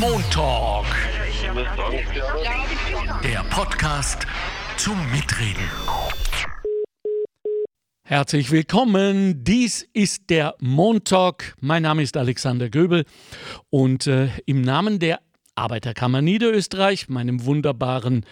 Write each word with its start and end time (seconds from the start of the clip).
Montalk. 0.00 0.86
Der 3.22 3.44
Podcast 3.50 4.26
zum 4.76 4.96
Mitreden. 5.10 5.68
Herzlich 8.04 8.50
willkommen. 8.50 9.44
Dies 9.44 9.86
ist 9.92 10.30
der 10.30 10.54
Montalk. 10.60 11.54
Mein 11.60 11.82
Name 11.82 12.02
ist 12.02 12.16
Alexander 12.16 12.70
Göbel 12.70 13.04
und 13.70 14.06
äh, 14.06 14.28
im 14.46 14.62
Namen 14.62 14.98
der 14.98 15.20
Arbeiterkammer 15.56 16.22
Niederösterreich, 16.22 17.08
meinem 17.08 17.44
wunderbaren 17.44 18.24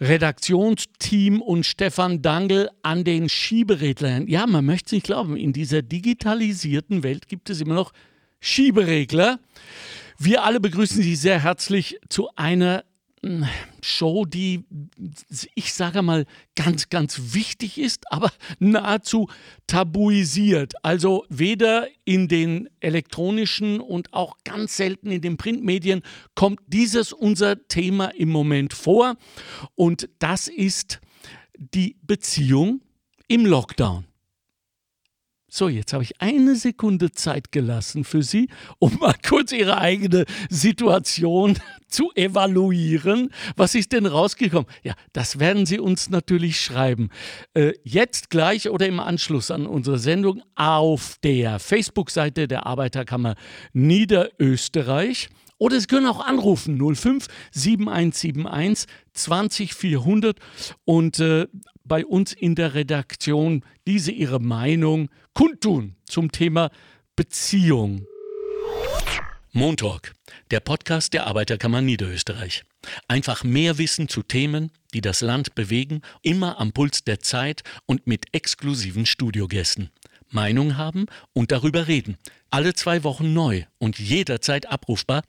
Redaktionsteam 0.00 1.40
und 1.40 1.64
Stefan 1.64 2.22
Dangel 2.22 2.68
an 2.82 3.04
den 3.04 3.28
Schiebereglern. 3.28 4.28
Ja, 4.28 4.46
man 4.46 4.64
möchte 4.64 4.86
es 4.86 4.92
nicht 4.92 5.06
glauben, 5.06 5.36
in 5.36 5.52
dieser 5.52 5.82
digitalisierten 5.82 7.02
Welt 7.02 7.28
gibt 7.28 7.50
es 7.50 7.60
immer 7.60 7.74
noch 7.74 7.92
Schieberegler. 8.40 9.38
Wir 10.24 10.44
alle 10.44 10.60
begrüßen 10.60 11.02
Sie 11.02 11.16
sehr 11.16 11.42
herzlich 11.42 11.98
zu 12.08 12.28
einer 12.36 12.84
hm, 13.24 13.44
Show, 13.82 14.24
die 14.24 14.64
ich 15.56 15.72
sage 15.74 16.00
mal 16.02 16.26
ganz, 16.54 16.90
ganz 16.90 17.34
wichtig 17.34 17.76
ist, 17.76 18.04
aber 18.12 18.30
nahezu 18.60 19.28
tabuisiert. 19.66 20.74
Also 20.84 21.24
weder 21.28 21.88
in 22.04 22.28
den 22.28 22.68
elektronischen 22.78 23.80
und 23.80 24.12
auch 24.14 24.36
ganz 24.44 24.76
selten 24.76 25.10
in 25.10 25.22
den 25.22 25.38
Printmedien 25.38 26.02
kommt 26.36 26.60
dieses 26.68 27.12
unser 27.12 27.66
Thema 27.66 28.14
im 28.14 28.28
Moment 28.28 28.74
vor. 28.74 29.16
Und 29.74 30.08
das 30.20 30.46
ist 30.46 31.00
die 31.56 31.96
Beziehung 32.00 32.80
im 33.26 33.44
Lockdown. 33.44 34.11
So, 35.54 35.68
jetzt 35.68 35.92
habe 35.92 36.02
ich 36.02 36.18
eine 36.18 36.56
Sekunde 36.56 37.12
Zeit 37.12 37.52
gelassen 37.52 38.04
für 38.04 38.22
Sie, 38.22 38.48
um 38.78 38.96
mal 38.98 39.14
kurz 39.22 39.52
Ihre 39.52 39.76
eigene 39.76 40.24
Situation 40.48 41.58
zu 41.88 42.10
evaluieren. 42.14 43.28
Was 43.56 43.74
ist 43.74 43.92
denn 43.92 44.06
rausgekommen? 44.06 44.64
Ja, 44.82 44.94
das 45.12 45.38
werden 45.38 45.66
Sie 45.66 45.78
uns 45.78 46.08
natürlich 46.08 46.58
schreiben. 46.58 47.10
Äh, 47.52 47.74
jetzt 47.84 48.30
gleich 48.30 48.70
oder 48.70 48.86
im 48.86 48.98
Anschluss 48.98 49.50
an 49.50 49.66
unsere 49.66 49.98
Sendung 49.98 50.42
auf 50.54 51.16
der 51.22 51.58
Facebook-Seite 51.58 52.48
der 52.48 52.64
Arbeiterkammer 52.64 53.34
Niederösterreich. 53.74 55.28
Oder 55.58 55.78
Sie 55.78 55.86
können 55.86 56.06
auch 56.06 56.24
anrufen 56.24 56.78
05 56.78 57.26
7171 57.50 58.86
20400 59.12 60.38
und 60.86 61.20
äh, 61.20 61.46
bei 61.84 62.06
uns 62.06 62.32
in 62.32 62.54
der 62.54 62.72
Redaktion 62.72 63.64
diese 63.86 64.12
ihre 64.12 64.40
Meinung 64.40 65.10
kundtun 65.34 65.96
zum 66.04 66.30
Thema 66.30 66.70
Beziehung. 67.16 68.06
Montalk, 69.52 70.14
der 70.50 70.60
Podcast 70.60 71.12
der 71.12 71.26
Arbeiterkammer 71.26 71.82
Niederösterreich. 71.82 72.64
Einfach 73.06 73.44
mehr 73.44 73.76
Wissen 73.78 74.08
zu 74.08 74.22
Themen, 74.22 74.72
die 74.94 75.00
das 75.02 75.20
Land 75.20 75.54
bewegen, 75.54 76.00
immer 76.22 76.58
am 76.58 76.72
Puls 76.72 77.04
der 77.04 77.20
Zeit 77.20 77.62
und 77.86 78.06
mit 78.06 78.34
exklusiven 78.34 79.04
Studiogästen. 79.04 79.90
Meinung 80.30 80.78
haben 80.78 81.06
und 81.34 81.52
darüber 81.52 81.86
reden. 81.86 82.16
Alle 82.50 82.72
zwei 82.72 83.04
Wochen 83.04 83.34
neu 83.34 83.64
und 83.78 83.98
jederzeit 83.98 84.70
abrufbar. 84.70 85.22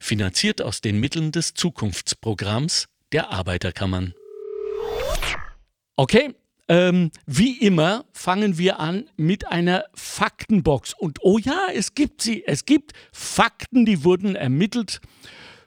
Finanziert 0.00 0.62
aus 0.62 0.80
den 0.80 0.98
Mitteln 0.98 1.32
des 1.32 1.52
Zukunftsprogramms 1.52 2.88
der 3.12 3.30
Arbeiterkammern. 3.30 4.14
Okay, 5.96 6.34
ähm, 6.68 7.10
wie 7.26 7.58
immer 7.58 8.04
fangen 8.12 8.58
wir 8.58 8.78
an 8.78 9.04
mit 9.16 9.48
einer 9.48 9.84
Faktenbox. 9.94 10.94
Und 10.94 11.18
oh 11.22 11.38
ja, 11.38 11.68
es 11.74 11.94
gibt 11.94 12.22
sie. 12.22 12.44
Es 12.46 12.66
gibt 12.66 12.92
Fakten, 13.12 13.86
die 13.86 14.04
wurden 14.04 14.36
ermittelt 14.36 15.00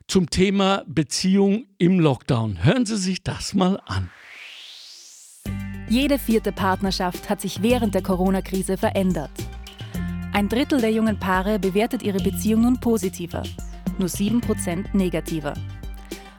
zum 0.07 0.29
Thema 0.29 0.83
Beziehung 0.87 1.65
im 1.77 1.99
Lockdown. 1.99 2.63
Hören 2.63 2.85
Sie 2.85 2.97
sich 2.97 3.23
das 3.23 3.53
mal 3.53 3.81
an. 3.85 4.09
Jede 5.89 6.19
vierte 6.19 6.51
Partnerschaft 6.51 7.29
hat 7.29 7.41
sich 7.41 7.61
während 7.61 7.95
der 7.95 8.01
Corona-Krise 8.01 8.77
verändert. 8.77 9.31
Ein 10.33 10.47
Drittel 10.47 10.79
der 10.79 10.91
jungen 10.91 11.19
Paare 11.19 11.59
bewertet 11.59 12.03
ihre 12.03 12.19
Beziehung 12.19 12.61
nun 12.61 12.79
positiver, 12.79 13.43
nur 13.99 14.07
7% 14.07 14.95
negativer. 14.95 15.53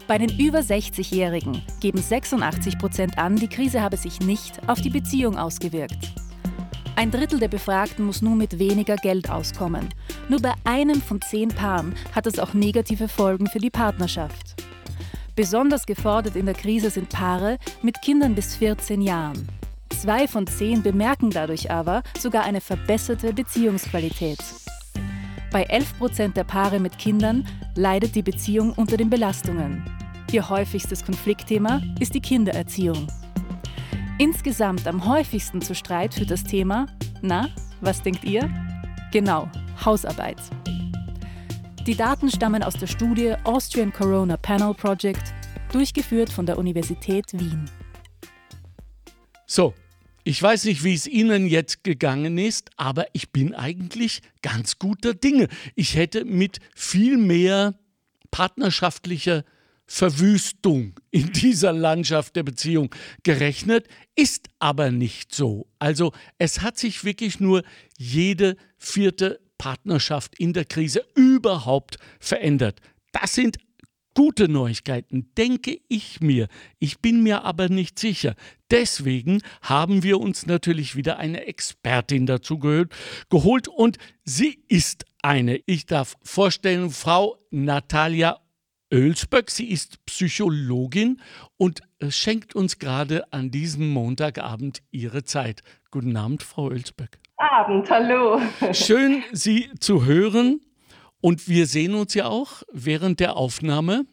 Bei 0.09 0.19
den 0.19 0.37
über 0.39 0.59
60-Jährigen 0.59 1.63
geben 1.81 2.03
86 2.03 2.79
Prozent 2.79 3.19
an, 3.19 3.37
die 3.37 3.49
Krise 3.49 3.81
habe 3.81 3.97
sich 3.97 4.21
nicht 4.21 4.69
auf 4.69 4.81
die 4.81 4.91
Beziehung 4.91 5.39
ausgewirkt. 5.39 6.13
Ein 6.97 7.11
Drittel 7.11 7.39
der 7.39 7.49
Befragten 7.49 8.05
muss 8.05 8.21
nun 8.21 8.37
mit 8.37 8.59
weniger 8.59 8.97
Geld 8.97 9.31
auskommen. 9.31 9.89
Nur 10.29 10.41
bei 10.41 10.53
einem 10.65 11.01
von 11.01 11.21
zehn 11.23 11.49
Paaren 11.49 11.95
hat 12.15 12.27
es 12.27 12.39
auch 12.39 12.53
negative 12.53 13.09
Folgen 13.09 13.47
für 13.47 13.61
die 13.61 13.71
Partnerschaft. 13.71 14.63
Besonders 15.35 15.87
gefordert 15.87 16.37
in 16.37 16.47
der 16.47 16.55
Krise 16.55 16.91
sind 16.91 17.09
Paare 17.09 17.59
mit 17.83 18.03
Kindern 18.03 18.34
bis 18.34 18.57
14 18.57 19.01
Jahren. 19.01 19.49
Zwei 19.89 20.29
von 20.29 20.47
zehn 20.47 20.83
bemerken 20.83 21.31
dadurch 21.31 21.71
aber 21.71 22.03
sogar 22.19 22.45
eine 22.45 22.61
verbesserte 22.61 23.33
Beziehungsqualität. 23.33 24.39
Bei 25.53 25.65
11 25.65 25.99
Prozent 25.99 26.37
der 26.39 26.45
Paare 26.45 26.81
mit 26.81 26.97
Kindern 26.97 27.47
leidet 27.77 28.15
die 28.15 28.23
Beziehung 28.23 28.73
unter 28.73 28.97
den 28.97 29.11
Belastungen. 29.11 29.85
Ihr 30.33 30.49
häufigstes 30.49 31.05
Konfliktthema 31.05 31.83
ist 32.01 32.15
die 32.15 32.23
Kindererziehung. 32.23 33.07
Insgesamt 34.17 34.87
am 34.89 35.07
häufigsten 35.07 35.61
zu 35.61 35.75
Streit 35.75 36.15
führt 36.15 36.31
das 36.31 36.45
Thema, 36.45 36.87
na, 37.21 37.51
was 37.83 38.01
denkt 38.01 38.25
ihr? 38.25 38.49
Genau, 39.13 39.47
Hausarbeit. 39.85 40.39
Die 41.87 41.97
Daten 41.97 42.31
stammen 42.31 42.63
aus 42.63 42.75
der 42.75 42.87
Studie 42.87 43.34
Austrian 43.45 43.93
Corona 43.93 44.39
Panel 44.39 44.73
Project, 44.73 45.34
durchgeführt 45.71 46.31
von 46.31 46.47
der 46.47 46.57
Universität 46.57 47.27
Wien. 47.34 47.69
So, 49.45 49.75
ich 50.25 50.43
weiß 50.43 50.65
nicht, 50.65 50.84
wie 50.84 50.94
es 50.94 51.06
Ihnen 51.06 51.47
jetzt 51.47 51.84
gegangen 51.84 52.38
ist, 52.38 52.71
aber 52.77 53.06
ich 53.12 53.31
bin 53.31 53.55
eigentlich 53.55 54.22
ganz 54.43 54.78
guter 54.78 55.15
Dinge. 55.15 55.49
Ich 55.75 55.97
hätte 55.97 56.25
mit 56.25 56.59
viel 56.75 57.16
mehr 57.16 57.75
partnerschaftlicher 58.31 59.44
Verwüstung 59.87 60.94
in 61.10 61.33
dieser 61.33 61.72
Landschaft 61.72 62.37
der 62.37 62.44
Beziehung 62.44 62.94
gerechnet, 63.25 63.88
ist 64.15 64.49
aber 64.59 64.91
nicht 64.91 65.34
so. 65.34 65.66
Also 65.78 66.12
es 66.39 66.62
hat 66.62 66.78
sich 66.78 67.04
wirklich 67.04 67.41
nur 67.41 67.62
jede 67.99 68.56
vierte 68.78 69.41
Partnerschaft 69.59 70.39
in 70.39 70.53
der 70.53 70.65
Krise 70.65 71.04
überhaupt 71.15 71.99
verändert. 72.21 72.81
Das 73.12 73.34
sind 73.34 73.59
gute 74.15 74.49
Neuigkeiten, 74.49 75.33
denke 75.37 75.78
ich 75.89 76.21
mir. 76.21 76.49
Ich 76.78 77.00
bin 77.00 77.23
mir 77.23 77.45
aber 77.45 77.69
nicht 77.69 77.99
sicher. 77.99 78.34
Deswegen 78.71 79.43
haben 79.62 80.03
wir 80.03 80.21
uns 80.21 80.47
natürlich 80.47 80.97
wieder 80.97 81.19
eine 81.19 81.47
Expertin 81.47 82.27
dazu 82.27 82.59
geholt 82.59 83.69
und 83.69 83.99
sie 84.25 84.62
ist 84.69 85.05
eine, 85.22 85.61
ich 85.67 85.87
darf 85.87 86.17
vorstellen, 86.22 86.91
Frau 86.91 87.39
Natalia 87.51 88.41
Ölsböck. 88.93 89.51
Sie 89.51 89.71
ist 89.71 90.05
Psychologin 90.05 91.21
und 91.56 91.81
äh, 91.99 92.11
schenkt 92.11 92.55
uns 92.55 92.78
gerade 92.78 93.33
an 93.33 93.51
diesem 93.51 93.91
Montagabend 93.91 94.83
ihre 94.91 95.25
Zeit. 95.25 95.62
Guten 95.91 96.17
Abend, 96.17 96.43
Frau 96.43 96.71
Ölsböck. 96.71 97.19
Abend, 97.37 97.91
hallo. 97.91 98.41
Schön, 98.72 99.25
Sie 99.33 99.71
zu 99.81 100.05
hören. 100.05 100.61
Und 101.22 101.49
wir 101.49 101.66
sehen 101.66 101.94
uns 101.94 102.12
ja 102.15 102.27
auch 102.27 102.62
während 102.72 103.21
der 103.21 103.37
Aufnahme. 103.37 104.05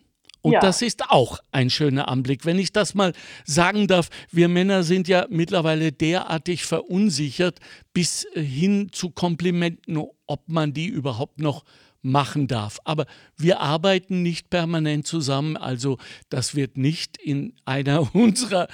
Und 0.42 0.54
ja. 0.54 0.60
das 0.62 0.82
ist 0.82 1.10
auch 1.10 1.40
ein 1.52 1.70
schöner 1.70 2.08
Anblick. 2.08 2.46
Wenn 2.46 2.60
ich 2.60 2.72
das 2.72 2.94
mal 2.94 3.12
sagen 3.44 3.88
darf, 3.88 4.10
wir 4.32 4.48
Männer 4.48 4.84
sind 4.84 5.10
ja 5.10 5.26
mittlerweile 5.30 5.92
derartig 5.92 6.64
verunsichert 6.64 7.60
bis 7.94 8.26
hin 8.34 8.90
zu 8.94 9.10
Komplimenten, 9.10 10.02
ob 10.28 10.48
man 10.48 10.72
die 10.72 10.86
überhaupt 10.86 11.42
noch 11.42 11.66
machen 12.02 12.48
darf. 12.48 12.80
Aber 12.86 13.06
wir 13.36 13.60
arbeiten 13.60 14.22
nicht 14.22 14.50
permanent 14.50 15.06
zusammen, 15.06 15.58
also 15.58 15.98
das 16.30 16.56
wird 16.56 16.78
nicht 16.78 17.18
in 17.18 17.54
einer 17.66 18.16
unserer 18.16 18.68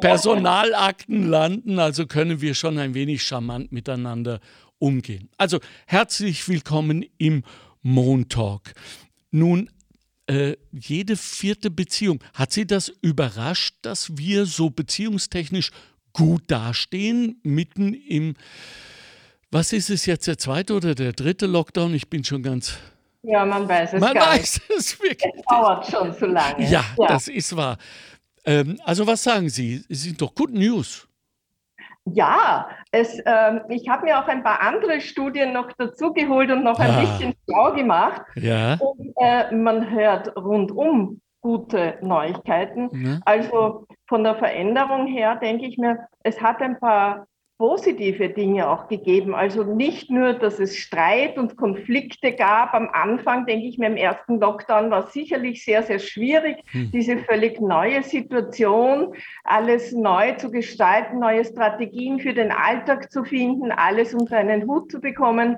Personalakten 0.00 1.26
landen, 1.26 1.78
also 1.78 2.06
können 2.06 2.40
wir 2.40 2.54
schon 2.54 2.78
ein 2.78 2.94
wenig 2.94 3.24
charmant 3.24 3.72
miteinander 3.72 4.40
umgehen. 4.82 5.30
Also 5.38 5.60
herzlich 5.86 6.46
willkommen 6.48 7.06
im 7.16 7.44
Montalk. 7.82 8.74
Nun, 9.30 9.70
äh, 10.26 10.56
jede 10.72 11.16
vierte 11.16 11.70
Beziehung, 11.70 12.22
hat 12.34 12.52
Sie 12.52 12.66
das 12.66 12.88
überrascht, 13.00 13.76
dass 13.82 14.16
wir 14.18 14.44
so 14.44 14.70
beziehungstechnisch 14.70 15.70
gut 16.12 16.42
dastehen, 16.48 17.40
mitten 17.44 17.94
im 17.94 18.34
was 19.52 19.74
ist 19.74 19.90
es 19.90 20.06
jetzt, 20.06 20.26
der 20.26 20.38
zweite 20.38 20.72
oder 20.72 20.94
der 20.94 21.12
dritte 21.12 21.44
Lockdown? 21.44 21.94
Ich 21.94 22.08
bin 22.08 22.24
schon 22.24 22.42
ganz. 22.42 22.78
Ja, 23.22 23.44
man 23.44 23.68
weiß 23.68 23.92
es 23.92 24.00
man 24.00 24.14
gar 24.14 24.28
weiß 24.28 24.60
nicht. 24.68 24.78
Es 24.78 25.00
wirklich. 25.02 25.32
Es 25.36 25.42
dauert 25.44 25.86
schon 25.86 26.16
zu 26.16 26.24
lange. 26.24 26.62
Ja, 26.70 26.82
ja. 26.98 27.06
das 27.06 27.28
ist 27.28 27.54
wahr. 27.54 27.76
Ähm, 28.46 28.80
also, 28.82 29.06
was 29.06 29.22
sagen 29.22 29.50
Sie? 29.50 29.84
Es 29.90 30.02
sind 30.04 30.20
doch 30.22 30.34
gute 30.34 30.54
News. 30.54 31.06
Ja, 32.04 32.68
es, 32.90 33.20
äh, 33.20 33.60
ich 33.68 33.88
habe 33.88 34.04
mir 34.04 34.18
auch 34.18 34.26
ein 34.26 34.42
paar 34.42 34.60
andere 34.60 35.00
Studien 35.00 35.52
noch 35.52 35.72
dazugeholt 35.72 36.50
und 36.50 36.64
noch 36.64 36.78
ein 36.78 36.90
ah. 36.90 37.00
bisschen 37.00 37.34
schlau 37.44 37.72
gemacht. 37.72 38.22
Ja. 38.34 38.74
Und, 38.74 39.12
äh, 39.16 39.54
man 39.54 39.88
hört 39.88 40.36
rundum 40.36 41.20
gute 41.40 41.98
Neuigkeiten. 42.02 42.88
Ja. 42.92 43.20
Also 43.24 43.86
von 44.08 44.24
der 44.24 44.36
Veränderung 44.36 45.06
her 45.06 45.36
denke 45.36 45.66
ich 45.66 45.78
mir, 45.78 46.06
es 46.22 46.40
hat 46.40 46.60
ein 46.60 46.78
paar 46.78 47.26
positive 47.58 48.28
Dinge 48.28 48.68
auch 48.68 48.88
gegeben. 48.88 49.34
Also 49.34 49.62
nicht 49.62 50.10
nur, 50.10 50.34
dass 50.34 50.58
es 50.58 50.76
Streit 50.76 51.38
und 51.38 51.56
Konflikte 51.56 52.32
gab. 52.32 52.74
Am 52.74 52.88
Anfang, 52.92 53.46
denke 53.46 53.66
ich 53.66 53.78
mir, 53.78 53.86
im 53.86 53.96
ersten 53.96 54.40
Lockdown 54.40 54.90
war 54.90 55.04
es 55.06 55.12
sicherlich 55.12 55.64
sehr, 55.64 55.82
sehr 55.82 55.98
schwierig, 55.98 56.56
hm. 56.72 56.90
diese 56.90 57.18
völlig 57.18 57.60
neue 57.60 58.02
Situation, 58.02 59.14
alles 59.44 59.92
neu 59.92 60.32
zu 60.32 60.50
gestalten, 60.50 61.20
neue 61.20 61.44
Strategien 61.44 62.18
für 62.18 62.34
den 62.34 62.50
Alltag 62.50 63.12
zu 63.12 63.24
finden, 63.24 63.70
alles 63.70 64.12
unter 64.12 64.38
einen 64.38 64.66
Hut 64.66 64.90
zu 64.90 65.00
bekommen. 65.00 65.56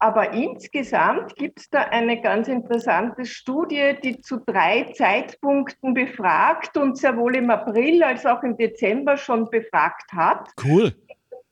Aber 0.00 0.32
insgesamt 0.32 1.36
gibt 1.36 1.60
es 1.60 1.70
da 1.70 1.82
eine 1.82 2.20
ganz 2.20 2.48
interessante 2.48 3.24
Studie, 3.24 3.94
die 4.02 4.20
zu 4.20 4.38
drei 4.44 4.90
Zeitpunkten 4.94 5.94
befragt 5.94 6.76
und 6.76 6.98
sehr 6.98 7.16
wohl 7.16 7.36
im 7.36 7.48
April 7.50 8.02
als 8.02 8.26
auch 8.26 8.42
im 8.42 8.56
Dezember 8.56 9.16
schon 9.16 9.48
befragt 9.48 10.12
hat. 10.12 10.50
Cool 10.62 10.92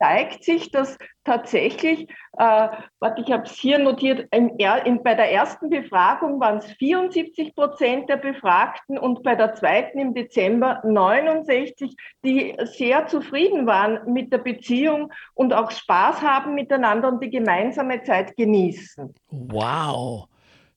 zeigt 0.00 0.44
sich, 0.44 0.70
dass 0.70 0.97
tatsächlich, 1.25 2.08
äh, 2.38 2.69
warte, 3.00 3.23
ich 3.23 3.31
habe 3.31 3.43
es 3.43 3.52
hier 3.52 3.79
notiert, 3.79 4.26
in, 4.32 4.49
in, 4.58 5.02
bei 5.02 5.14
der 5.14 5.31
ersten 5.31 5.69
Befragung 5.69 6.41
waren 6.41 6.58
es 6.58 6.67
74 6.73 7.55
Prozent 7.55 8.08
der 8.08 8.17
Befragten 8.17 8.99
und 8.99 9.23
bei 9.23 9.35
der 9.35 9.55
zweiten 9.55 9.99
im 9.99 10.14
Dezember 10.14 10.81
69, 10.85 11.94
die 12.25 12.56
sehr 12.64 13.06
zufrieden 13.08 13.67
waren 13.67 14.11
mit 14.11 14.32
der 14.32 14.38
Beziehung 14.38 15.12
und 15.35 15.52
auch 15.52 15.70
Spaß 15.70 16.23
haben 16.23 16.55
miteinander 16.55 17.08
und 17.08 17.23
die 17.23 17.31
gemeinsame 17.31 18.02
Zeit 18.02 18.35
genießen. 18.37 19.14
Wow. 19.29 20.29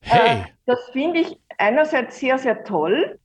Äh, 0.02 0.08
hey. 0.10 0.36
Äh, 0.36 0.44
das 0.66 0.90
finde 0.92 1.20
ich 1.20 1.38
einerseits 1.56 2.20
sehr, 2.20 2.36
sehr 2.36 2.62
toll. 2.64 3.18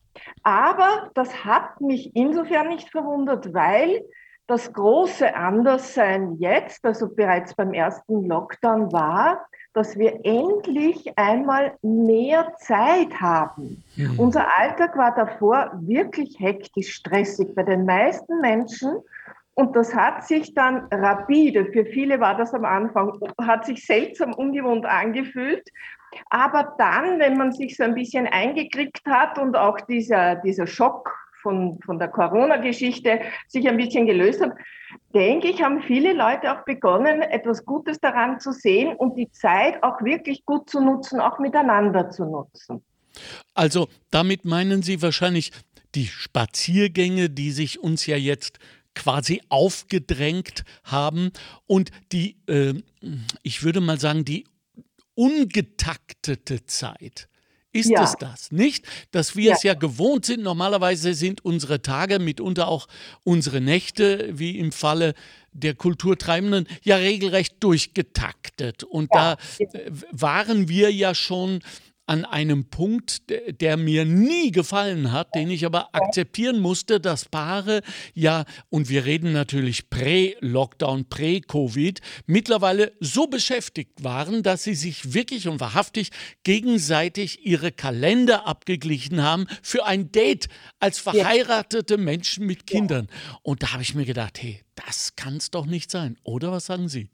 Aber 0.43 1.11
das 1.13 1.43
hat 1.43 1.81
mich 1.81 2.15
insofern 2.15 2.69
nicht 2.69 2.89
verwundert, 2.89 3.53
weil 3.53 4.01
das 4.49 4.73
große 4.73 5.35
Anderssein 5.35 6.37
jetzt, 6.39 6.83
also 6.83 7.07
bereits 7.07 7.53
beim 7.53 7.71
ersten 7.71 8.27
Lockdown, 8.27 8.91
war, 8.91 9.45
dass 9.73 9.95
wir 9.95 10.25
endlich 10.25 11.15
einmal 11.15 11.73
mehr 11.83 12.55
Zeit 12.57 13.13
haben. 13.21 13.83
Mhm. 13.95 14.19
Unser 14.19 14.47
Alltag 14.57 14.97
war 14.97 15.13
davor 15.13 15.71
wirklich 15.81 16.39
hektisch, 16.39 16.95
stressig 16.95 17.53
bei 17.53 17.61
den 17.61 17.85
meisten 17.85 18.41
Menschen. 18.41 18.97
Und 19.53 19.75
das 19.75 19.93
hat 19.93 20.25
sich 20.25 20.55
dann 20.55 20.87
rapide, 20.89 21.65
für 21.65 21.85
viele 21.85 22.19
war 22.19 22.35
das 22.35 22.51
am 22.53 22.65
Anfang, 22.65 23.19
hat 23.39 23.65
sich 23.65 23.85
seltsam 23.85 24.33
ungewohnt 24.33 24.85
angefühlt. 24.87 25.69
Aber 26.31 26.73
dann, 26.79 27.19
wenn 27.19 27.37
man 27.37 27.51
sich 27.51 27.77
so 27.77 27.83
ein 27.83 27.93
bisschen 27.93 28.25
eingekriegt 28.25 29.05
hat 29.05 29.37
und 29.37 29.55
auch 29.55 29.79
dieser, 29.81 30.37
dieser 30.37 30.65
Schock 30.65 31.18
von, 31.41 31.79
von 31.85 31.99
der 31.99 32.09
Corona-Geschichte 32.09 33.21
sich 33.47 33.67
ein 33.67 33.77
bisschen 33.77 34.05
gelöst 34.05 34.41
hat, 34.41 34.53
denke 35.13 35.49
ich, 35.49 35.61
haben 35.61 35.81
viele 35.81 36.13
Leute 36.13 36.51
auch 36.51 36.65
begonnen, 36.65 37.21
etwas 37.21 37.65
Gutes 37.65 37.99
daran 37.99 38.39
zu 38.39 38.51
sehen 38.51 38.95
und 38.95 39.17
die 39.17 39.31
Zeit 39.31 39.81
auch 39.83 40.01
wirklich 40.01 40.45
gut 40.45 40.69
zu 40.69 40.81
nutzen, 40.81 41.19
auch 41.19 41.39
miteinander 41.39 42.09
zu 42.09 42.25
nutzen. 42.25 42.83
Also 43.53 43.87
damit 44.11 44.45
meinen 44.45 44.81
Sie 44.81 45.01
wahrscheinlich 45.01 45.51
die 45.95 46.05
Spaziergänge, 46.07 47.29
die 47.29 47.51
sich 47.51 47.79
uns 47.79 48.05
ja 48.05 48.15
jetzt 48.15 48.59
quasi 48.95 49.41
aufgedrängt 49.49 50.63
haben 50.83 51.31
und 51.67 51.91
die, 52.11 52.37
äh, 52.47 52.73
ich 53.43 53.63
würde 53.63 53.81
mal 53.81 53.99
sagen, 53.99 54.25
die 54.25 54.45
ungetaktete 55.15 56.65
Zeit. 56.65 57.27
Ist 57.71 57.89
ja. 57.89 58.03
es 58.03 58.15
das 58.19 58.51
nicht? 58.51 58.85
Dass 59.11 59.35
wir 59.35 59.49
ja. 59.49 59.55
es 59.55 59.63
ja 59.63 59.75
gewohnt 59.75 60.25
sind. 60.25 60.41
Normalerweise 60.41 61.13
sind 61.13 61.45
unsere 61.45 61.81
Tage, 61.81 62.17
mitunter 62.17 62.67
auch 62.67 62.87
unsere 63.23 63.61
Nächte, 63.61 64.29
wie 64.31 64.57
im 64.57 64.71
Falle 64.71 65.13
der 65.51 65.75
Kulturtreibenden, 65.75 66.67
ja 66.83 66.95
regelrecht 66.95 67.55
durchgetaktet. 67.59 68.83
Und 68.83 69.09
ja. 69.13 69.35
da 69.35 69.65
äh, 69.65 69.91
waren 70.11 70.67
wir 70.67 70.91
ja 70.91 71.13
schon 71.13 71.61
an 72.09 72.25
einem 72.25 72.65
Punkt, 72.65 73.21
der 73.61 73.77
mir 73.77 74.03
nie 74.03 74.49
gefallen 74.51 75.11
hat, 75.11 75.35
den 75.35 75.51
ich 75.51 75.63
aber 75.63 75.93
akzeptieren 75.93 76.59
musste, 76.59 76.99
dass 76.99 77.25
Paare 77.25 77.83
ja, 78.15 78.45
und 78.69 78.89
wir 78.89 79.05
reden 79.05 79.31
natürlich 79.31 79.91
prä-Lockdown, 79.91 81.05
prä-Covid, 81.05 82.01
mittlerweile 82.25 82.93
so 82.99 83.27
beschäftigt 83.27 84.03
waren, 84.03 84.41
dass 84.41 84.63
sie 84.63 84.73
sich 84.73 85.13
wirklich 85.13 85.47
und 85.47 85.59
wahrhaftig 85.59 86.09
gegenseitig 86.43 87.45
ihre 87.45 87.71
Kalender 87.71 88.47
abgeglichen 88.47 89.21
haben 89.21 89.45
für 89.61 89.85
ein 89.85 90.11
Date 90.11 90.47
als 90.79 90.97
verheiratete 90.97 91.99
Menschen 91.99 92.47
mit 92.47 92.65
Kindern. 92.65 93.07
Und 93.43 93.61
da 93.61 93.73
habe 93.73 93.83
ich 93.83 93.93
mir 93.93 94.05
gedacht, 94.05 94.41
hey, 94.41 94.61
das 94.73 95.15
kann 95.15 95.37
es 95.37 95.51
doch 95.51 95.67
nicht 95.67 95.91
sein. 95.91 96.17
Oder 96.23 96.51
was 96.51 96.65
sagen 96.65 96.89
Sie? 96.89 97.11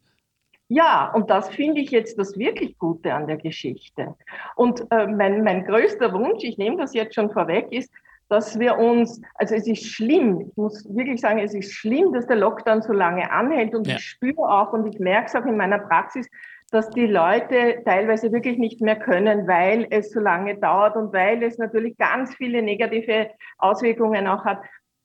Ja, 0.68 1.12
und 1.14 1.30
das 1.30 1.50
finde 1.50 1.82
ich 1.82 1.92
jetzt 1.92 2.18
das 2.18 2.38
wirklich 2.38 2.78
Gute 2.80 3.14
an 3.14 3.28
der 3.28 3.38
Geschichte. 3.38 4.16
Und 4.56 4.82
äh, 4.92 5.06
mein, 5.08 5.44
mein 5.44 5.64
größter 5.66 6.12
Wunsch, 6.14 6.44
ich 6.44 6.58
nehme 6.58 6.78
das 6.78 6.94
jetzt 6.94 7.14
schon 7.14 7.32
vorweg, 7.32 7.72
ist, 7.72 7.92
dass 8.30 8.58
wir 8.58 8.80
uns, 8.80 9.22
also 9.36 9.54
es 9.54 9.68
ist 9.68 9.86
schlimm, 9.86 10.42
ich 10.42 10.58
muss 10.58 10.84
wirklich 10.96 11.22
sagen, 11.22 11.40
es 11.40 11.54
ist 11.54 11.72
schlimm, 11.74 12.12
dass 12.14 12.26
der 12.26 12.38
Lockdown 12.38 12.82
so 12.82 12.92
lange 12.92 13.32
anhält 13.32 13.76
und 13.76 13.86
ja. 13.86 13.96
ich 13.96 14.04
spüre 14.04 14.40
auch 14.40 14.74
und 14.74 14.88
ich 14.88 15.00
merke 15.00 15.28
es 15.28 15.36
auch 15.36 15.46
in 15.46 15.58
meiner 15.58 15.78
Praxis, 15.78 16.28
dass 16.72 16.90
die 16.90 17.06
Leute 17.06 17.84
teilweise 17.86 18.32
wirklich 18.32 18.58
nicht 18.58 18.82
mehr 18.82 18.96
können, 18.96 19.48
weil 19.48 19.86
es 19.92 20.12
so 20.12 20.20
lange 20.20 20.58
dauert 20.58 20.96
und 20.96 21.14
weil 21.14 21.44
es 21.44 21.60
natürlich 21.60 21.96
ganz 21.98 22.34
viele 22.36 22.64
negative 22.64 23.30
Auswirkungen 23.60 24.28
auch 24.28 24.44
hat. 24.44 24.60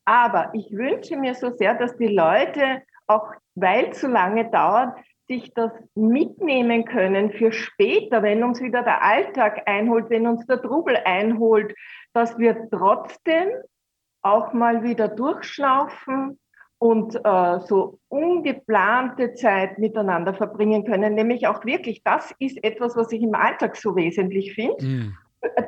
Aber 0.07 0.51
ich 0.55 0.73
wünsche 0.73 1.17
mir 1.17 1.35
so 1.35 1.51
sehr, 1.51 1.75
dass 1.75 1.97
die 1.99 2.09
Leute, 2.09 2.83
auch 3.07 3.31
weil 3.55 3.91
es 3.91 4.01
so 4.01 4.09
lange 4.09 4.51
dauert, 4.51 4.97
sich 5.31 5.55
das 5.55 5.71
mitnehmen 5.95 6.85
können 6.85 7.31
für 7.31 7.53
später, 7.53 8.21
wenn 8.25 8.43
uns 8.43 8.61
wieder 8.61 8.83
der 8.83 9.05
Alltag 9.05 9.63
einholt, 9.67 10.11
wenn 10.11 10.27
uns 10.27 10.45
der 10.47 10.61
Trubel 10.61 10.97
einholt, 11.05 11.73
dass 12.13 12.37
wir 12.37 12.69
trotzdem 12.69 13.49
auch 14.23 14.53
mal 14.53 14.83
wieder 14.83 15.07
durchschnaufen 15.07 16.37
und 16.79 17.15
äh, 17.15 17.61
so 17.61 18.01
ungeplante 18.09 19.35
Zeit 19.35 19.79
miteinander 19.79 20.35
verbringen 20.35 20.85
können. 20.85 21.15
Nämlich 21.15 21.47
auch 21.47 21.65
wirklich, 21.65 22.03
das 22.03 22.35
ist 22.41 22.63
etwas, 22.65 22.97
was 22.97 23.13
ich 23.13 23.23
im 23.23 23.37
Alltag 23.37 23.77
so 23.77 23.95
wesentlich 23.95 24.55
finde. 24.55 24.85
Mm 24.85 25.17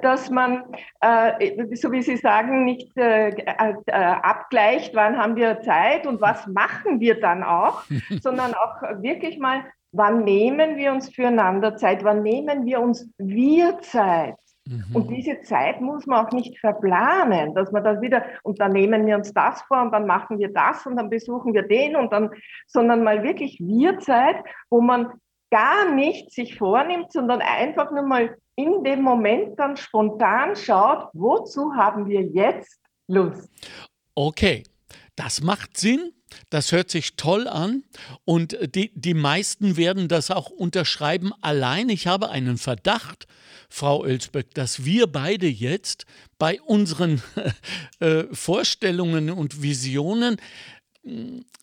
dass 0.02 0.30
man, 0.30 0.64
äh, 1.00 1.74
so 1.76 1.92
wie 1.92 2.02
Sie 2.02 2.16
sagen, 2.16 2.64
nicht 2.64 2.96
äh, 2.96 3.30
äh, 3.30 3.92
abgleicht, 3.92 4.94
wann 4.94 5.16
haben 5.16 5.36
wir 5.36 5.60
Zeit 5.62 6.06
und 6.06 6.20
was 6.20 6.46
machen 6.46 7.00
wir 7.00 7.20
dann 7.20 7.42
auch, 7.42 7.84
sondern 8.22 8.54
auch 8.54 8.82
wirklich 9.02 9.38
mal, 9.38 9.64
wann 9.92 10.24
nehmen 10.24 10.76
wir 10.76 10.92
uns 10.92 11.08
füreinander 11.14 11.76
Zeit, 11.76 12.04
wann 12.04 12.22
nehmen 12.22 12.64
wir 12.64 12.80
uns 12.80 13.08
wir 13.18 13.78
Zeit. 13.80 14.36
Mhm. 14.66 14.84
Und 14.94 15.10
diese 15.10 15.40
Zeit 15.42 15.80
muss 15.80 16.06
man 16.06 16.26
auch 16.26 16.32
nicht 16.32 16.58
verplanen, 16.60 17.54
dass 17.54 17.72
man 17.72 17.82
dann 17.82 18.00
wieder, 18.00 18.24
und 18.42 18.60
dann 18.60 18.72
nehmen 18.72 19.06
wir 19.06 19.16
uns 19.16 19.32
das 19.32 19.62
vor 19.62 19.82
und 19.82 19.92
dann 19.92 20.06
machen 20.06 20.38
wir 20.38 20.52
das 20.52 20.86
und 20.86 20.96
dann 20.96 21.10
besuchen 21.10 21.52
wir 21.52 21.62
den 21.62 21.96
und 21.96 22.12
dann, 22.12 22.30
sondern 22.66 23.02
mal 23.02 23.22
wirklich 23.22 23.58
wir 23.60 23.98
Zeit, 23.98 24.36
wo 24.70 24.80
man 24.80 25.12
gar 25.50 25.92
nichts 25.92 26.34
sich 26.34 26.56
vornimmt, 26.56 27.12
sondern 27.12 27.40
einfach 27.40 27.90
nur 27.90 28.04
mal 28.04 28.36
in 28.56 28.84
dem 28.84 29.02
Moment 29.02 29.58
dann 29.58 29.76
spontan 29.76 30.56
schaut, 30.56 31.08
wozu 31.12 31.74
haben 31.74 32.06
wir 32.06 32.22
jetzt 32.22 32.78
Lust. 33.08 33.48
Okay, 34.14 34.62
das 35.16 35.42
macht 35.42 35.76
Sinn. 35.76 36.12
Das 36.48 36.72
hört 36.72 36.90
sich 36.90 37.16
toll 37.16 37.46
an 37.46 37.84
und 38.24 38.56
die, 38.74 38.90
die 38.94 39.12
meisten 39.12 39.76
werden 39.76 40.08
das 40.08 40.30
auch 40.30 40.48
unterschreiben. 40.48 41.32
Allein 41.42 41.90
ich 41.90 42.06
habe 42.06 42.30
einen 42.30 42.56
Verdacht, 42.56 43.26
Frau 43.68 44.04
Ölsböck, 44.04 44.54
dass 44.54 44.84
wir 44.84 45.06
beide 45.06 45.46
jetzt 45.46 46.06
bei 46.38 46.60
unseren 46.62 47.22
äh, 48.00 48.24
Vorstellungen 48.32 49.30
und 49.30 49.62
Visionen 49.62 50.36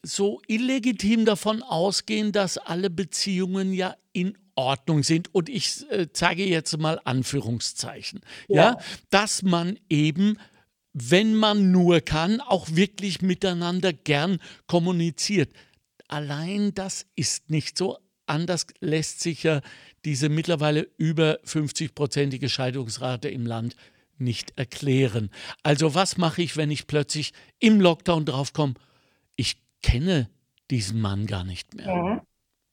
so 0.04 0.42
illegitim 0.48 1.26
davon 1.26 1.64
ausgehen, 1.64 2.32
dass 2.32 2.58
alle 2.58 2.90
Beziehungen 2.90 3.74
ja 3.74 3.96
in 4.12 4.38
Ordnung 4.56 5.04
sind. 5.04 5.34
Und 5.34 5.48
ich 5.50 5.90
äh, 5.90 6.08
zeige 6.12 6.46
jetzt 6.46 6.78
mal 6.78 7.00
Anführungszeichen. 7.06 8.22
Ja. 8.48 8.56
ja, 8.56 8.78
dass 9.10 9.44
man 9.44 9.80
eben 9.90 10.38
wenn 10.94 11.36
man 11.36 11.72
nur 11.72 12.02
kann, 12.02 12.42
auch 12.42 12.68
wirklich 12.72 13.22
miteinander 13.22 13.94
gern 13.94 14.40
kommuniziert. 14.68 15.54
Allein 16.08 16.74
das 16.74 17.06
ist 17.16 17.50
nicht 17.50 17.78
so. 17.78 17.98
Anders 18.26 18.68
lässt 18.80 19.22
sich 19.22 19.44
ja 19.44 19.62
diese 20.06 20.30
mittlerweile 20.30 20.88
über 20.98 21.40
50-prozentige 21.46 22.50
Scheidungsrate 22.50 23.30
im 23.30 23.46
Land 23.46 23.76
nicht 24.18 24.54
erklären. 24.58 25.30
Also 25.64 25.96
was 25.96 26.18
mache 26.18 26.42
ich, 26.42 26.58
wenn 26.58 26.72
ich 26.72 26.88
plötzlich 26.88 27.34
im 27.60 27.80
Lockdown 27.80 28.26
draufkomme? 28.26 28.74
Ich 29.82 29.92
kenne 29.92 30.30
diesen 30.70 31.02
Mann 31.02 31.26
gar 31.26 31.44
nicht 31.44 31.74
mehr. 31.76 31.96
Mhm. 31.96 32.22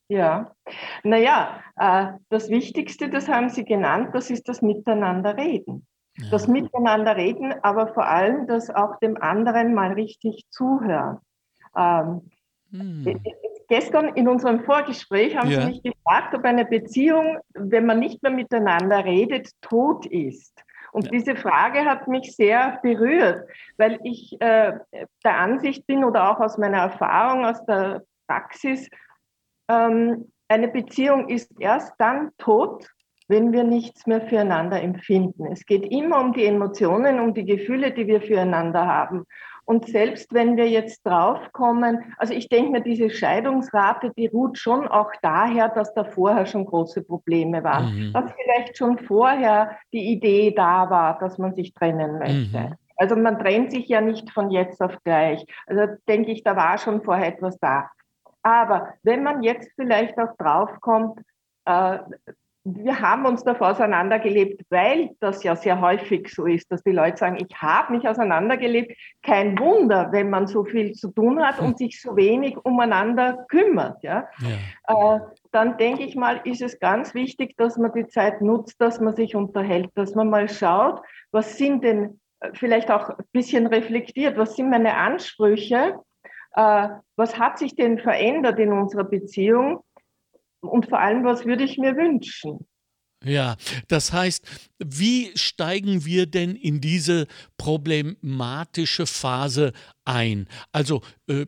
Ja, 0.08 0.54
naja, 1.02 1.60
äh, 1.76 2.12
das 2.28 2.48
Wichtigste, 2.48 3.08
das 3.10 3.28
haben 3.28 3.48
Sie 3.48 3.64
genannt, 3.64 4.10
das 4.12 4.30
ist 4.30 4.48
das 4.48 4.62
Miteinanderreden. 4.62 5.84
Ja. 6.18 6.30
Das 6.30 6.46
Miteinanderreden, 6.46 7.54
aber 7.62 7.92
vor 7.92 8.06
allem 8.06 8.46
das 8.46 8.70
auch 8.70 8.98
dem 9.00 9.20
anderen 9.20 9.74
mal 9.74 9.92
richtig 9.92 10.46
zuhören. 10.50 11.18
Ähm, 11.76 12.30
hm. 12.70 13.20
Gestern 13.68 14.10
in 14.14 14.28
unserem 14.28 14.64
Vorgespräch 14.64 15.36
haben 15.36 15.50
ja. 15.50 15.62
Sie 15.62 15.66
mich 15.66 15.82
gefragt, 15.82 16.34
ob 16.34 16.44
eine 16.44 16.64
Beziehung, 16.64 17.38
wenn 17.54 17.84
man 17.84 17.98
nicht 17.98 18.22
mehr 18.22 18.32
miteinander 18.32 19.04
redet, 19.04 19.50
tot 19.60 20.06
ist. 20.06 20.54
Und 20.96 21.12
diese 21.12 21.36
Frage 21.36 21.84
hat 21.84 22.08
mich 22.08 22.34
sehr 22.34 22.78
berührt, 22.82 23.46
weil 23.76 24.00
ich 24.02 24.34
äh, 24.40 24.72
der 25.22 25.38
Ansicht 25.38 25.86
bin 25.86 26.02
oder 26.04 26.30
auch 26.30 26.40
aus 26.40 26.56
meiner 26.56 26.78
Erfahrung, 26.78 27.44
aus 27.44 27.62
der 27.66 28.02
Praxis, 28.26 28.88
ähm, 29.68 30.32
eine 30.48 30.68
Beziehung 30.68 31.28
ist 31.28 31.52
erst 31.60 31.92
dann 31.98 32.30
tot, 32.38 32.88
wenn 33.28 33.52
wir 33.52 33.62
nichts 33.62 34.06
mehr 34.06 34.22
füreinander 34.22 34.80
empfinden. 34.80 35.44
Es 35.52 35.66
geht 35.66 35.84
immer 35.84 36.18
um 36.18 36.32
die 36.32 36.46
Emotionen, 36.46 37.20
um 37.20 37.34
die 37.34 37.44
Gefühle, 37.44 37.92
die 37.92 38.06
wir 38.06 38.22
füreinander 38.22 38.86
haben. 38.86 39.26
Und 39.66 39.88
selbst 39.88 40.32
wenn 40.32 40.56
wir 40.56 40.68
jetzt 40.68 41.04
draufkommen, 41.04 42.14
also 42.18 42.32
ich 42.32 42.48
denke 42.48 42.70
mir, 42.70 42.82
diese 42.82 43.10
Scheidungsrate, 43.10 44.12
die 44.16 44.28
ruht 44.28 44.58
schon 44.58 44.86
auch 44.86 45.10
daher, 45.22 45.68
dass 45.68 45.92
da 45.92 46.04
vorher 46.04 46.46
schon 46.46 46.66
große 46.66 47.02
Probleme 47.02 47.64
waren. 47.64 47.92
Mhm. 47.94 48.12
Dass 48.12 48.32
vielleicht 48.32 48.78
schon 48.78 48.96
vorher 48.96 49.76
die 49.92 50.12
Idee 50.12 50.52
da 50.52 50.88
war, 50.88 51.18
dass 51.18 51.36
man 51.38 51.54
sich 51.56 51.74
trennen 51.74 52.18
möchte. 52.18 52.58
Mhm. 52.58 52.74
Also 52.96 53.16
man 53.16 53.40
trennt 53.40 53.72
sich 53.72 53.88
ja 53.88 54.00
nicht 54.00 54.30
von 54.30 54.50
jetzt 54.52 54.80
auf 54.80 54.96
gleich. 55.02 55.44
Also 55.66 55.94
denke 56.08 56.30
ich, 56.30 56.44
da 56.44 56.54
war 56.54 56.78
schon 56.78 57.02
vorher 57.02 57.26
etwas 57.26 57.58
da. 57.58 57.90
Aber 58.42 58.94
wenn 59.02 59.24
man 59.24 59.42
jetzt 59.42 59.72
vielleicht 59.74 60.16
auch 60.16 60.36
draufkommt, 60.38 61.20
äh, 61.64 61.98
wir 62.68 63.00
haben 63.00 63.26
uns 63.26 63.44
davor 63.44 63.70
auseinandergelebt, 63.70 64.62
weil 64.70 65.10
das 65.20 65.44
ja 65.44 65.54
sehr 65.54 65.80
häufig 65.80 66.28
so 66.34 66.46
ist, 66.46 66.70
dass 66.72 66.82
die 66.82 66.90
Leute 66.90 67.16
sagen, 67.16 67.36
ich 67.36 67.62
habe 67.62 67.92
mich 67.92 68.08
auseinandergelebt. 68.08 68.96
Kein 69.22 69.56
Wunder, 69.56 70.08
wenn 70.10 70.30
man 70.30 70.48
so 70.48 70.64
viel 70.64 70.92
zu 70.92 71.12
tun 71.12 71.40
hat 71.40 71.60
und 71.60 71.78
sich 71.78 72.00
so 72.00 72.16
wenig 72.16 72.56
umeinander 72.64 73.44
kümmert. 73.48 74.02
Ja? 74.02 74.26
ja. 74.40 75.16
Äh, 75.16 75.20
dann 75.52 75.78
denke 75.78 76.02
ich 76.02 76.16
mal, 76.16 76.40
ist 76.42 76.60
es 76.60 76.80
ganz 76.80 77.14
wichtig, 77.14 77.56
dass 77.56 77.76
man 77.76 77.92
die 77.92 78.08
Zeit 78.08 78.40
nutzt, 78.40 78.80
dass 78.80 78.98
man 78.98 79.14
sich 79.14 79.36
unterhält, 79.36 79.90
dass 79.94 80.16
man 80.16 80.28
mal 80.28 80.48
schaut, 80.48 81.00
was 81.30 81.56
sind 81.56 81.84
denn 81.84 82.20
äh, 82.40 82.50
vielleicht 82.54 82.90
auch 82.90 83.10
ein 83.10 83.24
bisschen 83.30 83.68
reflektiert, 83.68 84.36
was 84.36 84.56
sind 84.56 84.70
meine 84.70 84.96
Ansprüche 84.96 85.94
äh, 86.56 86.88
was 87.16 87.38
hat 87.38 87.58
sich 87.58 87.76
denn 87.76 87.98
verändert 87.98 88.58
in 88.58 88.72
unserer 88.72 89.04
Beziehung 89.04 89.84
und 90.68 90.88
vor 90.88 91.00
allem, 91.00 91.24
was 91.24 91.44
würde 91.44 91.64
ich 91.64 91.78
mir 91.78 91.96
wünschen? 91.96 92.66
Ja, 93.24 93.56
das 93.88 94.12
heißt, 94.12 94.44
wie 94.78 95.32
steigen 95.36 96.04
wir 96.04 96.26
denn 96.26 96.54
in 96.54 96.80
diese 96.80 97.26
problematische 97.56 99.06
Phase 99.06 99.72
ein? 100.04 100.48
Also 100.70 101.02
äh, 101.26 101.46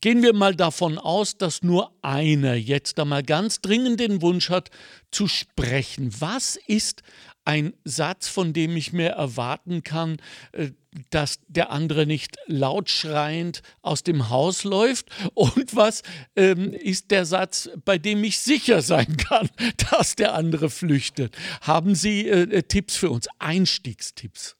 gehen 0.00 0.22
wir 0.22 0.32
mal 0.32 0.54
davon 0.54 0.98
aus, 0.98 1.36
dass 1.36 1.62
nur 1.62 1.92
einer 2.02 2.54
jetzt 2.54 2.98
einmal 3.00 3.22
ganz 3.22 3.60
dringend 3.60 4.00
den 4.00 4.22
Wunsch 4.22 4.50
hat, 4.50 4.70
zu 5.10 5.26
sprechen. 5.26 6.12
Was 6.20 6.56
ist 6.66 7.02
ein 7.44 7.74
Satz, 7.84 8.28
von 8.28 8.52
dem 8.52 8.76
ich 8.76 8.92
mir 8.92 9.10
erwarten 9.10 9.82
kann, 9.82 10.18
äh, 10.52 10.70
dass 11.10 11.40
der 11.48 11.70
andere 11.70 12.06
nicht 12.06 12.36
laut 12.46 12.90
schreiend 12.90 13.62
aus 13.82 14.02
dem 14.02 14.30
Haus 14.30 14.64
läuft? 14.64 15.06
Und 15.34 15.74
was 15.74 16.02
ähm, 16.36 16.72
ist 16.72 17.10
der 17.10 17.24
Satz, 17.24 17.70
bei 17.84 17.98
dem 17.98 18.24
ich 18.24 18.38
sicher 18.38 18.82
sein 18.82 19.16
kann, 19.16 19.48
dass 19.90 20.16
der 20.16 20.34
andere 20.34 20.70
flüchtet? 20.70 21.36
Haben 21.62 21.94
Sie 21.94 22.28
äh, 22.28 22.42
äh 22.42 22.62
Tipps 22.62 22.96
für 22.96 23.10
uns, 23.10 23.28
Einstiegstipps? 23.38 24.56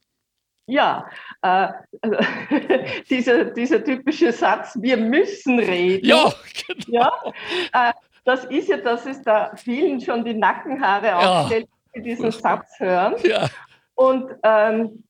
Ja, 0.66 1.09
äh, 1.40 1.68
dieser, 3.11 3.47
dieser 3.47 3.83
typische 3.83 4.33
Satz, 4.33 4.76
wir 4.80 4.99
müssen 4.99 5.59
reden. 5.59 6.07
Ja, 6.07 6.33
genau. 6.66 7.12
Ja, 7.73 7.88
äh, 7.88 7.92
das 8.25 8.45
ist 8.45 8.68
ja, 8.68 8.76
dass 8.76 9.07
es 9.07 9.23
da 9.23 9.52
vielen 9.57 9.99
schon 9.99 10.23
die 10.23 10.35
Nackenhaare 10.35 11.16
aufstellt, 11.16 11.68
Sie 11.95 12.02
diesen 12.02 12.30
Satz 12.30 12.78
hören. 12.78 13.14
Ja. 13.25 13.49
Und 13.95 14.30
ähm, 14.42 15.02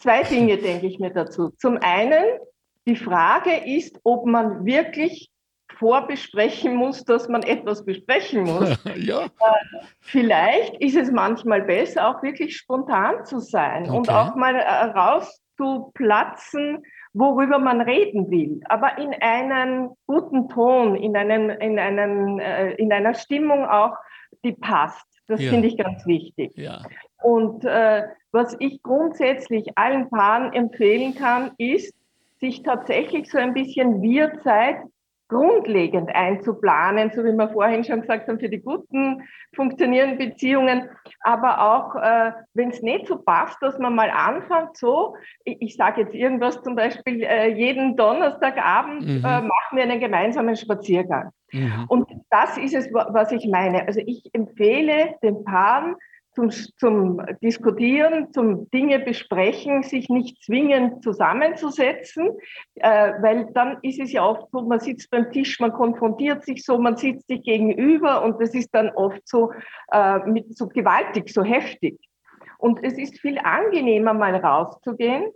zwei 0.00 0.22
Dinge 0.22 0.58
denke 0.58 0.86
ich 0.86 0.98
mir 0.98 1.10
dazu. 1.10 1.50
Zum 1.58 1.78
einen, 1.80 2.24
die 2.86 2.96
Frage 2.96 3.56
ist, 3.64 3.98
ob 4.04 4.26
man 4.26 4.64
wirklich 4.64 5.30
vorbesprechen 5.78 6.74
muss, 6.74 7.04
dass 7.04 7.28
man 7.28 7.42
etwas 7.42 7.84
besprechen 7.84 8.42
muss. 8.42 8.76
ja. 8.96 9.24
Äh, 9.24 9.28
vielleicht 10.00 10.76
ist 10.80 10.96
es 10.96 11.10
manchmal 11.10 11.62
besser, 11.62 12.08
auch 12.08 12.22
wirklich 12.22 12.56
spontan 12.56 13.24
zu 13.24 13.38
sein 13.38 13.84
okay. 13.84 13.96
und 13.96 14.10
auch 14.10 14.34
mal 14.34 14.56
äh, 14.56 14.84
rauszuplatzen, 14.84 16.82
worüber 17.12 17.58
man 17.58 17.80
reden 17.80 18.30
will, 18.30 18.60
aber 18.66 18.98
in 18.98 19.12
einem 19.14 19.90
guten 20.06 20.48
Ton, 20.48 20.94
in, 20.94 21.16
einem, 21.16 21.50
in, 21.50 21.78
einem, 21.78 22.38
äh, 22.38 22.74
in 22.74 22.92
einer 22.92 23.14
Stimmung 23.14 23.64
auch, 23.66 23.96
die 24.44 24.52
passt. 24.52 25.06
Das 25.26 25.40
ja. 25.40 25.50
finde 25.50 25.68
ich 25.68 25.76
ganz 25.76 26.06
wichtig. 26.06 26.52
Ja. 26.56 26.82
Und 27.22 27.64
äh, 27.64 28.04
was 28.32 28.56
ich 28.58 28.82
grundsätzlich 28.82 29.76
allen 29.76 30.08
Paaren 30.10 30.52
empfehlen 30.52 31.14
kann, 31.14 31.52
ist, 31.58 31.94
sich 32.40 32.62
tatsächlich 32.62 33.30
so 33.30 33.38
ein 33.38 33.52
bisschen 33.52 34.00
Wir-Zeit 34.00 34.78
grundlegend 35.30 36.10
einzuplanen, 36.14 37.10
so 37.14 37.22
wie 37.24 37.32
wir 37.32 37.48
vorhin 37.50 37.84
schon 37.84 38.00
gesagt 38.02 38.28
haben, 38.28 38.40
für 38.40 38.48
die 38.48 38.60
guten 38.60 39.22
funktionierenden 39.54 40.18
Beziehungen, 40.18 40.88
aber 41.20 41.60
auch, 41.60 41.94
äh, 41.94 42.32
wenn 42.54 42.70
es 42.70 42.82
nicht 42.82 43.06
so 43.06 43.16
passt, 43.16 43.56
dass 43.62 43.78
man 43.78 43.94
mal 43.94 44.10
anfängt, 44.10 44.76
so, 44.76 45.14
ich, 45.44 45.56
ich 45.60 45.76
sage 45.76 46.02
jetzt 46.02 46.14
irgendwas 46.14 46.60
zum 46.62 46.74
Beispiel, 46.74 47.22
äh, 47.22 47.54
jeden 47.54 47.96
Donnerstagabend 47.96 49.02
mhm. 49.06 49.18
äh, 49.18 49.40
machen 49.40 49.76
wir 49.76 49.84
einen 49.84 50.00
gemeinsamen 50.00 50.56
Spaziergang. 50.56 51.30
Mhm. 51.52 51.84
Und 51.88 52.08
das 52.30 52.58
ist 52.58 52.74
es, 52.74 52.92
was 52.92 53.30
ich 53.30 53.46
meine. 53.46 53.86
Also 53.86 54.00
ich 54.04 54.28
empfehle 54.32 55.14
den 55.22 55.44
Paaren, 55.44 55.94
zum, 56.40 56.50
zum 56.78 57.20
Diskutieren, 57.42 58.32
zum 58.32 58.70
Dinge 58.70 58.98
besprechen, 59.00 59.82
sich 59.82 60.08
nicht 60.08 60.42
zwingend 60.42 61.02
zusammenzusetzen, 61.02 62.30
äh, 62.76 63.12
weil 63.20 63.48
dann 63.52 63.78
ist 63.82 64.00
es 64.00 64.12
ja 64.12 64.24
oft 64.24 64.50
so, 64.50 64.62
man 64.62 64.80
sitzt 64.80 65.10
beim 65.10 65.30
Tisch, 65.32 65.60
man 65.60 65.72
konfrontiert 65.72 66.44
sich 66.44 66.64
so, 66.64 66.78
man 66.78 66.96
sitzt 66.96 67.28
sich 67.28 67.42
gegenüber 67.42 68.22
und 68.22 68.40
das 68.40 68.54
ist 68.54 68.70
dann 68.74 68.90
oft 68.90 69.26
so, 69.26 69.52
äh, 69.92 70.18
mit, 70.26 70.56
so 70.56 70.68
gewaltig, 70.68 71.30
so 71.32 71.42
heftig. 71.42 71.98
Und 72.58 72.82
es 72.82 72.94
ist 72.94 73.18
viel 73.20 73.38
angenehmer, 73.38 74.12
mal 74.12 74.36
rauszugehen. 74.36 75.30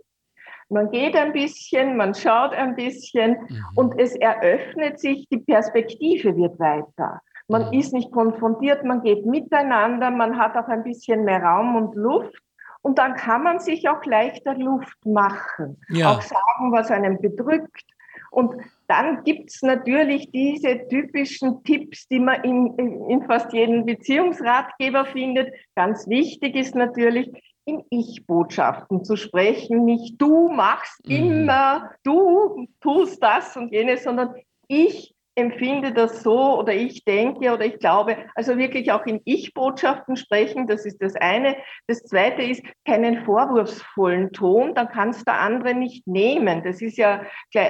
Man 0.69 0.89
geht 0.89 1.15
ein 1.15 1.33
bisschen, 1.33 1.95
man 1.95 2.15
schaut 2.15 2.53
ein 2.53 2.75
bisschen 2.75 3.31
mhm. 3.31 3.63
und 3.75 3.99
es 3.99 4.15
eröffnet 4.15 4.99
sich, 4.99 5.27
die 5.29 5.37
Perspektive 5.37 6.35
wird 6.35 6.59
weiter. 6.59 7.21
Man 7.47 7.73
ist 7.73 7.93
nicht 7.93 8.11
konfrontiert, 8.11 8.83
man 8.83 9.01
geht 9.01 9.25
miteinander, 9.25 10.09
man 10.09 10.37
hat 10.37 10.55
auch 10.55 10.67
ein 10.67 10.83
bisschen 10.83 11.25
mehr 11.25 11.43
Raum 11.43 11.75
und 11.75 11.95
Luft. 11.95 12.41
Und 12.81 12.99
dann 12.99 13.15
kann 13.15 13.43
man 13.43 13.59
sich 13.59 13.89
auch 13.89 14.03
leichter 14.05 14.55
Luft 14.55 15.05
machen, 15.05 15.81
ja. 15.89 16.11
auch 16.11 16.21
sagen, 16.21 16.71
was 16.71 16.91
einen 16.91 17.19
bedrückt. 17.19 17.83
Und 18.29 18.53
dann 18.87 19.23
gibt's 19.23 19.61
natürlich 19.63 20.29
diese 20.31 20.87
typischen 20.87 21.63
Tipps, 21.63 22.07
die 22.07 22.19
man 22.19 22.43
in, 22.43 22.77
in 23.09 23.23
fast 23.23 23.51
jedem 23.53 23.85
Beziehungsratgeber 23.85 25.05
findet. 25.05 25.53
Ganz 25.75 26.07
wichtig 26.07 26.55
ist 26.55 26.75
natürlich, 26.75 27.31
in 27.65 27.83
Ich-Botschaften 27.89 29.03
zu 29.03 29.15
sprechen. 29.15 29.85
Nicht 29.85 30.21
du 30.21 30.49
machst 30.49 31.07
mhm. 31.07 31.15
immer, 31.15 31.91
du 32.03 32.67
tust 32.81 33.21
das 33.21 33.57
und 33.57 33.71
jenes, 33.71 34.03
sondern 34.03 34.35
ich 34.67 35.14
empfinde 35.35 35.91
das 35.91 36.23
so 36.23 36.59
oder 36.59 36.73
ich 36.73 37.03
denke 37.03 37.53
oder 37.53 37.65
ich 37.65 37.77
glaube, 37.79 38.17
also 38.35 38.57
wirklich 38.57 38.91
auch 38.91 39.05
in 39.05 39.21
Ich-Botschaften 39.25 40.15
sprechen, 40.15 40.65
das 40.65 40.85
ist 40.85 41.01
das 41.01 41.15
eine. 41.15 41.57
Das 41.87 42.03
zweite 42.03 42.41
ist 42.41 42.63
keinen 42.85 43.25
vorwurfsvollen 43.25 44.31
Ton, 44.31 44.73
dann 44.73 44.87
kannst 44.87 45.27
der 45.27 45.39
andere 45.41 45.73
nicht 45.73 46.07
nehmen. 46.07 46.63
Das 46.63 46.81
ist 46.81 46.97
ja, 46.97 47.23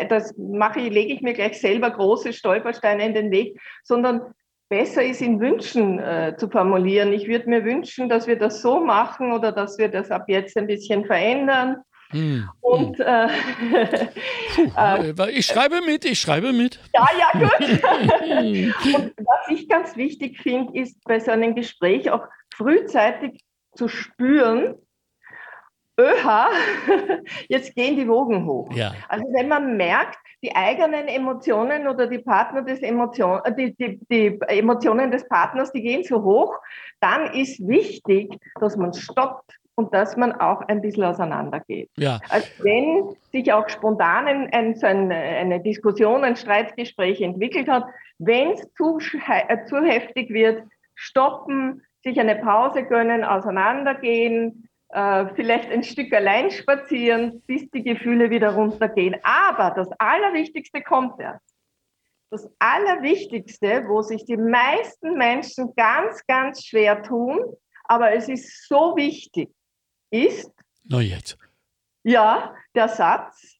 das 0.10 0.36
mache 0.38 0.79
ich, 0.79 0.93
lege 0.93 1.13
ich 1.13 1.22
mir 1.22 1.34
gleich 1.34 1.60
selber 1.60 1.89
große 1.89 2.34
Stolpersteine 2.34 3.05
in 3.05 3.13
den 3.15 3.31
Weg, 3.31 3.60
sondern 3.84 4.34
besser 4.69 5.03
ist 5.03 5.22
in 5.22 5.39
Wünschen 5.39 6.00
äh, 6.00 6.36
zu 6.38 6.50
formulieren. 6.50 7.13
Ich 7.13 7.27
würde 7.27 7.50
mir 7.50 7.65
wünschen, 7.65 8.10
dass 8.10 8.27
wir 8.27 8.38
das 8.38 8.62
so 8.62 8.79
machen 8.79 9.31
oder 9.31 9.51
dass 9.51 9.77
wir 9.79 9.89
das 9.89 10.12
ab 10.12 10.25
jetzt 10.27 10.55
ein 10.57 10.67
bisschen 10.67 11.05
verändern 11.05 11.77
hm. 12.12 12.50
Und 12.62 13.00
äh, 13.00 13.27
Puh, 14.55 14.71
äh, 14.77 15.31
ich 15.31 15.45
schreibe 15.45 15.81
mit, 15.85 16.05
ich 16.05 16.19
schreibe 16.19 16.53
mit. 16.53 16.79
Ja, 16.93 17.07
ja, 17.17 17.39
gut. 17.39 17.59
und 18.95 19.13
was 19.17 19.50
ich 19.50 19.67
ganz 19.67 19.95
wichtig 19.95 20.39
finde, 20.39 20.79
ist 20.79 21.03
bei 21.03 21.19
so 21.19 21.31
einem 21.31 21.55
Gespräch 21.55 22.09
auch 22.12 22.27
frühzeitig 22.53 23.43
zu 23.75 23.88
spüren, 23.88 24.75
öha, 26.00 26.50
jetzt 27.50 27.75
gehen 27.75 27.95
die 27.95 28.07
Wogen 28.07 28.45
hoch. 28.45 28.71
Ja. 28.74 28.93
Also 29.09 29.25
wenn 29.33 29.47
man 29.47 29.77
merkt, 29.77 30.17
die 30.43 30.55
eigenen 30.55 31.07
Emotionen 31.07 31.88
oder 31.88 32.07
die 32.07 32.19
Partner 32.19 32.62
des 32.62 32.81
Emotion, 32.81 33.41
äh, 33.43 33.55
die, 33.55 33.75
die, 33.75 34.00
die 34.09 34.39
Emotionen 34.47 35.12
des 35.12 35.27
Partners, 35.27 35.71
die 35.71 35.81
gehen 35.81 36.03
so 36.03 36.21
hoch, 36.21 36.59
dann 37.00 37.33
ist 37.33 37.65
wichtig, 37.67 38.38
dass 38.59 38.77
man 38.77 38.93
stoppt 38.93 39.57
und 39.75 39.94
dass 39.94 40.15
man 40.15 40.32
auch 40.34 40.62
ein 40.62 40.82
bisschen 40.82 41.03
auseinandergeht. 41.03 41.89
Ja. 41.98 42.20
Also 42.29 42.48
wenn 42.60 43.15
sich 43.32 43.51
auch 43.51 43.67
spontan 43.70 44.27
ein, 44.27 44.53
ein, 44.53 44.75
so 44.75 44.88
eine, 44.88 45.15
eine 45.15 45.62
Diskussion, 45.62 46.24
ein 46.24 46.36
Streitgespräch 46.36 47.22
entwickelt 47.22 47.67
hat, 47.67 47.86
wenn 48.17 48.51
es 48.51 48.62
zu, 48.75 49.00
äh, 49.27 49.65
zu 49.65 49.84
heftig 49.84 50.29
wird, 50.29 50.63
stoppen, 50.96 51.84
sich 52.03 52.20
eine 52.20 52.38
Pause 52.38 52.84
gönnen, 52.84 53.24
auseinandergehen, 53.24 54.70
äh, 54.89 55.25
vielleicht 55.36 55.70
ein 55.72 55.84
Stück 55.84 56.13
allein 56.13 56.51
spazieren, 56.51 57.41
bis 57.48 57.70
die 57.72 57.84
Gefühle 57.84 58.29
wieder 58.29 58.53
runtergehen. 58.53 59.15
Aber 59.24 59.72
das 59.75 59.89
Allerwichtigste 60.00 60.82
kommt 60.82 61.20
erst. 61.20 61.44
Das 62.32 62.50
Allerwichtigste, 62.60 63.86
wo 63.88 64.01
sich 64.01 64.25
die 64.25 64.38
meisten 64.38 65.17
Menschen 65.17 65.74
ganz, 65.75 66.25
ganz 66.27 66.63
schwer 66.63 67.03
tun, 67.03 67.39
aber 67.86 68.13
es 68.13 68.27
ist 68.29 68.67
so 68.67 68.96
wichtig, 68.96 69.50
ist. 70.24 70.51
Na 70.84 71.01
jetzt. 71.01 71.38
Ja, 72.03 72.53
der 72.75 72.88
Satz, 72.88 73.57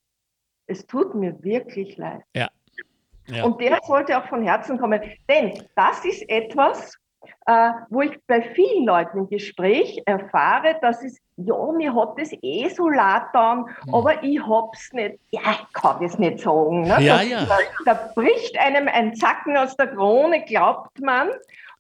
es 0.68 0.86
tut 0.86 1.16
mir 1.16 1.42
wirklich 1.44 1.98
leid. 1.98 2.22
Ja. 2.36 2.50
ja. 3.28 3.44
Und 3.44 3.60
der 3.60 3.80
sollte 3.86 4.18
auch 4.18 4.28
von 4.28 4.44
Herzen 4.44 4.78
kommen. 4.78 5.02
Denn 5.28 5.68
das 5.76 6.06
ist 6.06 6.28
etwas, 6.30 6.98
äh, 7.48 7.72
wo 7.90 8.02
ich 8.02 8.18
bei 8.28 8.42
vielen 8.54 8.86
Leuten 8.86 9.20
im 9.20 9.30
Gespräch 9.30 10.02
erfahre, 10.06 10.78
dass 10.82 11.04
es, 11.04 11.18
ja, 11.38 11.56
mir 11.72 11.94
hat 11.96 12.18
das 12.18 12.32
eh 12.42 12.70
so 12.70 12.90
leid 12.90 13.24
dann, 13.34 13.66
hm. 13.68 13.94
aber 13.94 14.24
ich 14.24 14.40
hab's 14.46 14.92
nicht, 14.94 15.20
ja, 15.32 15.42
ich 15.52 15.74
kann 15.74 16.02
das 16.02 16.18
nicht 16.20 16.40
sagen. 16.40 16.82
Ne? 16.82 17.02
Ja, 17.02 17.18
da, 17.18 17.22
ja. 17.22 17.46
Da, 17.46 17.58
da 17.86 18.12
bricht 18.14 18.58
einem 18.60 18.88
ein 18.88 19.16
Zacken 19.16 19.58
aus 19.58 19.76
der 19.76 19.88
Krone, 19.88 20.44
glaubt 20.46 21.00
man. 21.02 21.30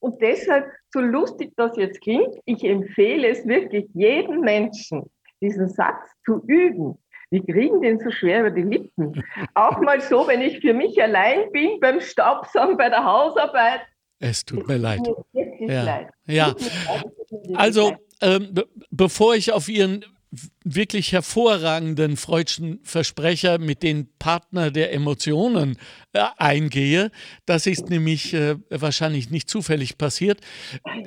Und 0.05 0.21
deshalb, 0.21 0.67
so 0.93 0.99
lustig 0.99 1.51
das 1.57 1.75
jetzt 1.77 1.99
klingt, 1.99 2.35
ich 2.45 2.63
empfehle 2.63 3.27
es 3.27 3.43
wirklich 3.47 3.85
jedem 3.95 4.41
Menschen, 4.41 5.09
diesen 5.41 5.67
Satz 5.67 6.11
zu 6.23 6.43
üben. 6.45 6.95
Wir 7.31 7.43
kriegen 7.43 7.81
den 7.81 7.97
so 7.97 8.11
schwer 8.11 8.41
über 8.41 8.51
die 8.51 8.61
Lippen. 8.61 9.23
Auch 9.55 9.79
mal 9.79 9.99
so, 9.99 10.27
wenn 10.27 10.41
ich 10.41 10.59
für 10.59 10.75
mich 10.75 11.01
allein 11.01 11.51
bin 11.51 11.79
beim 11.79 11.99
Staubsaugen, 11.99 12.77
bei 12.77 12.89
der 12.89 13.03
Hausarbeit, 13.03 13.81
es 14.19 14.45
tut 14.45 14.67
mir 14.67 14.77
leid. 14.77 15.01
Ja. 15.59 15.83
Leid. 15.83 16.09
ja. 16.27 16.55
Also, 17.55 17.93
ähm, 18.21 18.53
bevor 18.91 19.33
ich 19.33 19.51
auf 19.51 19.67
Ihren 19.67 20.05
wirklich 20.63 21.11
hervorragenden 21.11 22.17
freudschen 22.17 22.79
Versprecher 22.83 23.57
mit 23.57 23.83
den 23.83 24.09
Partner 24.19 24.71
der 24.71 24.93
Emotionen 24.93 25.77
äh, 26.13 26.23
eingehe, 26.37 27.11
das 27.45 27.67
ist 27.67 27.89
nämlich 27.89 28.33
äh, 28.33 28.55
wahrscheinlich 28.69 29.29
nicht 29.29 29.49
zufällig 29.49 29.97
passiert, 29.97 30.41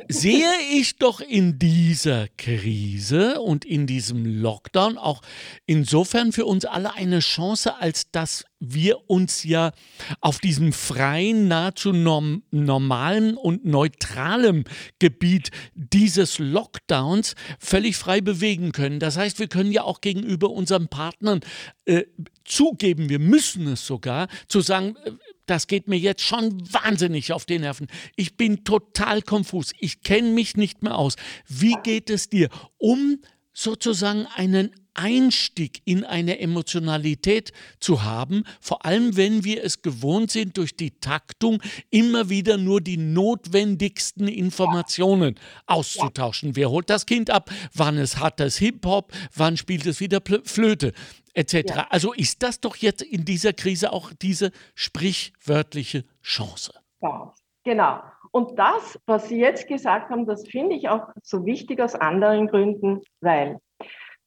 sehe 0.09 0.51
ich 0.73 0.97
doch 0.97 1.21
in 1.21 1.59
dieser 1.59 2.29
Krise 2.37 3.41
und 3.41 3.65
in 3.65 3.87
diesem 3.87 4.25
Lockdown 4.25 4.99
auch 4.99 5.23
insofern 5.67 6.33
für 6.33 6.47
uns 6.47 6.65
alle 6.65 6.95
eine 6.95 7.21
Chance, 7.21 7.77
als 7.81 8.11
dass 8.11 8.45
wir 8.61 9.09
uns 9.09 9.45
ja 9.45 9.73
auf 10.21 10.39
diesem 10.39 10.73
freien, 10.73 11.49
nahezu 11.49 11.93
norm 11.93 12.43
normalen 12.51 13.37
und 13.37 13.65
neutralen 13.65 14.65
Gebiet 14.99 15.51
dieses 15.75 16.39
Lockdowns 16.39 17.35
völlig 17.59 17.97
frei 17.97 18.21
bewegen 18.21 18.73
können. 18.73 19.01
Das 19.01 19.17
heißt, 19.17 19.39
wir 19.39 19.49
können 19.49 19.73
ja 19.73 19.83
auch 19.85 20.01
gegenüber 20.01 20.51
unseren 20.51 20.89
Partnern 20.89 21.41
äh, 21.85 22.05
zugeben, 22.45 23.09
wir 23.09 23.19
müssen 23.19 23.67
es 23.69 23.87
sogar, 23.87 24.29
zu 24.49 24.61
sagen, 24.61 24.97
äh, 25.05 25.13
das 25.47 25.67
geht 25.67 25.89
mir 25.89 25.99
jetzt 25.99 26.23
schon 26.23 26.61
wahnsinnig 26.73 27.33
auf 27.33 27.47
die 27.47 27.59
Nerven. 27.59 27.87
Ich 28.17 28.37
bin 28.37 28.65
total 28.65 29.23
konfus. 29.23 29.73
Ich 29.79 30.03
kenne 30.03 30.31
mich 30.33 30.57
nicht 30.57 30.83
mehr 30.83 30.99
aus. 30.99 31.17
Wie 31.47 31.75
geht 31.83 32.11
es 32.11 32.29
dir? 32.29 32.51
Um 32.77 33.21
sozusagen 33.59 34.27
einen 34.37 34.71
Einstieg 34.95 35.83
in 35.85 36.05
eine 36.05 36.39
Emotionalität 36.39 37.53
zu 37.81 38.05
haben, 38.05 38.45
vor 38.61 38.85
allem 38.85 39.17
wenn 39.17 39.43
wir 39.43 39.65
es 39.65 39.83
gewohnt 39.83 40.31
sind, 40.31 40.57
durch 40.57 40.77
die 40.77 40.93
Taktung 41.01 41.61
immer 41.91 42.29
wieder 42.29 42.57
nur 42.57 42.81
die 42.81 42.97
notwendigsten 42.97 44.29
Informationen 44.29 45.35
auszutauschen. 45.67 46.55
Wer 46.55 46.71
holt 46.71 46.89
das 46.89 47.05
Kind 47.05 47.31
ab? 47.31 47.51
Wann 47.75 47.99
es 47.99 48.19
hat 48.19 48.39
das 48.39 48.59
Hip-Hop? 48.59 49.13
Wann 49.35 49.57
spielt 49.57 49.87
es 49.87 49.99
wieder 49.99 50.21
Flöte? 50.45 50.93
Etc. 51.35 51.55
Ja. 51.69 51.87
Also 51.91 52.13
ist 52.13 52.43
das 52.45 52.61
doch 52.61 52.77
jetzt 52.77 53.03
in 53.03 53.25
dieser 53.25 53.53
Krise 53.53 53.93
auch 53.93 54.13
diese 54.21 54.53
sprichwörtliche 54.77 56.05
Chance. 56.23 56.75
Ja, 57.03 57.33
genau. 57.65 58.03
Und 58.31 58.59
das, 58.59 58.99
was 59.07 59.29
Sie 59.29 59.41
jetzt 59.41 59.67
gesagt 59.69 60.11
haben, 60.11 60.27
das 60.27 60.47
finde 60.47 60.77
ich 60.77 60.89
auch 60.89 61.09
so 61.23 61.45
wichtig 61.45 61.81
aus 61.81 61.95
anderen 61.95 62.49
Gründen, 62.49 63.03
weil 63.21 63.59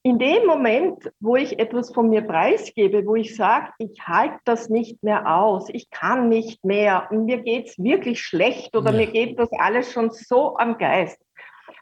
in 0.04 0.18
dem 0.18 0.48
Moment, 0.48 1.12
wo 1.20 1.36
ich 1.36 1.60
etwas 1.60 1.94
von 1.94 2.10
mir 2.10 2.24
preisgebe, 2.24 3.06
wo 3.06 3.16
ich 3.16 3.36
sage, 3.36 3.72
ich 3.78 4.02
halte 4.08 4.40
das 4.46 4.70
nicht 4.70 5.04
mehr 5.04 5.32
aus, 5.36 5.70
ich 5.70 5.92
kann 5.92 6.28
nicht 6.28 6.66
mehr 6.66 7.08
und 7.12 7.26
mir 7.26 7.42
geht 7.42 7.68
es 7.68 7.78
wirklich 7.78 8.22
schlecht 8.22 8.76
oder 8.76 8.92
ja. 8.92 8.98
mir 8.98 9.08
geht 9.08 9.38
das 9.38 9.50
alles 9.60 9.92
schon 9.92 10.10
so 10.10 10.58
am 10.58 10.78
Geist, 10.80 11.20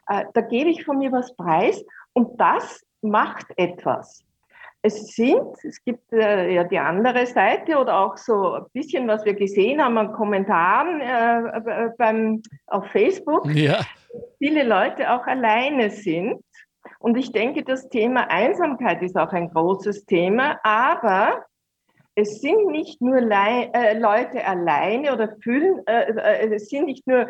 äh, 0.08 0.24
da 0.34 0.42
gebe 0.42 0.68
ich 0.68 0.84
von 0.84 0.98
mir 0.98 1.12
was 1.12 1.34
preis 1.34 1.82
und 2.12 2.38
das 2.38 2.84
macht 3.00 3.46
etwas. 3.56 4.22
Es 4.82 5.08
sind, 5.14 5.42
es 5.62 5.82
gibt 5.84 6.12
äh, 6.12 6.54
ja 6.54 6.64
die 6.64 6.78
andere 6.78 7.26
Seite 7.26 7.76
oder 7.76 7.98
auch 7.98 8.16
so 8.16 8.54
ein 8.54 8.64
bisschen, 8.72 9.06
was 9.08 9.24
wir 9.24 9.34
gesehen 9.34 9.82
haben 9.82 9.98
an 9.98 10.12
Kommentaren 10.12 11.00
äh, 11.00 11.90
beim, 11.98 12.42
auf 12.66 12.86
Facebook, 12.86 13.46
ja. 13.54 13.80
viele 14.38 14.64
Leute 14.64 15.12
auch 15.12 15.26
alleine 15.26 15.90
sind 15.90 16.42
und 16.98 17.16
ich 17.16 17.32
denke, 17.32 17.62
das 17.62 17.88
Thema 17.88 18.30
Einsamkeit 18.30 19.02
ist 19.02 19.16
auch 19.16 19.32
ein 19.32 19.50
großes 19.50 20.06
Thema, 20.06 20.58
aber 20.62 21.44
es 22.14 22.40
sind 22.40 22.66
nicht 22.68 23.00
nur 23.00 23.20
Le 23.20 23.70
äh, 23.72 23.98
Leute 23.98 24.44
alleine 24.44 25.12
oder 25.12 25.34
fühlen, 25.42 25.80
äh, 25.86 26.12
äh, 26.12 26.54
es 26.54 26.68
sind 26.68 26.86
nicht 26.86 27.06
nur 27.06 27.28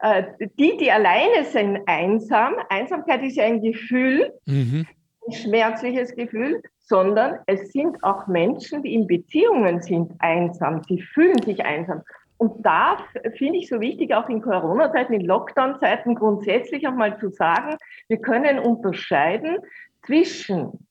äh, 0.00 0.24
die, 0.58 0.76
die 0.78 0.90
alleine 0.90 1.44
sind, 1.44 1.80
einsam. 1.86 2.54
Einsamkeit 2.68 3.22
ist 3.22 3.36
ja 3.36 3.44
ein 3.44 3.60
Gefühl, 3.60 4.32
mhm. 4.46 4.86
Schmerzliches 5.30 6.14
Gefühl, 6.14 6.62
sondern 6.80 7.38
es 7.46 7.72
sind 7.72 8.02
auch 8.02 8.26
Menschen, 8.26 8.82
die 8.82 8.94
in 8.94 9.06
Beziehungen 9.06 9.80
sind, 9.80 10.12
einsam. 10.18 10.82
Sie 10.84 11.00
fühlen 11.00 11.40
sich 11.42 11.64
einsam. 11.64 12.02
Und 12.38 12.66
da 12.66 12.98
finde 13.36 13.58
ich 13.58 13.68
so 13.68 13.80
wichtig, 13.80 14.12
auch 14.12 14.28
in 14.28 14.42
Corona-Zeiten, 14.42 15.12
in 15.12 15.26
Lockdown-Zeiten 15.26 16.16
grundsätzlich 16.16 16.86
auch 16.88 16.94
mal 16.94 17.16
zu 17.18 17.30
sagen, 17.30 17.76
wir 18.08 18.18
können 18.18 18.58
unterscheiden 18.58 19.58
zwischen 20.04 20.86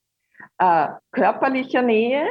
äh, 0.59 0.87
körperlicher 1.11 1.81
Nähe 1.81 2.23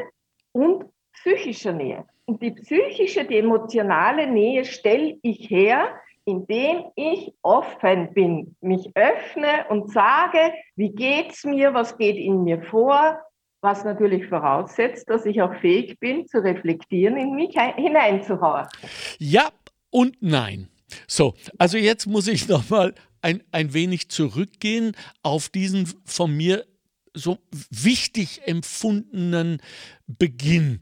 und 0.53 0.87
psychischer 1.13 1.73
Nähe. 1.73 2.07
Und 2.25 2.41
die 2.43 2.53
psychische, 2.53 3.25
die 3.25 3.39
emotionale 3.39 4.27
Nähe 4.27 4.65
stelle 4.65 5.19
ich 5.21 5.51
her, 5.51 5.89
indem 6.25 6.85
ich 6.97 7.33
offen 7.43 8.13
bin, 8.15 8.57
mich 8.61 8.91
öffne 8.95 9.67
und 9.69 9.93
sage, 9.93 10.53
wie 10.77 10.91
geht's 10.91 11.45
mir, 11.45 11.75
was 11.75 11.97
geht 11.97 12.17
in 12.17 12.45
mir 12.45 12.63
vor, 12.63 13.19
was 13.63 13.85
natürlich 13.85 14.27
voraussetzt, 14.27 15.09
dass 15.09 15.27
ich 15.27 15.43
auch 15.43 15.55
fähig 15.61 15.99
bin, 16.01 16.27
zu 16.27 16.39
reflektieren, 16.39 17.17
in 17.17 17.35
mich 17.35 17.57
hineinzuhorchen. 17.77 18.71
Ja 19.19 19.51
und 19.91 20.17
nein. 20.21 20.69
So, 21.07 21.35
also 21.59 21.77
jetzt 21.77 22.07
muss 22.07 22.27
ich 22.27 22.49
nochmal 22.49 22.95
ein, 23.23 23.43
ein 23.53 23.75
wenig 23.75 24.09
zurückgehen 24.09 24.97
auf 25.23 25.49
diesen 25.49 25.87
von 26.05 26.37
mir 26.37 26.65
so 27.13 27.39
wichtig 27.71 28.43
empfundenen 28.47 29.61
Beginn 30.07 30.81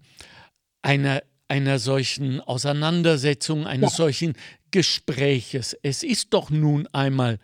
einer, 0.82 1.22
einer 1.48 1.78
solchen 1.78 2.40
Auseinandersetzung, 2.40 3.66
eines 3.66 3.92
ja. 3.92 3.96
solchen 3.96 4.34
Gespräches. 4.70 5.76
Es 5.82 6.02
ist 6.02 6.34
doch 6.34 6.50
nun 6.50 6.86
einmal 6.88 7.38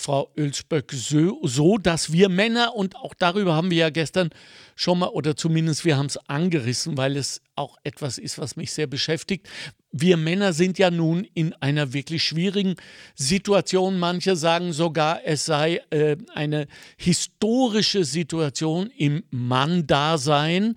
Frau 0.00 0.30
Ölsböck, 0.36 0.92
so, 0.92 1.40
so, 1.42 1.76
dass 1.76 2.12
wir 2.12 2.28
Männer, 2.28 2.74
und 2.76 2.94
auch 2.94 3.14
darüber 3.14 3.54
haben 3.54 3.70
wir 3.70 3.78
ja 3.78 3.90
gestern 3.90 4.30
schon 4.76 5.00
mal, 5.00 5.08
oder 5.08 5.34
zumindest 5.34 5.84
wir 5.84 5.96
haben 5.96 6.06
es 6.06 6.16
angerissen, 6.28 6.96
weil 6.96 7.16
es 7.16 7.42
auch 7.56 7.76
etwas 7.82 8.18
ist, 8.18 8.38
was 8.38 8.54
mich 8.54 8.70
sehr 8.70 8.86
beschäftigt. 8.86 9.48
Wir 9.90 10.16
Männer 10.16 10.52
sind 10.52 10.78
ja 10.78 10.92
nun 10.92 11.24
in 11.34 11.52
einer 11.54 11.92
wirklich 11.92 12.22
schwierigen 12.22 12.76
Situation. 13.16 13.98
Manche 13.98 14.36
sagen 14.36 14.72
sogar, 14.72 15.24
es 15.24 15.46
sei 15.46 15.80
äh, 15.90 16.16
eine 16.32 16.68
historische 16.96 18.04
Situation 18.04 18.90
im 18.96 19.24
Mann-Dasein 19.30 20.76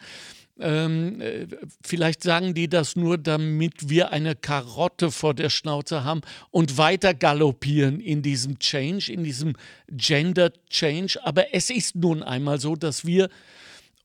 Ähm, 0.62 1.19
äh, 1.21 1.47
vielleicht 1.84 2.21
sagen 2.24 2.54
die 2.54 2.69
das 2.69 2.95
nur, 2.95 3.17
damit 3.17 3.89
wir 3.89 4.12
eine 4.12 4.36
Karotte 4.36 5.12
vor 5.12 5.34
der 5.34 5.50
Schnauze 5.50 6.04
haben 6.04 6.21
und 6.52 6.78
weiter 6.78 7.13
galoppieren 7.13 8.00
in 8.00 8.21
diesem 8.21 8.60
Change, 8.60 9.12
in 9.12 9.24
diesem 9.24 9.56
Gender 9.89 10.52
Change. 10.69 11.19
Aber 11.24 11.54
es 11.54 11.69
ist 11.69 11.95
nun 11.95 12.21
einmal 12.21 12.60
so, 12.60 12.76
dass 12.76 13.06
wir 13.06 13.30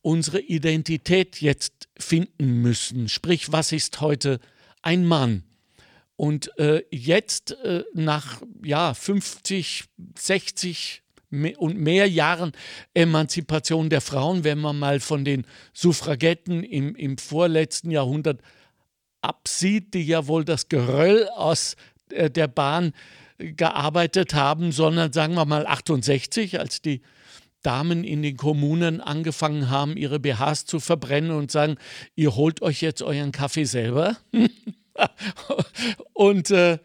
unsere 0.00 0.40
Identität 0.40 1.40
jetzt 1.40 1.88
finden 1.98 2.62
müssen. 2.62 3.08
Sprich, 3.08 3.52
was 3.52 3.72
ist 3.72 4.00
heute 4.00 4.40
ein 4.80 5.04
Mann? 5.04 5.42
Und 6.16 6.56
äh, 6.58 6.82
jetzt 6.90 7.52
äh, 7.62 7.84
nach 7.92 8.40
ja, 8.64 8.94
50, 8.94 9.84
60 10.18 11.02
und 11.30 11.78
mehr 11.78 12.08
Jahren 12.08 12.52
Emanzipation 12.94 13.90
der 13.90 14.00
Frauen, 14.00 14.44
wenn 14.44 14.58
man 14.58 14.78
mal 14.78 15.00
von 15.00 15.24
den 15.24 15.44
Suffragetten 15.72 16.62
im, 16.62 16.94
im 16.94 17.18
vorletzten 17.18 17.90
Jahrhundert 17.90 18.40
absieht, 19.20 19.94
die 19.94 20.04
ja 20.04 20.26
wohl 20.26 20.44
das 20.44 20.68
Geröll 20.68 21.28
aus 21.28 21.76
äh, 22.10 22.30
der 22.30 22.48
Bahn 22.48 22.92
gearbeitet 23.38 24.34
haben, 24.34 24.72
sondern 24.72 25.12
sagen 25.12 25.34
wir 25.34 25.44
mal 25.44 25.66
68, 25.66 26.58
als 26.58 26.80
die 26.80 27.02
Damen 27.62 28.04
in 28.04 28.22
den 28.22 28.36
Kommunen 28.36 29.00
angefangen 29.00 29.68
haben, 29.68 29.96
ihre 29.96 30.20
BHs 30.20 30.66
zu 30.66 30.78
verbrennen 30.78 31.32
und 31.32 31.50
sagen, 31.50 31.76
ihr 32.14 32.36
holt 32.36 32.62
euch 32.62 32.80
jetzt 32.80 33.02
euren 33.02 33.32
Kaffee 33.32 33.64
selber. 33.64 34.16
und 36.12 36.50
äh, 36.50 36.78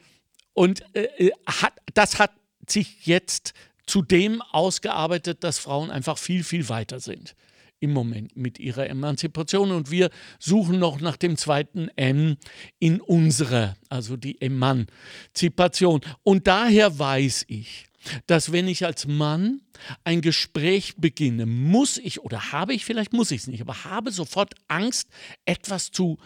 und 0.54 0.84
äh, 0.96 1.32
hat, 1.46 1.74
das 1.94 2.20
hat 2.20 2.32
sich 2.68 3.06
jetzt 3.06 3.54
zu 3.86 4.02
dem 4.02 4.42
ausgearbeitet, 4.42 5.44
dass 5.44 5.60
Frauen 5.60 5.92
einfach 5.92 6.18
viel, 6.18 6.44
viel 6.44 6.70
weiter 6.70 7.00
sind 7.00 7.36
im 7.82 7.94
Moment 7.94 8.38
mit 8.38 8.60
ihrer 8.60 8.88
Emanzipation. 8.88 9.72
Und 9.72 9.92
wir 9.92 10.10
suchen 10.40 10.80
noch 10.80 11.02
nach 11.02 11.18
dem 11.18 11.36
zweiten 11.36 11.90
M 11.96 12.38
in 12.80 13.02
unserer, 13.02 13.76
also 13.90 14.16
die 14.16 14.40
Emanzipation. 14.40 16.02
Und 16.24 16.48
daher 16.48 16.98
weiß 16.98 17.46
ich, 17.48 17.86
dass 18.28 18.52
wenn 18.52 18.68
ich 18.68 18.86
als 18.86 19.08
Mann 19.08 19.62
ein 20.04 20.22
Gespräch 20.22 20.96
beginne, 20.98 21.46
muss 21.46 21.98
ich 21.98 22.22
oder 22.22 22.52
habe 22.52 22.74
ich, 22.74 22.86
vielleicht 22.86 23.14
muss 23.14 23.32
ich 23.32 23.42
es 23.42 23.48
nicht, 23.48 23.62
aber 23.62 23.84
habe 23.84 24.12
sofort 24.12 24.54
Angst, 24.68 25.10
etwas 25.46 25.92
zu, 25.92 26.18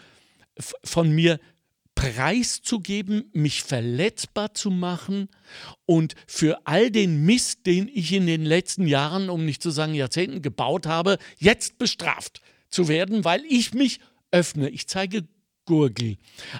von 0.84 1.10
mir 1.10 1.40
preiszugeben, 1.96 3.24
mich 3.32 3.64
verletzbar 3.64 4.54
zu 4.54 4.70
machen 4.70 5.28
und 5.86 6.14
für 6.28 6.64
all 6.64 6.92
den 6.92 7.24
Mist, 7.24 7.66
den 7.66 7.88
ich 7.92 8.12
in 8.12 8.26
den 8.26 8.44
letzten 8.44 8.86
Jahren, 8.86 9.28
um 9.28 9.44
nicht 9.44 9.62
zu 9.62 9.70
sagen 9.70 9.94
Jahrzehnten 9.94 10.42
gebaut 10.42 10.86
habe, 10.86 11.18
jetzt 11.38 11.78
bestraft 11.78 12.42
zu 12.68 12.86
werden, 12.86 13.24
weil 13.24 13.42
ich 13.48 13.74
mich 13.74 13.98
öffne. 14.30 14.68
Ich 14.68 14.86
zeige 14.86 15.26
Gurgel. 15.64 16.18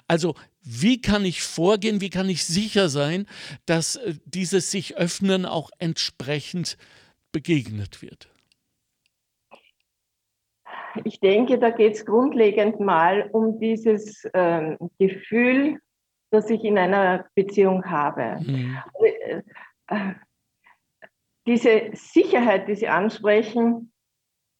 Also 0.09 0.35
wie 0.62 1.01
kann 1.01 1.25
ich 1.25 1.42
vorgehen, 1.42 2.01
wie 2.01 2.11
kann 2.11 2.29
ich 2.29 2.44
sicher 2.44 2.88
sein, 2.88 3.27
dass 3.66 3.96
äh, 3.96 4.14
dieses 4.25 4.70
sich 4.70 4.96
öffnen 4.96 5.46
auch 5.46 5.70
entsprechend 5.79 6.77
begegnet 7.31 8.03
wird? 8.03 8.29
Ich 11.04 11.20
denke, 11.20 11.59
da 11.59 11.70
geht 11.70 11.94
es 11.94 12.06
grundlegend 12.06 12.80
mal 12.80 13.28
um 13.32 13.59
dieses 13.59 14.24
äh, 14.32 14.76
Gefühl, 14.98 15.78
das 16.30 16.50
ich 16.50 16.64
in 16.64 16.78
einer 16.78 17.26
Beziehung 17.35 17.85
habe. 17.85 18.38
Mhm. 18.40 18.76
Äh, 19.02 19.42
äh, 19.88 20.14
diese 21.46 21.90
Sicherheit, 21.92 22.68
die 22.68 22.74
Sie 22.74 22.88
ansprechen, 22.88 23.92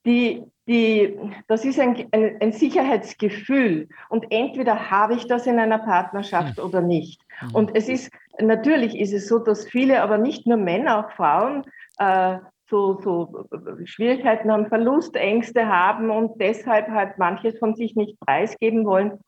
die, 0.07 0.45
die, 0.69 1.19
das 1.49 1.65
ist 1.65 1.81
ein, 1.81 2.07
ein, 2.13 2.41
ein, 2.41 2.53
Sicherheitsgefühl. 2.53 3.89
Und 4.09 4.27
entweder 4.31 4.91
habe 4.91 5.15
ich 5.15 5.27
das 5.27 5.47
in 5.47 5.59
einer 5.59 5.79
Partnerschaft 5.79 6.59
mhm. 6.59 6.65
oder 6.65 6.81
nicht. 6.81 7.21
Mhm. 7.43 7.55
Und 7.55 7.77
es 7.77 7.89
ist, 7.89 8.11
natürlich 8.41 8.99
ist 8.99 9.13
es 9.13 9.27
so, 9.27 9.41
dass 9.41 9.67
viele, 9.67 10.03
aber 10.03 10.19
nicht 10.19 10.47
nur 10.47 10.59
Männer, 10.59 11.07
auch 11.07 11.11
Frauen, 11.13 11.65
äh, 11.99 12.39
so, 12.69 13.01
so 13.01 13.49
Schwierigkeiten 13.85 14.51
haben, 14.51 14.67
Verlustängste 14.67 15.67
haben 15.69 16.11
und 16.11 16.41
deshalb 16.41 16.89
halt 16.89 17.19
manches 17.19 17.59
von 17.59 17.75
sich 17.75 17.95
nicht 17.95 18.19
preisgeben 18.21 18.85
wollen. 18.85 19.19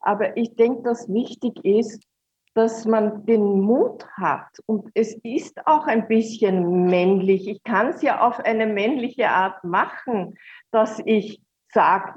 Aber 0.00 0.36
ich 0.36 0.54
denke, 0.54 0.82
dass 0.82 1.12
wichtig 1.12 1.64
ist, 1.64 2.06
dass 2.54 2.86
man 2.86 3.26
den 3.26 3.60
Mut 3.60 4.06
hat. 4.16 4.48
Und 4.64 4.88
es 4.94 5.14
ist 5.22 5.66
auch 5.66 5.86
ein 5.86 6.08
bisschen 6.08 6.86
männlich. 6.86 7.48
Ich 7.48 7.62
kann 7.64 7.88
es 7.88 8.02
ja 8.02 8.26
auf 8.26 8.40
eine 8.40 8.66
männliche 8.66 9.28
Art 9.28 9.62
machen, 9.62 10.38
dass 10.70 11.02
ich 11.04 11.42
sage, 11.68 12.14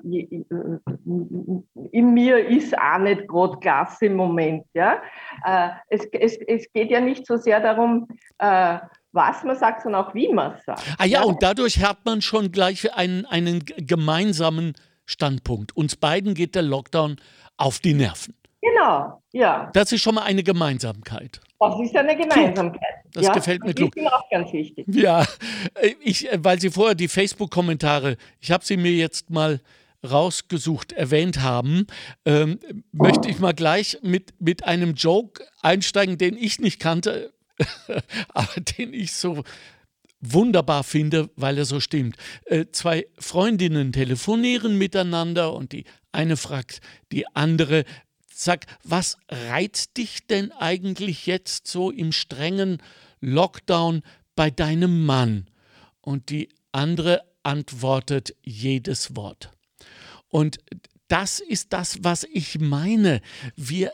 in 1.92 2.14
mir 2.14 2.48
ist 2.48 2.78
auch 2.78 3.00
nicht 3.00 3.28
gerade 3.28 3.58
Gas 3.60 4.02
im 4.02 4.16
Moment. 4.16 4.66
Ja? 4.74 5.02
Äh, 5.44 5.70
es, 5.90 6.06
es, 6.14 6.38
es 6.48 6.72
geht 6.72 6.90
ja 6.90 7.02
nicht 7.02 7.26
so 7.26 7.36
sehr 7.36 7.60
darum, 7.60 8.08
äh, 8.38 8.78
was 9.12 9.44
man 9.44 9.58
sagt, 9.58 9.84
sondern 9.84 10.06
auch 10.06 10.14
wie 10.14 10.32
man 10.32 10.54
es 10.54 10.66
sagt. 10.66 10.84
Ah 10.98 11.06
ja, 11.06 11.24
und 11.24 11.42
dadurch 11.42 11.80
hat 11.82 12.06
man 12.06 12.22
schon 12.22 12.52
gleich 12.52 12.94
einen, 12.94 13.26
einen 13.26 13.64
gemeinsamen 13.66 14.74
Standpunkt. 15.06 15.76
Uns 15.76 15.96
beiden 15.96 16.34
geht 16.34 16.56
der 16.56 16.62
Lockdown 16.62 17.18
auf 17.58 17.80
die 17.80 17.94
Nerven. 17.94 18.36
Genau, 18.62 19.22
ja. 19.32 19.70
Das 19.74 19.92
ist 19.92 20.02
schon 20.02 20.16
mal 20.16 20.24
eine 20.24 20.44
Gemeinsamkeit. 20.44 21.40
Das 21.60 21.80
ist 21.80 21.96
eine 21.96 22.16
Gemeinsamkeit. 22.16 22.82
Das 23.14 23.26
ja, 23.26 23.34
gefällt 23.34 23.64
mir 23.64 23.74
gut. 23.74 23.96
Das 23.96 24.04
ist 24.04 24.12
auch 24.12 24.30
ganz 24.30 24.54
wichtig. 24.54 24.86
Ja, 24.90 25.26
ich, 26.02 26.28
weil 26.38 26.60
Sie 26.60 26.70
vorher 26.70 26.96
die 26.96 27.08
Facebook-Kommentare, 27.08 28.18
ich 28.40 28.52
habe 28.52 28.64
sie 28.64 28.78
mir 28.78 28.92
jetzt 28.92 29.30
mal 29.30 29.60
rausgesucht 30.10 30.94
erwähnt 30.94 31.42
haben, 31.42 31.88
ähm, 32.26 32.60
möchte 32.92 33.30
ich 33.30 33.40
mal 33.40 33.54
gleich 33.54 33.98
mit, 34.02 34.34
mit 34.40 34.64
einem 34.64 34.94
Joke 34.94 35.44
einsteigen, 35.62 36.18
den 36.18 36.38
ich 36.38 36.60
nicht 36.60 36.80
kannte. 36.80 37.34
aber 38.30 38.62
den 38.62 38.94
ich 38.94 39.14
so 39.14 39.44
wunderbar 40.22 40.84
finde, 40.84 41.30
weil 41.36 41.58
er 41.58 41.66
so 41.66 41.80
stimmt. 41.80 42.18
Äh, 42.46 42.66
zwei 42.72 43.08
Freundinnen 43.18 43.92
telefonieren 43.92 44.78
miteinander 44.78 45.54
und 45.54 45.72
die 45.72 45.86
eine 46.12 46.38
fragt 46.38 46.82
die 47.12 47.28
andere, 47.36 47.86
sag, 48.34 48.66
was 48.84 49.18
reizt 49.30 49.98
dich 49.98 50.26
denn 50.28 50.52
eigentlich 50.52 51.26
jetzt 51.26 51.68
so 51.68 51.92
im 51.92 52.12
strengen 52.12 52.82
Lockdown 53.22 54.02
bei 54.36 54.50
deinem 54.50 55.06
Mann? 55.06 55.50
Und 56.02 56.30
die 56.30 56.50
andere 56.72 57.22
antwortet 57.44 58.36
jedes 58.44 59.16
Wort. 59.16 59.52
Und 60.30 60.60
das 61.10 61.40
ist 61.40 61.74
das, 61.74 61.98
was 62.04 62.24
ich 62.32 62.60
meine. 62.60 63.22
Wir, 63.56 63.92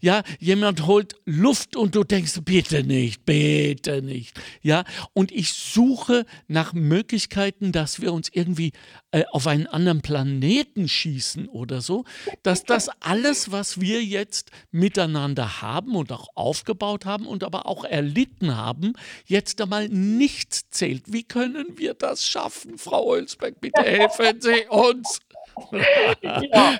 ja, 0.00 0.22
jemand 0.38 0.86
holt 0.86 1.16
Luft 1.24 1.76
und 1.76 1.94
du 1.94 2.04
denkst, 2.04 2.40
bitte 2.44 2.84
nicht, 2.84 3.26
bitte 3.26 4.02
nicht. 4.02 4.40
Ja, 4.62 4.84
und 5.12 5.32
ich 5.32 5.52
suche 5.52 6.24
nach 6.46 6.72
Möglichkeiten, 6.72 7.72
dass 7.72 8.00
wir 8.00 8.12
uns 8.12 8.30
irgendwie 8.32 8.72
äh, 9.10 9.24
auf 9.32 9.48
einen 9.48 9.66
anderen 9.66 10.00
Planeten 10.00 10.88
schießen 10.88 11.48
oder 11.48 11.80
so, 11.80 12.04
dass 12.44 12.62
das 12.64 12.88
alles, 13.00 13.50
was 13.50 13.80
wir 13.80 14.02
jetzt 14.04 14.50
miteinander 14.70 15.60
haben 15.60 15.96
und 15.96 16.12
auch 16.12 16.28
aufgebaut 16.36 17.04
haben 17.04 17.26
und 17.26 17.42
aber 17.42 17.66
auch 17.66 17.84
erlitten 17.84 18.56
haben, 18.56 18.92
jetzt 19.26 19.60
einmal 19.60 19.88
nichts 19.88 20.70
zählt. 20.70 21.12
Wie 21.12 21.24
können 21.24 21.78
wir 21.78 21.94
das 21.94 22.24
schaffen, 22.24 22.78
Frau 22.78 23.06
Olsbeck? 23.06 23.60
Bitte 23.60 23.82
helfen 23.82 24.40
Sie 24.40 24.66
uns 24.68 25.18
ja, 26.22 26.78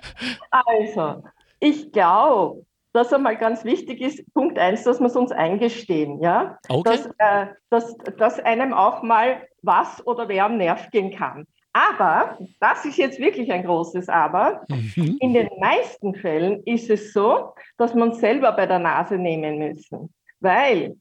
also, 0.51 1.23
ich 1.61 1.93
glaube, 1.93 2.65
dass 2.93 3.13
einmal 3.13 3.37
ganz 3.37 3.65
wichtig 3.65 4.01
ist, 4.01 4.23
Punkt 4.33 4.59
eins, 4.59 4.85
dass 4.85 5.01
wir 5.01 5.07
es 5.07 5.17
uns 5.17 5.31
eingestehen, 5.31 6.21
ja, 6.21 6.59
okay. 6.69 6.83
dass, 6.85 7.07
äh, 7.19 7.47
dass, 7.69 7.97
dass 8.17 8.41
einem 8.41 8.73
auch 8.73 9.03
mal 9.03 9.43
was 9.63 10.07
oder 10.07 10.29
wer 10.29 10.47
am 10.47 10.57
Nerv 10.57 10.91
gehen 10.91 11.15
kann. 11.15 11.47
Aber, 11.75 12.39
das 12.59 12.87
ist 12.87 12.97
jetzt 12.97 13.19
wirklich 13.19 13.53
ein 13.53 13.65
großes 13.65 14.09
Aber, 14.09 14.65
mhm. 14.69 15.19
in 15.21 15.35
den 15.35 15.51
meisten 15.61 16.15
Fällen 16.15 16.63
ist 16.65 16.89
es 16.89 17.13
so, 17.13 17.53
dass 17.77 17.93
man 17.93 18.15
selber 18.15 18.53
bei 18.53 18.65
der 18.65 18.79
Nase 18.79 19.19
nehmen 19.19 19.59
müssen. 19.59 20.15
Weil, 20.41 20.97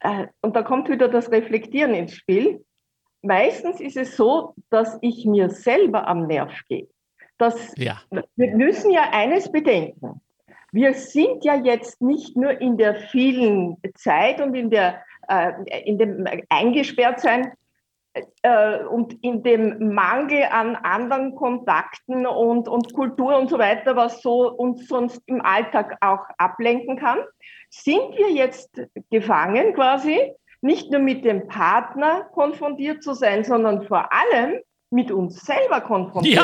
äh, 0.00 0.26
und 0.42 0.54
da 0.54 0.62
kommt 0.62 0.90
wieder 0.90 1.08
das 1.08 1.30
Reflektieren 1.30 1.94
ins 1.94 2.14
Spiel, 2.14 2.62
meistens 3.24 3.80
ist 3.80 3.96
es 3.96 4.16
so, 4.16 4.54
dass 4.70 4.98
ich 5.00 5.24
mir 5.26 5.50
selber 5.50 6.06
am 6.06 6.26
Nerv 6.26 6.52
gehe. 6.68 6.88
Das, 7.38 7.74
ja. 7.76 8.00
Wir 8.36 8.56
müssen 8.56 8.90
ja 8.90 9.10
eines 9.10 9.50
bedenken. 9.50 10.20
Wir 10.72 10.94
sind 10.94 11.44
ja 11.44 11.54
jetzt 11.54 12.00
nicht 12.02 12.36
nur 12.36 12.60
in 12.60 12.76
der 12.76 12.96
vielen 12.96 13.76
Zeit 13.94 14.40
und 14.40 14.54
in, 14.54 14.70
der, 14.70 15.02
äh, 15.28 15.52
in 15.84 15.98
dem 15.98 16.26
Eingesperrtsein 16.48 17.52
äh, 18.42 18.78
und 18.84 19.22
in 19.22 19.42
dem 19.42 19.94
Mangel 19.94 20.44
an 20.50 20.76
anderen 20.76 21.34
Kontakten 21.34 22.26
und, 22.26 22.68
und 22.68 22.92
Kultur 22.92 23.36
und 23.36 23.50
so 23.50 23.58
weiter, 23.58 23.96
was 23.96 24.20
so 24.22 24.50
uns 24.50 24.86
sonst 24.88 25.22
im 25.26 25.40
Alltag 25.42 25.96
auch 26.00 26.24
ablenken 26.38 26.96
kann, 26.96 27.18
sind 27.70 28.16
wir 28.16 28.30
jetzt 28.30 28.70
gefangen 29.10 29.74
quasi 29.74 30.32
nicht 30.64 30.90
nur 30.90 31.00
mit 31.00 31.24
dem 31.24 31.46
Partner 31.46 32.22
konfrontiert 32.32 33.02
zu 33.02 33.12
sein, 33.12 33.44
sondern 33.44 33.86
vor 33.86 34.08
allem 34.12 34.60
mit 34.90 35.10
uns 35.10 35.44
selber 35.44 35.80
konfrontiert 35.82 36.36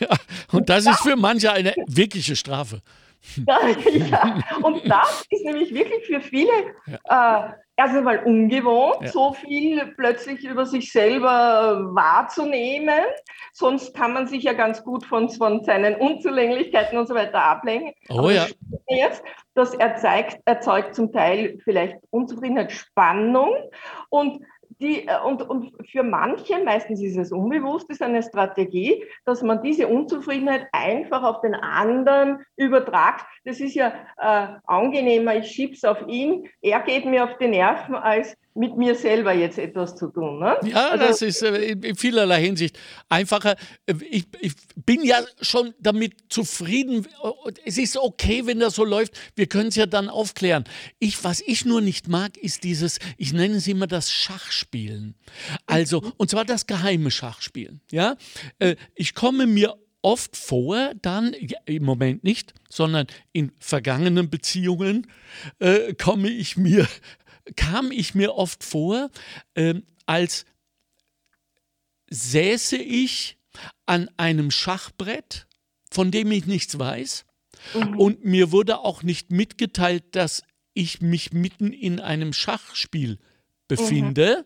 ja. 0.00 0.06
ja. 0.08 0.16
Und 0.52 0.68
das 0.68 0.86
ist 0.86 1.00
für 1.00 1.16
manche 1.16 1.50
eine 1.50 1.74
wirkliche 1.86 2.36
Strafe. 2.36 2.80
Ja, 3.46 3.58
ja. 3.92 4.42
Und 4.62 4.88
das 4.88 5.26
ist 5.30 5.44
nämlich 5.44 5.72
wirklich 5.74 6.06
für 6.06 6.20
viele 6.20 6.52
ja. 6.86 7.48
äh, 7.48 7.52
erst 7.76 7.96
einmal 7.96 8.22
ungewohnt, 8.24 8.98
ja. 9.02 9.08
so 9.08 9.32
viel 9.32 9.86
plötzlich 9.96 10.44
über 10.44 10.66
sich 10.66 10.92
selber 10.92 11.94
wahrzunehmen. 11.94 13.04
Sonst 13.52 13.94
kann 13.94 14.12
man 14.12 14.26
sich 14.26 14.44
ja 14.44 14.52
ganz 14.52 14.82
gut 14.84 15.04
von, 15.04 15.28
von 15.30 15.64
seinen 15.64 15.96
Unzulänglichkeiten 15.96 16.98
und 16.98 17.06
so 17.08 17.14
weiter 17.14 17.42
ablenken. 17.42 17.92
Oh 18.10 18.18
Aber 18.18 18.32
ja. 18.32 18.46
Jetzt, 18.88 19.22
das 19.54 19.74
erzeugt, 19.74 20.38
erzeugt 20.44 20.94
zum 20.94 21.12
Teil 21.12 21.58
vielleicht 21.64 21.96
Unzufriedenheit, 22.10 22.72
Spannung 22.72 23.54
und 24.08 24.44
die, 24.80 25.06
äh, 25.06 25.20
und, 25.24 25.42
und 25.42 25.72
für 25.90 26.02
manche, 26.02 26.62
meistens 26.64 27.00
ist 27.00 27.16
es 27.16 27.32
unbewusst, 27.32 27.90
ist 27.90 28.02
eine 28.02 28.22
Strategie, 28.22 29.04
dass 29.24 29.42
man 29.42 29.62
diese 29.62 29.88
Unzufriedenheit 29.88 30.66
einfach 30.72 31.22
auf 31.22 31.40
den 31.40 31.54
anderen 31.54 32.44
übertragt. 32.56 33.26
Das 33.44 33.60
ist 33.60 33.74
ja 33.74 33.92
äh, 34.18 34.48
angenehmer, 34.66 35.36
ich 35.36 35.50
schieb's 35.50 35.84
auf 35.84 36.06
ihn, 36.06 36.48
er 36.60 36.80
geht 36.80 37.04
mir 37.04 37.24
auf 37.24 37.36
die 37.38 37.48
Nerven, 37.48 37.94
als 37.94 38.36
mit 38.54 38.76
mir 38.76 38.94
selber 38.94 39.32
jetzt 39.32 39.58
etwas 39.58 39.96
zu 39.96 40.08
tun. 40.08 40.38
Ne? 40.38 40.56
Ja, 40.64 40.90
also, 40.90 41.04
das 41.04 41.22
ist 41.22 41.42
äh, 41.42 41.72
in 41.72 41.96
vielerlei 41.96 42.40
Hinsicht 42.40 42.78
einfacher. 43.08 43.56
Äh, 43.86 43.94
ich, 44.08 44.26
ich, 44.40 44.52
bin 44.76 45.02
ja 45.02 45.16
schon 45.40 45.74
damit 45.80 46.14
zufrieden. 46.28 47.06
Es 47.64 47.78
ist 47.78 47.96
okay, 47.96 48.46
wenn 48.46 48.60
das 48.60 48.76
so 48.76 48.84
läuft. 48.84 49.18
Wir 49.34 49.46
können 49.46 49.68
es 49.68 49.74
ja 49.74 49.86
dann 49.86 50.08
aufklären. 50.08 50.64
Ich, 51.00 51.24
was 51.24 51.40
ich 51.40 51.64
nur 51.64 51.80
nicht 51.80 52.08
mag, 52.08 52.36
ist 52.36 52.62
dieses, 52.62 53.00
ich 53.18 53.32
nenne 53.32 53.56
es 53.56 53.66
immer 53.66 53.88
das 53.88 54.12
Schachspielen. 54.12 55.16
Also, 55.66 56.00
mhm. 56.00 56.12
und 56.16 56.30
zwar 56.30 56.44
das 56.44 56.66
geheime 56.66 57.10
Schachspielen. 57.10 57.80
Ja? 57.90 58.16
Äh, 58.60 58.76
ich 58.94 59.14
komme 59.14 59.46
mir 59.46 59.74
oft 60.04 60.36
vor, 60.36 60.92
dann, 61.00 61.34
im 61.64 61.82
Moment 61.82 62.24
nicht, 62.24 62.52
sondern 62.68 63.06
in 63.32 63.52
vergangenen 63.58 64.28
Beziehungen, 64.28 65.06
äh, 65.58 65.94
komme 65.94 66.28
ich 66.28 66.58
mir 66.58 66.86
kam 67.56 67.90
ich 67.90 68.14
mir 68.14 68.34
oft 68.34 68.64
vor, 68.64 69.10
äh, 69.54 69.74
als 70.06 70.46
säße 72.10 72.76
ich 72.76 73.38
an 73.86 74.10
einem 74.16 74.50
Schachbrett, 74.50 75.46
von 75.90 76.10
dem 76.10 76.30
ich 76.32 76.46
nichts 76.46 76.78
weiß. 76.78 77.24
Mhm. 77.74 77.98
Und 77.98 78.24
mir 78.24 78.52
wurde 78.52 78.78
auch 78.78 79.02
nicht 79.02 79.30
mitgeteilt, 79.30 80.04
dass 80.12 80.42
ich 80.74 81.00
mich 81.00 81.32
mitten 81.32 81.72
in 81.72 82.00
einem 82.00 82.32
Schachspiel 82.32 83.18
befinde. 83.68 84.44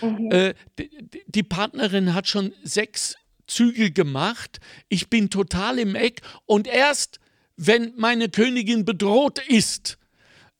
Mhm. 0.00 0.08
Mhm. 0.08 0.30
Äh, 0.30 0.54
die, 0.78 0.90
die 1.26 1.42
Partnerin 1.42 2.14
hat 2.14 2.28
schon 2.28 2.52
sechs 2.62 3.16
Züge 3.46 3.90
gemacht. 3.90 4.60
Ich 4.88 5.08
bin 5.08 5.30
total 5.30 5.78
im 5.78 5.94
Eck. 5.94 6.22
Und 6.46 6.66
erst, 6.66 7.20
wenn 7.56 7.94
meine 7.96 8.28
Königin 8.28 8.84
bedroht 8.84 9.38
ist, 9.48 9.98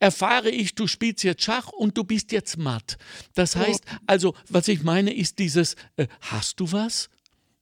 erfahre 0.02 0.50
ich, 0.50 0.74
du 0.74 0.88
spielst 0.88 1.22
jetzt 1.22 1.44
Schach 1.44 1.68
und 1.68 1.96
du 1.96 2.02
bist 2.02 2.32
jetzt 2.32 2.56
matt. 2.58 2.98
Das 3.34 3.54
heißt, 3.54 3.84
also, 4.06 4.34
was 4.48 4.66
ich 4.66 4.82
meine, 4.82 5.14
ist 5.14 5.38
dieses, 5.38 5.76
äh, 5.96 6.08
hast 6.20 6.58
du 6.58 6.72
was? 6.72 7.08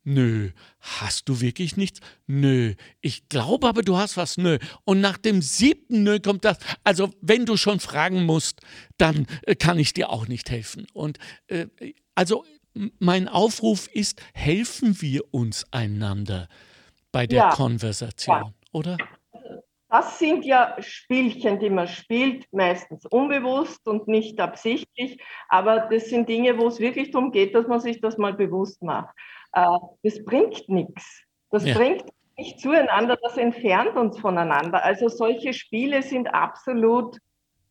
Nö. 0.04 0.50
Hast 0.80 1.28
du 1.28 1.42
wirklich 1.42 1.76
nichts? 1.76 2.00
Nö. 2.26 2.74
Ich 3.02 3.28
glaube 3.28 3.68
aber, 3.68 3.82
du 3.82 3.98
hast 3.98 4.16
was? 4.16 4.38
Nö. 4.38 4.58
Und 4.84 5.02
nach 5.02 5.18
dem 5.18 5.42
siebten 5.42 6.02
Nö 6.02 6.18
kommt 6.18 6.46
das. 6.46 6.56
Also, 6.82 7.12
wenn 7.20 7.44
du 7.44 7.58
schon 7.58 7.78
fragen 7.78 8.24
musst, 8.24 8.60
dann 8.96 9.26
äh, 9.42 9.54
kann 9.54 9.78
ich 9.78 9.92
dir 9.92 10.08
auch 10.08 10.26
nicht 10.26 10.48
helfen. 10.48 10.86
Und 10.94 11.18
äh, 11.48 11.66
also, 12.14 12.46
mein 12.98 13.28
Aufruf 13.28 13.86
ist, 13.88 14.22
helfen 14.32 15.02
wir 15.02 15.34
uns 15.34 15.66
einander 15.72 16.48
bei 17.12 17.26
der 17.26 17.38
ja. 17.38 17.50
Konversation, 17.50 18.36
ja. 18.36 18.54
oder? 18.72 18.96
Das 19.90 20.20
sind 20.20 20.44
ja 20.44 20.76
Spielchen, 20.78 21.58
die 21.58 21.68
man 21.68 21.88
spielt, 21.88 22.46
meistens 22.52 23.04
unbewusst 23.06 23.86
und 23.88 24.06
nicht 24.06 24.38
absichtlich, 24.38 25.20
aber 25.48 25.88
das 25.90 26.08
sind 26.08 26.28
Dinge, 26.28 26.56
wo 26.58 26.68
es 26.68 26.78
wirklich 26.78 27.10
darum 27.10 27.32
geht, 27.32 27.54
dass 27.56 27.66
man 27.66 27.80
sich 27.80 28.00
das 28.00 28.16
mal 28.16 28.34
bewusst 28.34 28.82
macht. 28.82 29.14
Äh, 29.52 29.66
das 30.04 30.24
bringt 30.24 30.68
nichts. 30.68 31.24
Das 31.50 31.66
ja. 31.66 31.74
bringt 31.74 32.04
nicht 32.36 32.60
zueinander, 32.60 33.18
das 33.20 33.36
entfernt 33.36 33.96
uns 33.96 34.18
voneinander. 34.18 34.84
Also 34.84 35.08
solche 35.08 35.52
Spiele 35.52 36.02
sind 36.02 36.32
absolut 36.32 37.18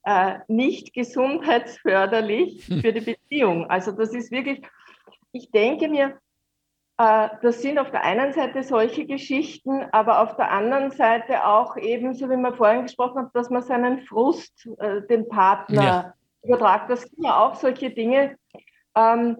äh, 0.03 0.39
nicht 0.47 0.93
gesundheitsförderlich 0.93 2.67
hm. 2.67 2.82
für 2.82 2.91
die 2.91 3.01
Beziehung. 3.01 3.69
Also 3.69 3.91
das 3.93 4.13
ist 4.13 4.32
wirklich, 4.32 4.62
ich 5.32 5.51
denke 5.51 5.88
mir, 5.88 6.19
das 6.99 7.62
sind 7.62 7.79
auf 7.79 7.91
der 7.91 8.03
einen 8.03 8.33
Seite 8.33 8.62
solche 8.62 9.05
Geschichten, 9.05 9.85
aber 9.93 10.19
auf 10.21 10.35
der 10.35 10.51
anderen 10.51 10.91
Seite 10.91 11.45
auch 11.45 11.77
ebenso, 11.77 12.29
wie 12.29 12.35
wir 12.35 12.53
vorhin 12.53 12.83
gesprochen 12.83 13.19
haben, 13.19 13.29
dass 13.33 13.49
man 13.49 13.62
seinen 13.62 14.01
Frust 14.01 14.67
äh, 14.79 15.01
dem 15.07 15.29
Partner 15.29 15.81
ja. 15.81 16.13
übertragt. 16.43 16.89
Das 16.89 17.03
sind 17.03 17.23
ja 17.23 17.39
auch 17.39 17.55
solche 17.55 17.89
Dinge. 17.89 18.35
Ähm, 18.95 19.38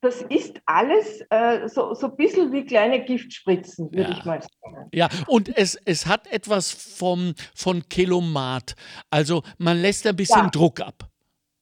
das 0.00 0.22
ist 0.22 0.60
alles 0.66 1.24
äh, 1.30 1.68
so, 1.68 1.94
so 1.94 2.08
ein 2.08 2.16
bisschen 2.16 2.50
wie 2.50 2.64
kleine 2.64 3.04
Giftspritzen, 3.04 3.92
würde 3.92 4.10
ja. 4.10 4.18
ich 4.18 4.24
mal 4.24 4.40
sagen. 4.42 4.88
Ja, 4.92 5.08
und 5.28 5.56
es, 5.56 5.76
es 5.84 6.06
hat 6.06 6.26
etwas 6.26 6.72
vom, 6.72 7.34
von 7.54 7.88
Kelomat. 7.88 8.74
Also 9.10 9.44
man 9.58 9.80
lässt 9.80 10.08
ein 10.08 10.16
bisschen 10.16 10.42
ja. 10.42 10.50
Druck 10.50 10.80
ab. 10.80 11.04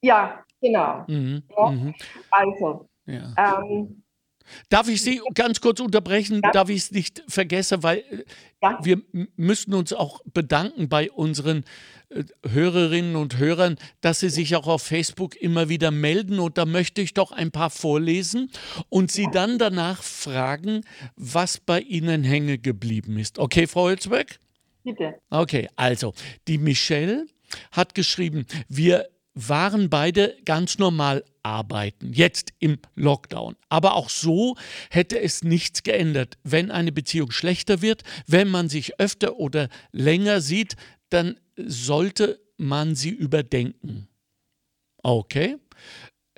Ja, 0.01 0.43
genau. 0.59 1.05
Mhm. 1.07 1.43
Ja. 1.55 1.71
Mhm. 1.71 1.95
Also, 2.31 2.89
ähm, 3.07 4.03
Darf 4.69 4.89
ich 4.89 5.03
Sie 5.03 5.21
ganz 5.35 5.61
kurz 5.61 5.81
unterbrechen? 5.81 6.41
Ja. 6.45 6.51
Darf 6.51 6.69
ich 6.69 6.79
es 6.79 6.91
nicht 6.93 7.23
vergessen, 7.29 7.83
weil 7.83 7.99
äh, 7.99 8.25
ja. 8.63 8.79
wir 8.83 9.03
müssten 9.37 9.75
uns 9.75 9.93
auch 9.93 10.21
bedanken 10.33 10.89
bei 10.89 11.11
unseren 11.11 11.65
äh, 12.09 12.25
Hörerinnen 12.49 13.17
und 13.17 13.39
Hörern, 13.39 13.77
dass 14.01 14.21
sie 14.21 14.31
sich 14.31 14.57
auch 14.57 14.67
auf 14.67 14.83
Facebook 14.83 15.37
immer 15.37 15.69
wieder 15.69 15.91
melden. 15.91 16.39
Und 16.39 16.59
da 16.59 16.67
möchte 16.67 17.01
ich 17.03 17.15
doch 17.15 17.33
ein 17.33 17.51
paar 17.51 17.71
vorlesen 17.71 18.51
und 18.89 19.11
Sie 19.11 19.29
dann 19.33 19.59
danach 19.59 20.03
fragen, 20.03 20.83
was 21.17 21.59
bei 21.59 21.81
Ihnen 21.81 22.25
hängen 22.25 22.61
geblieben 22.63 23.19
ist. 23.19 23.39
Okay, 23.39 23.67
Frau 23.67 23.83
Holzberg? 23.83 24.39
Bitte. 24.85 25.15
Okay, 25.31 25.69
also 25.75 26.15
die 26.47 26.59
Michelle 26.59 27.27
hat 27.73 27.95
geschrieben, 27.95 28.47
wir 28.69 29.09
waren 29.37 29.91
beide 29.91 30.35
ganz 30.47 30.79
normal 30.79 31.23
arbeiten, 31.43 32.13
jetzt 32.13 32.55
im 32.59 32.79
Lockdown. 32.97 33.55
Aber 33.69 33.95
auch 33.95 34.09
so 34.09 34.57
hätte 34.91 35.21
es 35.21 35.45
nichts 35.45 35.83
geändert. 35.83 36.39
Wenn 36.43 36.71
eine 36.71 36.91
Beziehung 36.91 37.31
schlechter 37.31 37.83
wird, 37.83 38.03
wenn 38.27 38.49
man 38.49 38.69
sich 38.69 38.99
öfter 38.99 39.37
oder 39.37 39.69
länger 39.93 40.41
sieht, 40.41 40.75
dann 41.11 41.39
sollte 41.57 42.41
man 42.57 42.95
sie 42.95 43.11
überdenken. 43.11 44.09
Okay. 45.03 45.57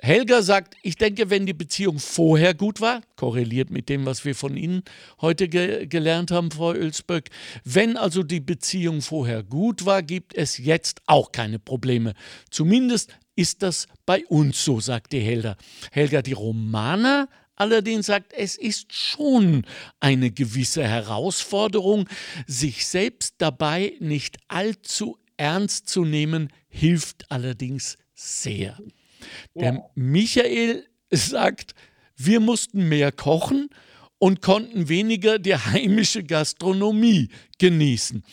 Helga 0.01 0.41
sagt, 0.41 0.75
ich 0.81 0.95
denke, 0.95 1.29
wenn 1.29 1.45
die 1.45 1.53
Beziehung 1.53 1.99
vorher 1.99 2.53
gut 2.53 2.79
war, 2.79 3.01
korreliert 3.17 3.69
mit 3.69 3.89
dem, 3.89 4.05
was 4.05 4.23
wir 4.23 4.33
von 4.33 4.55
Ihnen 4.55 4.83
heute 5.19 5.49
ge 5.49 5.87
gelernt 5.87 6.31
haben, 6.31 6.51
Frau 6.51 6.73
Ölsböck, 6.73 7.29
wenn 7.65 7.97
also 7.97 8.23
die 8.23 8.39
Beziehung 8.39 9.01
vorher 9.01 9.43
gut 9.43 9.85
war, 9.85 10.01
gibt 10.01 10.33
es 10.35 10.57
jetzt 10.57 11.01
auch 11.05 11.33
keine 11.33 11.59
Probleme. 11.59 12.13
Zumindest 12.49 13.17
ist 13.35 13.61
das 13.61 13.87
bei 14.05 14.25
uns 14.27 14.63
so, 14.63 14.79
sagt 14.79 15.11
die 15.11 15.19
Helga. 15.19 15.57
Helga, 15.91 16.21
die 16.21 16.33
Romaner 16.33 17.27
allerdings 17.57 18.05
sagt, 18.05 18.31
es 18.31 18.55
ist 18.55 18.93
schon 18.93 19.65
eine 19.99 20.31
gewisse 20.31 20.83
Herausforderung, 20.87 22.07
sich 22.47 22.87
selbst 22.87 23.35
dabei 23.39 23.95
nicht 23.99 24.37
allzu 24.47 25.17
ernst 25.35 25.89
zu 25.89 26.05
nehmen, 26.05 26.53
hilft 26.69 27.29
allerdings 27.29 27.97
sehr. 28.13 28.77
Der 29.55 29.73
ja. 29.73 29.89
Michael 29.95 30.85
sagt, 31.11 31.73
wir 32.15 32.39
mussten 32.39 32.89
mehr 32.89 33.11
kochen 33.11 33.69
und 34.17 34.41
konnten 34.41 34.89
weniger 34.89 35.39
die 35.39 35.55
heimische 35.55 36.23
Gastronomie 36.23 37.29
genießen. 37.57 38.23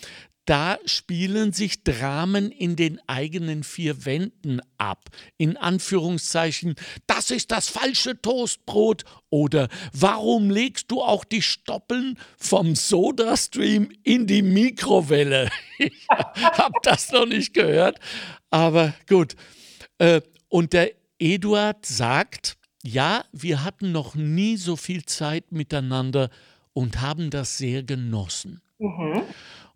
Da 0.47 0.79
spielen 0.85 1.53
sich 1.53 1.83
Dramen 1.83 2.53
in 2.53 2.77
den 2.77 3.01
eigenen 3.09 3.65
vier 3.65 4.05
Wänden 4.05 4.61
ab. 4.79 5.07
In 5.39 5.57
Anführungszeichen, 5.57 6.77
das 7.09 7.33
ist 7.33 7.51
das 7.51 7.69
falsche 7.69 8.23
Toastbrot 8.23 9.03
oder 9.29 9.69
warum 9.93 10.49
legst 10.49 10.93
du 10.93 11.03
auch 11.03 11.25
die 11.25 11.43
Stoppeln 11.43 12.17
vom 12.39 12.77
Sodastream 12.77 13.91
in 14.05 14.27
die 14.27 14.43
Mikrowelle? 14.43 15.51
Ich 15.79 16.09
habe 16.09 16.79
das 16.83 17.11
noch 17.13 17.27
nicht 17.27 17.53
gehört, 17.53 17.99
aber 18.51 18.95
gut. 19.09 19.37
Äh, 19.99 20.23
und 20.49 20.73
der 20.73 20.93
Eduard 21.19 21.85
sagt, 21.87 22.57
ja, 22.83 23.25
wir 23.33 23.65
hatten 23.65 23.93
noch 23.93 24.15
nie 24.15 24.57
so 24.57 24.77
viel 24.77 25.05
Zeit 25.05 25.51
miteinander 25.53 26.31
und 26.73 27.01
haben 27.01 27.31
das 27.31 27.59
sehr 27.59 27.83
genossen. 27.83 28.61
Mhm. 28.79 29.23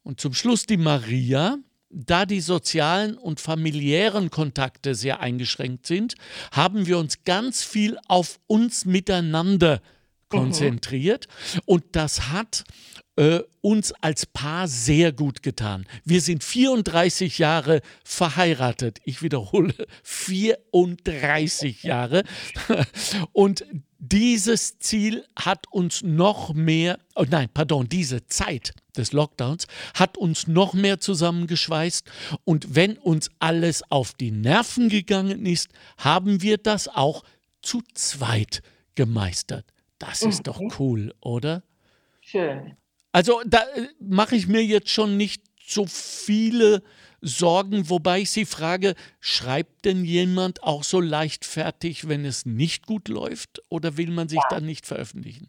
Und 0.03 0.21
zum 0.21 0.35
Schluss 0.35 0.67
die 0.67 0.77
Maria. 0.77 1.59
Da 1.93 2.25
die 2.25 2.41
sozialen 2.41 3.19
und 3.19 3.41
familiären 3.41 4.31
Kontakte 4.31 4.95
sehr 4.95 5.19
eingeschränkt 5.19 5.89
sind, 5.89 6.15
haben 6.53 6.87
wir 6.87 6.99
uns 6.99 7.25
ganz 7.25 7.65
viel 7.65 7.99
auf 8.07 8.39
uns 8.47 8.85
miteinander 8.85 9.81
konzentriert. 10.31 11.27
Mhm. 11.29 11.61
Und 11.67 11.85
das 11.93 12.29
hat 12.31 12.65
äh, 13.17 13.41
uns 13.61 13.93
als 14.01 14.25
Paar 14.25 14.67
sehr 14.67 15.13
gut 15.13 15.43
getan. 15.43 15.85
Wir 16.05 16.23
sind 16.23 16.43
34 16.43 17.39
Jahre 17.39 17.83
verheiratet. 18.03 18.99
Ich 19.05 19.21
wiederhole, 19.23 19.75
34 20.03 21.83
Jahre. 21.83 22.25
Und 23.33 23.67
dieses 23.99 24.79
Ziel 24.79 25.27
hat 25.37 25.67
uns 25.71 26.03
noch 26.03 26.55
mehr, 26.55 26.99
oh 27.15 27.27
nein, 27.29 27.51
pardon, 27.53 27.87
diese 27.87 28.27
Zeit 28.27 28.73
des 28.97 29.13
Lockdowns 29.13 29.67
hat 29.93 30.17
uns 30.17 30.47
noch 30.47 30.73
mehr 30.73 31.01
zusammengeschweißt. 31.01 32.11
Und 32.45 32.75
wenn 32.75 32.97
uns 32.97 33.31
alles 33.39 33.83
auf 33.91 34.15
die 34.15 34.31
Nerven 34.31 34.89
gegangen 34.89 35.45
ist, 35.45 35.69
haben 35.99 36.41
wir 36.41 36.57
das 36.57 36.89
auch 36.89 37.23
zu 37.61 37.83
zweit 37.93 38.63
gemeistert. 38.95 39.67
Das 40.01 40.23
ist 40.23 40.41
mhm. 40.41 40.43
doch 40.45 40.61
cool, 40.81 41.15
oder? 41.21 41.63
Schön. 42.21 42.77
Also 43.13 43.41
da 43.47 43.59
äh, 43.77 43.87
mache 44.01 44.35
ich 44.35 44.49
mir 44.49 44.65
jetzt 44.65 44.91
schon 44.91 45.17
nicht 45.17 45.45
so 45.65 45.87
viele 45.87 46.83
Sorgen, 47.21 47.91
wobei 47.91 48.21
ich 48.21 48.31
Sie 48.31 48.47
frage, 48.47 48.95
schreibt 49.21 49.85
denn 49.85 50.05
jemand 50.05 50.63
auch 50.63 50.83
so 50.85 51.01
leichtfertig, 51.01 52.09
wenn 52.09 52.25
es 52.25 52.47
nicht 52.47 52.87
gut 52.87 53.09
läuft 53.09 53.63
oder 53.69 53.97
will 53.97 54.11
man 54.11 54.29
sich 54.29 54.41
ja. 54.41 54.49
dann 54.49 54.65
nicht 54.65 54.87
veröffentlichen? 54.87 55.49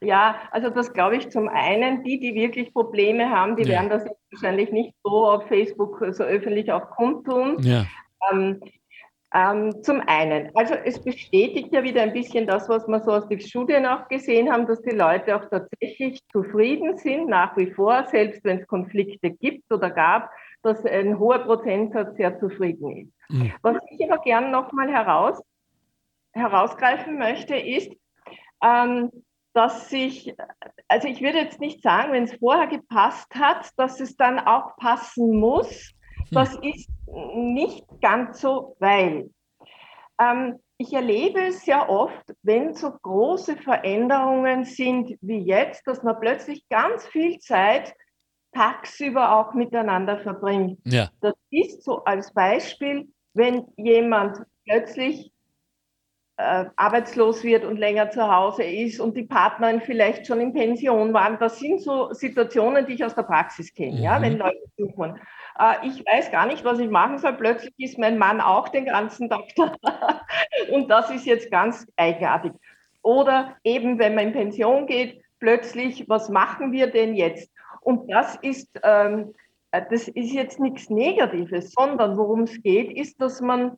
Ja, 0.00 0.40
also 0.50 0.70
das 0.70 0.92
glaube 0.92 1.16
ich 1.16 1.30
zum 1.30 1.48
einen, 1.48 2.02
die, 2.02 2.18
die 2.18 2.34
wirklich 2.34 2.72
Probleme 2.72 3.30
haben, 3.30 3.56
die 3.56 3.64
ja. 3.64 3.68
werden 3.68 3.90
das 3.90 4.04
wahrscheinlich 4.30 4.72
nicht 4.72 4.94
so 5.04 5.26
auf 5.26 5.46
Facebook 5.48 6.02
so 6.10 6.24
öffentlich 6.24 6.72
auch 6.72 6.90
kundtun. 6.90 7.62
Ja. 7.62 7.86
Ähm, 8.32 8.60
ähm, 9.36 9.82
zum 9.82 10.00
einen, 10.06 10.50
also 10.54 10.72
es 10.72 10.98
bestätigt 11.02 11.68
ja 11.70 11.82
wieder 11.82 12.00
ein 12.00 12.14
bisschen 12.14 12.46
das, 12.46 12.70
was 12.70 12.88
wir 12.88 13.00
so 13.00 13.12
aus 13.12 13.28
den 13.28 13.38
Studien 13.38 13.84
auch 13.84 14.08
gesehen 14.08 14.50
haben, 14.50 14.66
dass 14.66 14.80
die 14.80 14.94
Leute 14.96 15.36
auch 15.36 15.44
tatsächlich 15.50 16.26
zufrieden 16.32 16.96
sind, 16.96 17.28
nach 17.28 17.54
wie 17.58 17.70
vor, 17.70 18.06
selbst 18.06 18.42
wenn 18.44 18.60
es 18.60 18.66
Konflikte 18.66 19.30
gibt 19.30 19.70
oder 19.70 19.90
gab, 19.90 20.30
dass 20.62 20.82
ein 20.86 21.18
hoher 21.18 21.40
Prozentsatz 21.40 22.16
sehr 22.16 22.40
zufrieden 22.40 22.96
ist. 22.96 23.12
Mhm. 23.28 23.52
Was 23.60 23.76
ich 23.90 24.10
aber 24.10 24.22
gerne 24.22 24.48
nochmal 24.48 24.90
heraus, 24.90 25.38
herausgreifen 26.32 27.18
möchte, 27.18 27.56
ist, 27.56 27.92
ähm, 28.64 29.10
dass 29.52 29.90
sich, 29.90 30.34
also 30.88 31.08
ich 31.08 31.20
würde 31.20 31.38
jetzt 31.38 31.60
nicht 31.60 31.82
sagen, 31.82 32.12
wenn 32.12 32.24
es 32.24 32.36
vorher 32.36 32.68
gepasst 32.68 33.34
hat, 33.34 33.68
dass 33.76 34.00
es 34.00 34.16
dann 34.16 34.38
auch 34.38 34.76
passen 34.78 35.38
muss. 35.38 35.92
Das 36.30 36.54
hm. 36.54 36.62
ist 36.62 36.90
nicht 37.34 37.84
ganz 38.00 38.40
so, 38.40 38.76
weil 38.78 39.30
ähm, 40.20 40.58
ich 40.78 40.92
erlebe 40.92 41.40
es 41.46 41.64
sehr 41.64 41.88
oft, 41.88 42.34
wenn 42.42 42.74
so 42.74 42.90
große 42.90 43.56
Veränderungen 43.56 44.64
sind 44.64 45.16
wie 45.20 45.38
jetzt, 45.38 45.86
dass 45.86 46.02
man 46.02 46.20
plötzlich 46.20 46.68
ganz 46.68 47.06
viel 47.06 47.38
Zeit 47.38 47.94
tagsüber 48.52 49.36
auch 49.36 49.54
miteinander 49.54 50.18
verbringt. 50.18 50.78
Ja. 50.84 51.10
Das 51.20 51.34
ist 51.50 51.82
so 51.82 52.04
als 52.04 52.32
Beispiel, 52.32 53.08
wenn 53.34 53.66
jemand 53.76 54.38
plötzlich 54.64 55.32
äh, 56.38 56.66
arbeitslos 56.76 57.42
wird 57.42 57.64
und 57.64 57.78
länger 57.78 58.10
zu 58.10 58.30
Hause 58.30 58.62
ist 58.62 59.00
und 59.00 59.16
die 59.16 59.24
Partnerin 59.24 59.80
vielleicht 59.80 60.26
schon 60.26 60.40
in 60.40 60.52
Pension 60.52 61.14
waren. 61.14 61.38
Das 61.38 61.58
sind 61.58 61.80
so 61.80 62.12
Situationen, 62.12 62.86
die 62.86 62.94
ich 62.94 63.04
aus 63.04 63.14
der 63.14 63.22
Praxis 63.22 63.72
kenne, 63.72 63.96
mhm. 63.96 64.02
ja, 64.02 64.20
wenn 64.20 64.36
Leute 64.36 64.60
suchen. 64.76 65.18
Äh, 65.58 65.86
ich 65.86 66.04
weiß 66.04 66.30
gar 66.30 66.46
nicht, 66.46 66.64
was 66.64 66.78
ich 66.78 66.90
machen 66.90 67.18
soll. 67.18 67.34
Plötzlich 67.34 67.74
ist 67.78 67.98
mein 67.98 68.18
Mann 68.18 68.40
auch 68.40 68.68
den 68.68 68.86
ganzen 68.86 69.28
Tag 69.28 69.44
da. 69.56 69.76
und 70.72 70.88
das 70.88 71.10
ist 71.10 71.26
jetzt 71.26 71.50
ganz 71.50 71.86
eigenartig. 71.96 72.52
Oder 73.02 73.56
eben, 73.62 73.98
wenn 73.98 74.14
man 74.14 74.28
in 74.28 74.32
Pension 74.32 74.86
geht, 74.86 75.22
plötzlich, 75.38 76.08
was 76.08 76.28
machen 76.28 76.72
wir 76.72 76.88
denn 76.88 77.14
jetzt? 77.14 77.50
Und 77.80 78.10
das 78.10 78.36
ist, 78.42 78.68
ähm, 78.82 79.34
äh, 79.70 79.82
das 79.90 80.08
ist 80.08 80.32
jetzt 80.32 80.58
nichts 80.58 80.90
Negatives, 80.90 81.72
sondern 81.72 82.16
worum 82.16 82.42
es 82.42 82.60
geht, 82.62 82.96
ist, 82.96 83.20
dass 83.20 83.40
man 83.40 83.76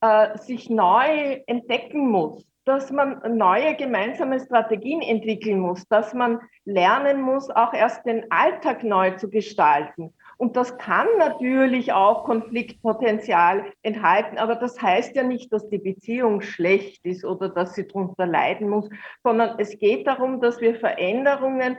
äh, 0.00 0.38
sich 0.38 0.70
neu 0.70 1.40
entdecken 1.46 2.08
muss, 2.08 2.46
dass 2.64 2.92
man 2.92 3.20
neue 3.36 3.74
gemeinsame 3.74 4.38
Strategien 4.38 5.02
entwickeln 5.02 5.58
muss, 5.58 5.88
dass 5.88 6.14
man 6.14 6.38
lernen 6.64 7.20
muss, 7.20 7.50
auch 7.50 7.72
erst 7.72 8.06
den 8.06 8.30
Alltag 8.30 8.84
neu 8.84 9.12
zu 9.16 9.28
gestalten. 9.28 10.14
Und 10.38 10.56
das 10.56 10.78
kann 10.78 11.08
natürlich 11.18 11.92
auch 11.92 12.22
Konfliktpotenzial 12.22 13.72
enthalten, 13.82 14.38
aber 14.38 14.54
das 14.54 14.80
heißt 14.80 15.16
ja 15.16 15.24
nicht, 15.24 15.52
dass 15.52 15.68
die 15.68 15.78
Beziehung 15.78 16.42
schlecht 16.42 17.04
ist 17.04 17.24
oder 17.24 17.48
dass 17.48 17.74
sie 17.74 17.88
darunter 17.88 18.24
leiden 18.24 18.68
muss, 18.68 18.88
sondern 19.24 19.58
es 19.58 19.76
geht 19.80 20.06
darum, 20.06 20.40
dass 20.40 20.60
wir 20.60 20.76
Veränderungen 20.76 21.76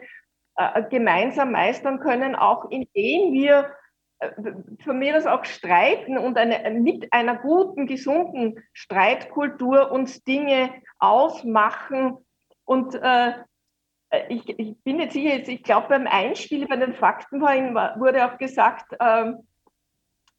äh, 0.57 0.83
gemeinsam 0.89 1.53
meistern 1.53 2.01
können, 2.01 2.35
auch 2.35 2.69
indem 2.69 3.31
wir 3.31 3.71
äh, 4.19 4.29
von 4.83 4.99
mir 4.99 5.13
das 5.13 5.25
auch 5.25 5.45
streiten 5.45 6.17
und 6.17 6.37
eine, 6.37 6.69
mit 6.81 7.13
einer 7.13 7.37
guten, 7.37 7.87
gesunden 7.87 8.61
Streitkultur 8.73 9.89
uns 9.89 10.21
Dinge 10.25 10.69
ausmachen 10.99 12.17
und 12.65 12.93
äh, 12.93 13.35
ich, 14.29 14.47
ich, 14.47 14.75
bin 14.83 14.99
jetzt 14.99 15.13
sicher, 15.13 15.47
ich 15.47 15.63
glaube 15.63 15.87
beim 15.89 16.07
Einspiel 16.07 16.67
bei 16.67 16.77
den 16.77 16.93
Fakten 16.93 17.39
vorhin 17.39 17.75
wurde 17.75 18.25
auch 18.25 18.37
gesagt, 18.37 18.95
ähm, 18.99 19.37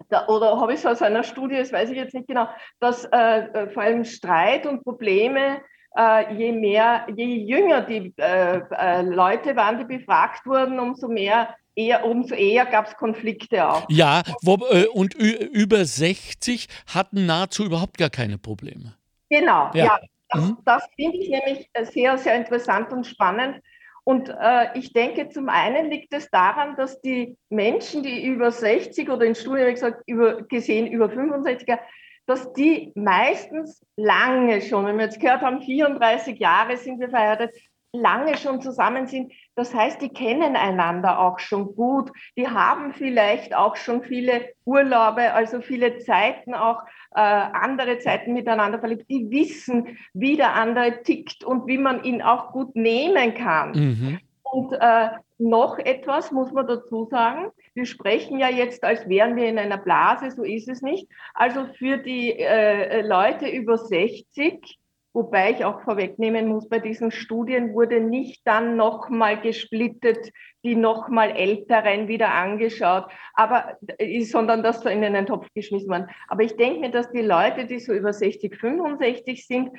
da, 0.08 0.26
oder 0.26 0.60
habe 0.60 0.72
ich 0.72 0.80
es 0.80 0.86
aus 0.86 1.02
einer 1.02 1.22
Studie, 1.22 1.56
das 1.56 1.72
weiß 1.72 1.90
ich 1.90 1.96
jetzt 1.96 2.14
nicht 2.14 2.26
genau, 2.26 2.48
dass 2.80 3.04
äh, 3.04 3.40
äh, 3.40 3.70
vor 3.70 3.82
allem 3.82 4.04
Streit 4.04 4.66
und 4.66 4.82
Probleme, 4.82 5.60
äh, 5.96 6.34
je 6.34 6.52
mehr, 6.52 7.06
je 7.14 7.24
jünger 7.24 7.82
die 7.82 8.12
äh, 8.16 8.60
äh, 8.70 9.02
Leute 9.02 9.54
waren, 9.56 9.78
die 9.78 9.84
befragt 9.84 10.46
wurden, 10.46 10.78
umso 10.78 11.08
mehr 11.08 11.54
Eher, 11.76 12.04
umso 12.04 12.34
eher 12.34 12.66
gab 12.66 12.88
es 12.88 12.96
Konflikte 12.96 13.66
auch. 13.66 13.86
Ja, 13.88 14.22
wo, 14.42 14.58
und 14.92 15.14
über 15.14 15.84
60 15.84 16.66
hatten 16.92 17.26
nahezu 17.26 17.64
überhaupt 17.64 17.96
gar 17.96 18.10
keine 18.10 18.38
Probleme. 18.38 18.96
Genau, 19.30 19.70
ja. 19.72 19.84
ja 19.84 20.00
das, 20.30 20.48
mhm. 20.48 20.58
das 20.64 20.88
finde 20.96 21.18
ich 21.18 21.28
nämlich 21.28 21.70
sehr, 21.92 22.18
sehr 22.18 22.34
interessant 22.36 22.92
und 22.92 23.06
spannend. 23.06 23.60
Und 24.04 24.28
äh, 24.28 24.78
ich 24.78 24.92
denke, 24.92 25.28
zum 25.28 25.48
einen 25.48 25.90
liegt 25.90 26.12
es 26.14 26.30
daran, 26.30 26.76
dass 26.76 27.00
die 27.00 27.36
Menschen, 27.48 28.02
die 28.02 28.24
über 28.24 28.50
60 28.50 29.10
oder 29.10 29.24
in 29.24 29.34
Studien, 29.34 29.68
wie 29.68 29.74
gesagt, 29.74 30.02
über, 30.06 30.42
gesehen 30.42 30.86
über 30.86 31.06
65er, 31.06 31.78
dass 32.26 32.52
die 32.52 32.92
meistens 32.94 33.84
lange 33.96 34.62
schon, 34.62 34.86
wenn 34.86 34.96
wir 34.96 35.04
jetzt 35.04 35.20
gehört 35.20 35.42
haben, 35.42 35.60
34 35.60 36.38
Jahre 36.38 36.76
sind 36.76 37.00
wir 37.00 37.10
verheiratet, 37.10 37.54
lange 37.92 38.36
schon 38.36 38.60
zusammen 38.60 39.06
sind. 39.06 39.32
Das 39.56 39.74
heißt, 39.74 40.00
die 40.00 40.10
kennen 40.10 40.56
einander 40.56 41.18
auch 41.18 41.38
schon 41.38 41.74
gut. 41.74 42.10
Die 42.36 42.48
haben 42.48 42.94
vielleicht 42.94 43.54
auch 43.54 43.76
schon 43.76 44.02
viele 44.02 44.48
Urlaube, 44.64 45.32
also 45.32 45.60
viele 45.60 45.98
Zeiten 45.98 46.54
auch, 46.54 46.84
äh, 47.14 47.20
andere 47.20 47.98
Zeiten 47.98 48.32
miteinander 48.32 48.78
verlebt. 48.78 49.10
Die 49.10 49.30
wissen, 49.30 49.98
wie 50.14 50.36
der 50.36 50.54
andere 50.54 51.02
tickt 51.02 51.44
und 51.44 51.66
wie 51.66 51.78
man 51.78 52.04
ihn 52.04 52.22
auch 52.22 52.52
gut 52.52 52.76
nehmen 52.76 53.34
kann. 53.34 53.72
Mhm. 53.72 54.20
Und 54.42 54.72
äh, 54.72 55.10
noch 55.38 55.78
etwas 55.78 56.32
muss 56.32 56.52
man 56.52 56.66
dazu 56.66 57.06
sagen. 57.06 57.50
Wir 57.74 57.86
sprechen 57.86 58.38
ja 58.38 58.48
jetzt, 58.48 58.84
als 58.84 59.08
wären 59.08 59.36
wir 59.36 59.48
in 59.48 59.58
einer 59.58 59.78
Blase, 59.78 60.30
so 60.30 60.42
ist 60.42 60.68
es 60.68 60.82
nicht. 60.82 61.08
Also 61.34 61.66
für 61.78 61.98
die 61.98 62.38
äh, 62.38 63.00
Leute 63.02 63.48
über 63.48 63.78
60 63.78 64.79
Wobei 65.12 65.50
ich 65.50 65.64
auch 65.64 65.80
vorwegnehmen 65.82 66.46
muss, 66.46 66.68
bei 66.68 66.78
diesen 66.78 67.10
Studien 67.10 67.74
wurde 67.74 68.00
nicht 68.00 68.46
dann 68.46 68.76
nochmal 68.76 69.40
gesplittet, 69.40 70.30
die 70.62 70.76
nochmal 70.76 71.30
Älteren 71.30 72.06
wieder 72.06 72.32
angeschaut, 72.32 73.06
aber, 73.34 73.76
äh, 73.98 74.22
sondern 74.22 74.62
das 74.62 74.82
so 74.82 74.88
in 74.88 75.02
einen 75.02 75.26
Topf 75.26 75.48
geschmissen 75.54 75.90
worden. 75.90 76.10
Aber 76.28 76.44
ich 76.44 76.56
denke 76.56 76.80
mir, 76.80 76.90
dass 76.90 77.10
die 77.10 77.22
Leute, 77.22 77.66
die 77.66 77.80
so 77.80 77.92
über 77.92 78.12
60, 78.12 78.56
65 78.56 79.46
sind, 79.46 79.70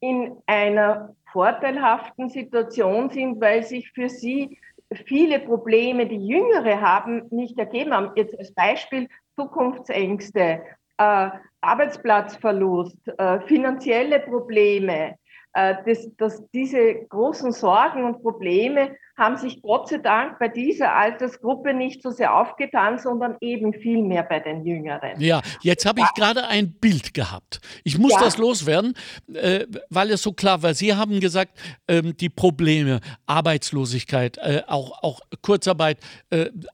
in 0.00 0.36
einer 0.46 1.14
vorteilhaften 1.32 2.28
Situation 2.28 3.10
sind, 3.10 3.40
weil 3.40 3.62
sich 3.62 3.90
für 3.92 4.08
sie 4.08 4.58
viele 5.06 5.40
Probleme, 5.40 6.06
die 6.06 6.26
Jüngere 6.26 6.80
haben, 6.80 7.26
nicht 7.30 7.58
ergeben 7.58 7.92
haben. 7.92 8.10
Jetzt 8.16 8.38
als 8.38 8.52
Beispiel 8.52 9.08
Zukunftsängste, 9.36 10.62
Arbeitsplatzverlust, 10.98 13.08
äh, 13.18 13.40
finanzielle 13.46 14.20
Probleme, 14.20 15.16
äh, 15.54 15.76
das, 15.86 16.08
das, 16.16 16.42
diese 16.52 16.94
großen 17.08 17.52
Sorgen 17.52 18.04
und 18.04 18.22
Probleme 18.22 18.96
haben 19.18 19.36
sich 19.36 19.60
Gott 19.60 19.88
sei 19.88 19.98
Dank 19.98 20.38
bei 20.38 20.48
dieser 20.48 20.94
Altersgruppe 20.94 21.74
nicht 21.74 22.02
so 22.02 22.10
sehr 22.10 22.34
aufgetan, 22.34 22.98
sondern 22.98 23.36
eben 23.40 23.74
viel 23.74 24.02
mehr 24.02 24.22
bei 24.22 24.40
den 24.40 24.64
Jüngeren. 24.64 25.20
Ja, 25.20 25.42
jetzt 25.60 25.84
habe 25.84 26.00
ich 26.00 26.14
gerade 26.14 26.48
ein 26.48 26.72
Bild 26.72 27.12
gehabt. 27.12 27.60
Ich 27.84 27.98
muss 27.98 28.12
ja. 28.12 28.20
das 28.20 28.38
loswerden, 28.38 28.94
äh, 29.34 29.66
weil 29.90 30.10
es 30.10 30.22
so 30.22 30.32
klar 30.32 30.62
war. 30.62 30.72
Sie 30.72 30.94
haben 30.94 31.20
gesagt, 31.20 31.58
ähm, 31.86 32.16
die 32.16 32.30
Probleme, 32.30 33.00
Arbeitslosigkeit, 33.26 34.38
äh, 34.38 34.62
auch, 34.66 35.02
auch 35.02 35.20
Kurzarbeit, 35.42 35.98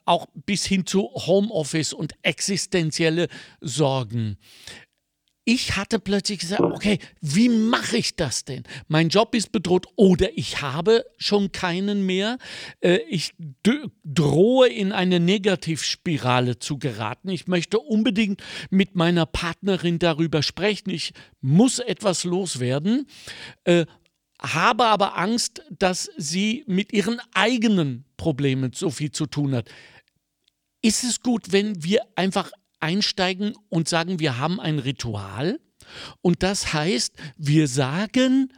auch 0.05 0.27
bis 0.47 0.65
hin 0.65 0.87
zu 0.87 1.11
Homeoffice 1.15 1.93
und 1.93 2.13
existenzielle 2.23 3.29
Sorgen 3.61 4.39
ich 5.51 5.77
hatte 5.77 5.99
plötzlich 5.99 6.41
gesagt, 6.41 6.61
okay, 6.61 6.99
wie 7.23 7.49
mache 7.49 7.97
ich 7.97 8.17
das 8.17 8.45
denn? 8.45 8.65
Mein 8.87 9.09
Job 9.09 9.35
ist 9.35 9.51
bedroht 9.51 9.87
oder 9.97 10.37
ich 10.37 10.61
habe 10.61 11.07
schon 11.17 11.53
keinen 11.53 12.05
mehr. 12.05 12.37
Äh, 12.81 12.99
ich 13.09 13.33
drohe 14.05 14.69
in 14.69 14.93
eine 14.93 15.21
Negativspirale 15.21 16.59
zu 16.59 16.79
geraten. 16.79 17.31
Ich 17.31 17.47
möchte 17.47 17.79
unbedingt 17.79 18.43
mit 18.69 18.95
meiner 18.95 19.25
Partnerin 19.25 19.99
darüber 19.99 20.43
sprechen. 20.43 20.91
Ich 20.91 21.15
muss 21.41 21.79
etwas 21.79 22.25
loswerden. 22.25 23.07
Äh, 23.65 23.87
habe 24.43 24.85
aber 24.85 25.17
Angst, 25.17 25.63
dass 25.71 26.11
sie 26.19 26.63
mit 26.67 26.93
ihren 26.93 27.23
eigenen 27.33 28.05
Problemen 28.19 28.75
so 28.75 28.91
viel 28.91 29.13
zu 29.13 29.25
tun 29.25 29.55
hat. 29.55 29.71
Ist 30.83 31.05
es 31.05 31.23
gut, 31.23 31.53
wenn 31.53 31.83
wir 31.83 32.03
einfach 32.17 32.53
einsteigen 32.81 33.55
und 33.69 33.89
sagen, 33.89 34.19
wir 34.19 34.39
haben 34.39 34.61
ein 34.61 34.79
Ritual? 34.79 35.61
Und 36.21 36.43
das 36.43 36.73
heißt, 36.73 37.15
wir 37.37 37.67
sagen 37.69 38.53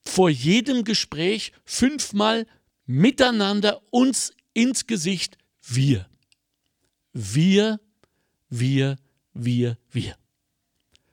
vor 0.00 0.30
jedem 0.30 0.84
Gespräch 0.84 1.52
fünfmal 1.64 2.46
miteinander 2.86 3.80
uns 3.90 4.32
ins 4.54 4.86
Gesicht 4.86 5.38
wir. 5.66 6.06
Wir, 7.12 7.80
wir, 8.48 8.96
wir, 9.34 9.76
wir. 9.90 10.16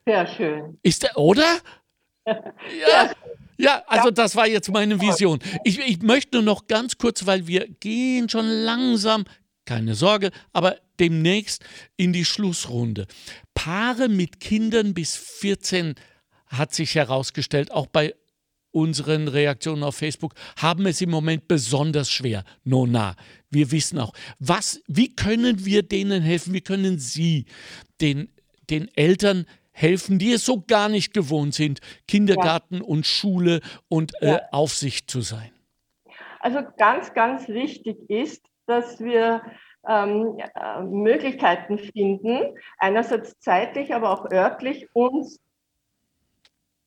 Sehr 0.06 0.28
schön. 0.28 0.78
Ist 0.82 1.04
der, 1.04 1.18
oder? 1.18 1.58
ja. 2.26 3.12
Ja, 3.58 3.84
also 3.88 4.12
das 4.12 4.36
war 4.36 4.48
jetzt 4.48 4.70
meine 4.70 5.00
Vision. 5.00 5.39
Ich, 5.64 5.80
ich 5.80 6.02
möchte 6.02 6.38
nur 6.38 6.43
noch 6.43 6.68
ganz 6.68 6.98
kurz, 6.98 7.26
weil 7.26 7.48
wir 7.48 7.68
gehen 7.80 8.28
schon 8.28 8.46
langsam, 8.46 9.24
keine 9.64 9.96
Sorge, 9.96 10.32
aber 10.52 10.78
demnächst 11.00 11.64
in 11.98 12.14
die 12.14 12.26
Schlussrunde. 12.26 13.08
Paare 13.54 14.10
mit 14.10 14.39
Kindern 14.39 14.93
bis 14.93 15.16
14 15.16 15.96
hat 16.48 16.74
sich 16.74 16.96
herausgestellt, 16.96 17.72
auch 17.72 17.88
bei 17.88 18.14
unseren 18.76 19.30
Reaktionen 19.30 19.84
auf 19.84 19.96
Facebook, 19.96 20.36
haben 20.58 20.86
es 20.86 21.00
im 21.00 21.10
Moment 21.10 21.48
besonders 21.48 22.12
schwer. 22.12 22.43
Nona, 22.66 23.16
wir 23.50 23.72
wissen 23.72 24.00
auch, 24.00 24.12
was, 24.38 24.82
wie 24.88 25.16
können 25.16 25.66
wir 25.66 25.82
denen 25.82 26.22
helfen? 26.22 26.54
Wie 26.54 26.62
können 26.62 27.00
Sie 27.00 27.46
den, 28.02 28.30
den 28.70 28.89
Eltern 28.96 29.46
helfen? 29.72 30.20
die 30.20 30.34
es 30.34 30.46
so 30.46 30.62
gar 30.62 30.89
nicht 30.89 31.14
gewohnt 31.14 31.54
sind, 31.54 31.80
Kindergarten 32.08 32.78
ja. 32.78 32.84
und 32.84 33.06
Schule 33.06 33.62
und 33.88 34.14
äh, 34.22 34.34
ja. 34.34 34.41
Aufsicht 34.52 35.10
zu 35.10 35.22
sein? 35.22 35.52
Also 36.41 36.60
ganz, 36.78 37.14
ganz 37.14 37.48
wichtig 37.48 37.98
ist, 38.10 38.46
dass 38.68 39.00
wir 39.00 39.41
ähm, 39.88 40.38
äh, 40.38 40.82
Möglichkeiten 40.82 41.78
finden, 41.78 42.58
einerseits 42.78 43.40
zeitlich, 43.40 43.94
aber 43.94 44.12
auch 44.12 44.32
örtlich, 44.32 44.88
uns 44.94 45.40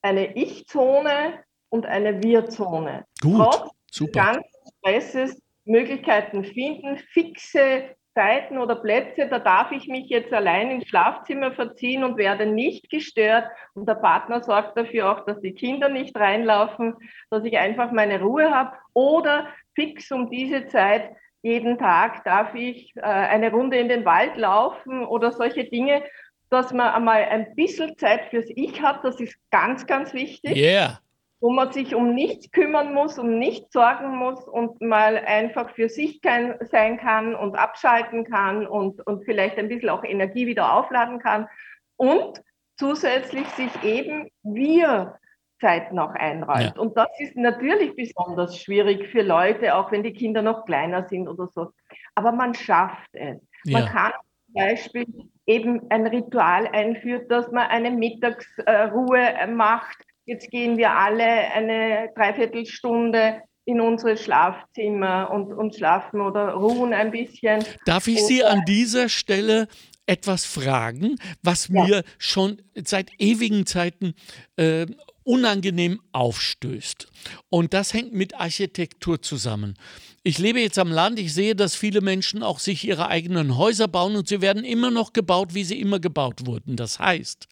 eine 0.03 0.37
Ich-Zone 0.37 1.45
und 1.71 1.87
eine 1.87 2.23
Wir-Zone. 2.23 3.05
Gut, 3.21 3.37
Trotz 3.37 3.71
super. 3.91 4.33
ganz 4.33 4.47
Stresses 4.79 5.43
Möglichkeiten 5.65 6.45
finden, 6.45 6.99
fixe 7.13 7.97
Zeiten 8.15 8.59
oder 8.59 8.75
Plätze, 8.75 9.29
da 9.29 9.39
darf 9.39 9.71
ich 9.71 9.87
mich 9.87 10.09
jetzt 10.09 10.33
allein 10.33 10.73
ins 10.73 10.89
Schlafzimmer 10.89 11.53
verziehen 11.53 12.03
und 12.03 12.17
werde 12.17 12.47
nicht 12.47 12.91
gestört. 12.91 13.45
Und 13.75 13.89
der 13.89 13.95
Partner 13.95 14.43
sorgt 14.43 14.77
dafür 14.77 15.13
auch, 15.13 15.25
dass 15.25 15.41
die 15.41 15.53
Kinder 15.53 15.89
nicht 15.89 16.17
reinlaufen, 16.17 16.97
dass 17.31 17.45
ich 17.45 17.57
einfach 17.59 17.93
meine 17.93 18.21
Ruhe 18.21 18.51
habe. 18.51 18.73
Oder 18.93 19.47
fix 19.77 20.11
um 20.11 20.31
diese 20.31 20.67
Zeit 20.67 21.13
jeden 21.43 21.79
Tag 21.79 22.25
darf 22.25 22.55
ich 22.55 22.95
äh, 22.97 23.03
eine 23.03 23.51
Runde 23.51 23.79
in 23.79 23.89
den 23.89 24.05
Wald 24.05 24.37
laufen 24.37 25.05
oder 25.05 25.33
solche 25.33 25.65
Dinge, 25.65 26.03
dass 26.51 26.73
man 26.73 26.93
einmal 26.93 27.25
ein 27.25 27.55
bisschen 27.55 27.97
Zeit 27.99 28.27
fürs 28.31 28.47
Ich 28.49 28.83
hat. 28.83 29.05
Das 29.05 29.21
ist 29.21 29.37
ganz, 29.51 29.87
ganz 29.87 30.15
wichtig. 30.15 30.57
Yeah 30.57 30.99
wo 31.41 31.51
man 31.51 31.73
sich 31.73 31.95
um 31.95 32.15
nichts 32.15 32.51
kümmern 32.51 32.93
muss, 32.93 33.19
um 33.19 33.39
nichts 33.39 33.73
sorgen 33.73 34.17
muss 34.17 34.47
und 34.49 34.81
mal 34.81 35.19
einfach 35.19 35.71
für 35.71 35.89
sich 35.89 36.21
kein, 36.21 36.57
sein 36.61 36.99
kann 36.99 37.35
und 37.35 37.57
abschalten 37.57 38.25
kann 38.25 38.67
und, 38.67 39.07
und 39.07 39.25
vielleicht 39.25 39.57
ein 39.57 39.69
bisschen 39.69 39.91
auch 39.91 40.05
Energie 40.05 40.47
wieder 40.47 40.75
aufladen 40.75 41.21
kann 41.21 41.49
und 41.97 42.43
zusätzlich 42.77 43.47
sich 43.51 43.71
eben 43.85 44.31
wir 44.43 45.19
Zeit 45.61 45.93
noch 45.93 46.15
einräumt. 46.15 46.75
Ja. 46.77 46.81
Und 46.81 46.97
das 46.97 47.09
ist 47.19 47.37
natürlich 47.37 47.95
besonders 47.97 48.59
schwierig 48.61 49.09
für 49.09 49.23
Leute, 49.23 49.75
auch 49.75 49.91
wenn 49.93 50.03
die 50.03 50.13
Kinder 50.13 50.43
noch 50.43 50.65
kleiner 50.65 51.07
sind 51.09 51.29
oder 51.29 51.49
so. 51.49 51.71
Aber 52.15 52.33
man 52.33 52.55
schafft 52.55 53.11
es. 53.13 53.39
Man 53.65 53.85
ja. 53.85 53.89
kann 53.89 54.13
zum 54.47 54.55
Beispiel 54.55 55.07
eben 55.47 55.91
ein 55.91 56.07
Ritual 56.07 56.67
einführen, 56.69 57.29
dass 57.29 57.51
man 57.51 57.69
eine 57.69 57.91
Mittagsruhe 57.91 59.47
macht, 59.49 59.99
Jetzt 60.29 60.51
gehen 60.51 60.77
wir 60.77 60.93
alle 60.95 61.25
eine 61.25 62.11
Dreiviertelstunde 62.15 63.41
in 63.65 63.81
unsere 63.81 64.19
Schlafzimmer 64.19 65.31
und, 65.33 65.55
und 65.55 65.75
schlafen 65.75 66.21
oder 66.21 66.51
ruhen 66.53 66.93
ein 66.93 67.11
bisschen. 67.11 67.65
Darf 67.87 68.09
ich 68.09 68.23
Sie 68.27 68.45
an 68.45 68.63
dieser 68.67 69.09
Stelle 69.09 69.69
etwas 70.05 70.45
fragen, 70.45 71.17
was 71.43 71.69
ja. 71.69 71.83
mir 71.83 72.05
schon 72.19 72.61
seit 72.75 73.11
ewigen 73.19 73.65
Zeiten 73.65 74.13
äh, 74.57 74.85
unangenehm 75.29 76.01
aufstößt. 76.13 77.07
Und 77.51 77.75
das 77.75 77.93
hängt 77.93 78.15
mit 78.15 78.35
Architektur 78.35 79.21
zusammen. 79.21 79.75
Ich 80.23 80.39
lebe 80.39 80.61
jetzt 80.61 80.79
am 80.79 80.91
Land, 80.91 81.19
ich 81.19 81.35
sehe, 81.35 81.55
dass 81.55 81.77
viele 81.77 82.01
Menschen 82.01 82.43
auch 82.43 82.59
sich 82.59 82.83
ihre 82.85 83.09
eigenen 83.09 83.57
Häuser 83.57 83.89
bauen 83.89 84.17
und 84.17 84.27
sie 84.27 84.41
werden 84.41 84.65
immer 84.65 84.91
noch 84.91 85.13
gebaut, 85.13 85.53
wie 85.53 85.65
sie 85.65 85.79
immer 85.79 86.01
gebaut 86.01 86.47
wurden. 86.47 86.77
Das 86.77 86.99
heißt, 86.99 87.47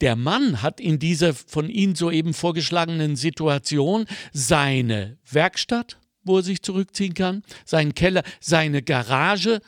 der 0.00 0.14
Mann 0.14 0.62
hat 0.62 0.80
in 0.80 1.00
dieser 1.00 1.34
von 1.34 1.68
Ihnen 1.68 1.96
soeben 1.96 2.34
vorgeschlagenen 2.34 3.16
Situation 3.16 4.06
seine 4.32 5.18
Werkstatt, 5.30 5.98
wo 6.22 6.38
er 6.38 6.42
sich 6.44 6.62
zurückziehen 6.62 7.14
kann, 7.14 7.42
seinen 7.64 7.94
Keller, 7.94 8.22
seine 8.40 8.80
Garage, 8.80 9.60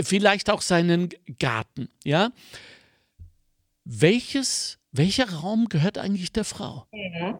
vielleicht 0.00 0.50
auch 0.50 0.60
seinen 0.60 1.08
Garten. 1.38 1.88
Ja? 2.04 2.32
Welches, 3.84 4.77
welcher 4.92 5.30
Raum 5.30 5.68
gehört 5.68 5.98
eigentlich 5.98 6.32
der 6.32 6.44
Frau? 6.44 6.86
Mhm. 6.92 7.38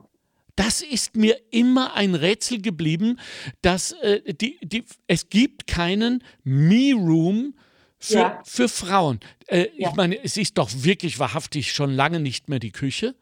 Das 0.57 0.83
ist 0.83 1.17
mir 1.17 1.37
immer 1.53 1.95
ein 1.95 2.17
Rätsel 2.17 2.61
geblieben, 2.61 3.21
dass 3.63 3.93
äh, 3.93 4.35
die, 4.35 4.59
die, 4.63 4.85
es 5.07 5.29
gibt 5.29 5.69
keinen 5.69 6.25
Me-Room 6.43 7.55
für, 7.99 8.15
ja. 8.15 8.43
für 8.45 8.69
Frauen. 8.69 9.21
Äh, 9.47 9.69
ja. 9.77 9.89
Ich 9.89 9.95
meine, 9.95 10.23
es 10.23 10.37
ist 10.37 10.59
doch 10.59 10.69
wirklich 10.73 11.21
wahrhaftig 11.21 11.73
schon 11.73 11.93
lange 11.93 12.19
nicht 12.19 12.49
mehr 12.49 12.59
die 12.59 12.73
Küche. 12.73 13.15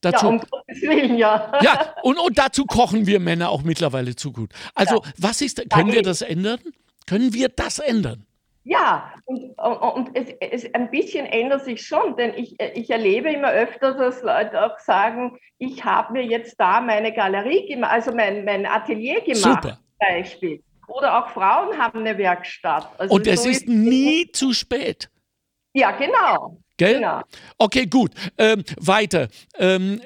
Dazu, 0.00 0.26
ja, 0.26 0.32
um 0.32 0.38
Gottes 0.38 0.82
Willen, 0.82 1.18
ja. 1.18 1.52
Ja, 1.60 1.94
und, 2.02 2.18
und 2.18 2.38
dazu 2.38 2.64
kochen 2.64 3.06
wir 3.06 3.18
Männer 3.20 3.50
auch 3.50 3.62
mittlerweile 3.62 4.14
zu 4.14 4.32
gut. 4.32 4.52
Also, 4.74 5.02
ja. 5.02 5.12
was 5.18 5.40
ist, 5.42 5.68
können 5.68 5.92
wir 5.92 6.02
das 6.02 6.22
ändern? 6.22 6.60
Können 7.06 7.34
wir 7.34 7.48
das 7.48 7.78
ändern? 7.78 8.24
Ja, 8.68 9.14
und, 9.24 9.58
und 9.58 10.10
es, 10.12 10.28
es, 10.40 10.74
ein 10.74 10.90
bisschen 10.90 11.24
ändert 11.24 11.64
sich 11.64 11.86
schon, 11.86 12.14
denn 12.16 12.34
ich, 12.34 12.54
ich 12.74 12.90
erlebe 12.90 13.30
immer 13.30 13.50
öfter, 13.50 13.94
dass 13.94 14.22
Leute 14.22 14.62
auch 14.62 14.78
sagen, 14.78 15.38
ich 15.56 15.82
habe 15.82 16.12
mir 16.12 16.22
jetzt 16.22 16.60
da 16.60 16.82
meine 16.82 17.14
Galerie 17.14 17.66
gemacht, 17.66 17.92
also 17.92 18.12
mein, 18.12 18.44
mein 18.44 18.66
Atelier 18.66 19.22
gemacht, 19.22 19.62
Super. 19.62 19.78
Beispiel. 19.98 20.62
Oder 20.86 21.18
auch 21.18 21.30
Frauen 21.30 21.78
haben 21.78 22.00
eine 22.00 22.18
Werkstatt. 22.18 22.90
Also 22.98 23.14
Und 23.14 23.26
es 23.26 23.44
so 23.44 23.48
ist 23.48 23.66
nie 23.66 24.30
zu 24.32 24.52
spät. 24.52 25.08
Ja, 25.72 25.92
genau. 25.92 26.60
Gell? 26.76 26.96
Genau. 26.96 27.22
Okay, 27.56 27.86
gut. 27.86 28.10
Ähm, 28.36 28.64
weiter. 28.78 29.28
Ähm, 29.56 30.02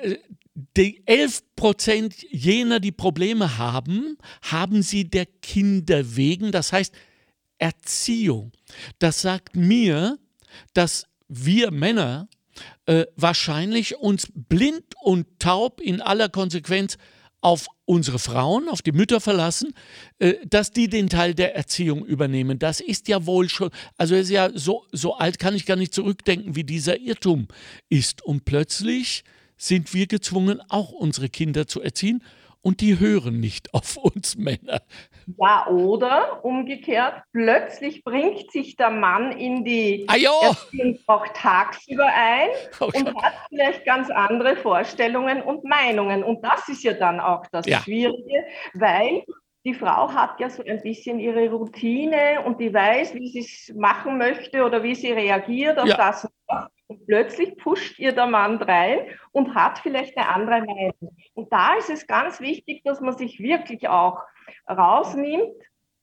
die 0.77 1.03
11 1.07 1.43
Prozent 1.57 2.15
jener, 2.31 2.79
die 2.79 2.93
Probleme 2.93 3.59
haben, 3.59 4.19
haben 4.43 4.83
sie 4.83 5.11
der 5.11 5.27
Kinder 5.27 6.15
wegen. 6.15 6.53
Das 6.53 6.73
heißt, 6.73 6.95
Erziehung. 7.63 8.51
Das 8.99 9.23
sagt 9.23 9.55
mir, 9.55 10.19
dass 10.75 11.07
wir 11.29 11.71
Männer 11.71 12.29
äh, 12.87 13.07
wahrscheinlich 13.15 13.97
uns 13.99 14.27
blind 14.35 14.83
und 15.01 15.39
taub 15.39 15.81
in 15.81 16.01
aller 16.01 16.29
Konsequenz 16.29 16.99
auf 17.41 17.69
unsere 17.85 18.19
Frauen, 18.19 18.69
auf 18.69 18.83
die 18.83 18.91
Mütter 18.91 19.21
verlassen, 19.21 19.75
äh, 20.19 20.35
dass 20.45 20.73
die 20.73 20.89
den 20.89 21.09
Teil 21.09 21.35
der 21.35 21.55
Erziehung 21.55 22.05
übernehmen. 22.05 22.59
Das 22.59 22.81
ist 22.81 23.07
ja 23.07 23.27
wohl 23.27 23.49
schon, 23.49 23.71
also 23.97 24.17
ist 24.17 24.31
ja 24.31 24.51
so, 24.53 24.85
so 24.91 25.15
alt 25.15 25.39
kann 25.39 25.55
ich 25.55 25.65
gar 25.65 25.77
nicht 25.77 25.95
zurückdenken, 25.95 26.57
wie 26.57 26.65
dieser 26.65 26.99
Irrtum 26.99 27.47
ist. 27.89 28.23
Und 28.23 28.45
plötzlich 28.45 29.23
sind 29.57 29.95
wir 29.95 30.09
gezwungen, 30.09 30.61
auch 30.69 30.91
unsere 30.91 31.29
Kinder 31.29 31.69
zu 31.69 31.81
erziehen 31.81 32.25
und 32.63 32.81
die 32.81 32.99
hören 32.99 33.41
nicht 33.41 33.75
auf 33.75 33.97
uns 33.97 34.37
Männer. 34.37 34.81
Ja, 35.39 35.67
oder 35.69 36.45
umgekehrt, 36.45 37.23
plötzlich 37.33 38.03
bringt 38.03 38.51
sich 38.51 38.77
der 38.77 38.91
Mann 38.91 39.33
in 39.33 39.65
die 39.65 40.05
ah, 40.09 40.17
Erziehung 40.17 40.99
auch 41.07 41.27
tagsüber 41.35 42.07
ein 42.07 42.49
oh 42.81 42.87
und 42.87 43.15
hat 43.23 43.35
vielleicht 43.49 43.85
ganz 43.85 44.11
andere 44.11 44.57
Vorstellungen 44.57 45.43
und 45.43 45.65
Meinungen. 45.65 46.25
Und 46.25 46.43
das 46.43 46.69
ist 46.69 46.83
ja 46.83 46.95
dann 46.95 47.21
auch 47.21 47.47
das 47.53 47.67
ja. 47.67 47.81
Schwierige, 47.81 48.45
weil 48.75 49.23
die 49.65 49.75
Frau 49.75 50.13
hat 50.13 50.41
ja 50.41 50.51
so 50.51 50.65
ein 50.65 50.83
bisschen 50.83 51.21
ihre 51.21 51.49
Routine 51.51 52.43
und 52.45 52.59
die 52.59 52.75
weiß, 52.75 53.15
wie 53.15 53.29
sie 53.29 53.41
es 53.41 53.73
machen 53.77 54.19
möchte 54.19 54.65
oder 54.65 54.83
wie 54.83 54.95
sie 54.95 55.13
reagiert 55.13 55.79
auf 55.79 55.87
ja. 55.87 55.97
das. 55.97 56.29
Und 56.93 57.07
plötzlich 57.07 57.57
pusht 57.57 57.99
ihr 57.99 58.13
der 58.13 58.27
Mann 58.27 58.59
rein 58.59 59.07
und 59.33 59.55
hat 59.55 59.79
vielleicht 59.79 60.15
eine 60.19 60.29
andere 60.29 60.61
Meinung. 60.61 61.17
Und 61.33 61.51
da 61.51 61.75
ist 61.77 61.89
es 61.89 62.07
ganz 62.07 62.39
wichtig, 62.41 62.83
dass 62.85 63.01
man 63.01 63.17
sich 63.17 63.41
wirklich 63.41 63.89
auch 63.89 64.21
rausnimmt, 64.69 65.55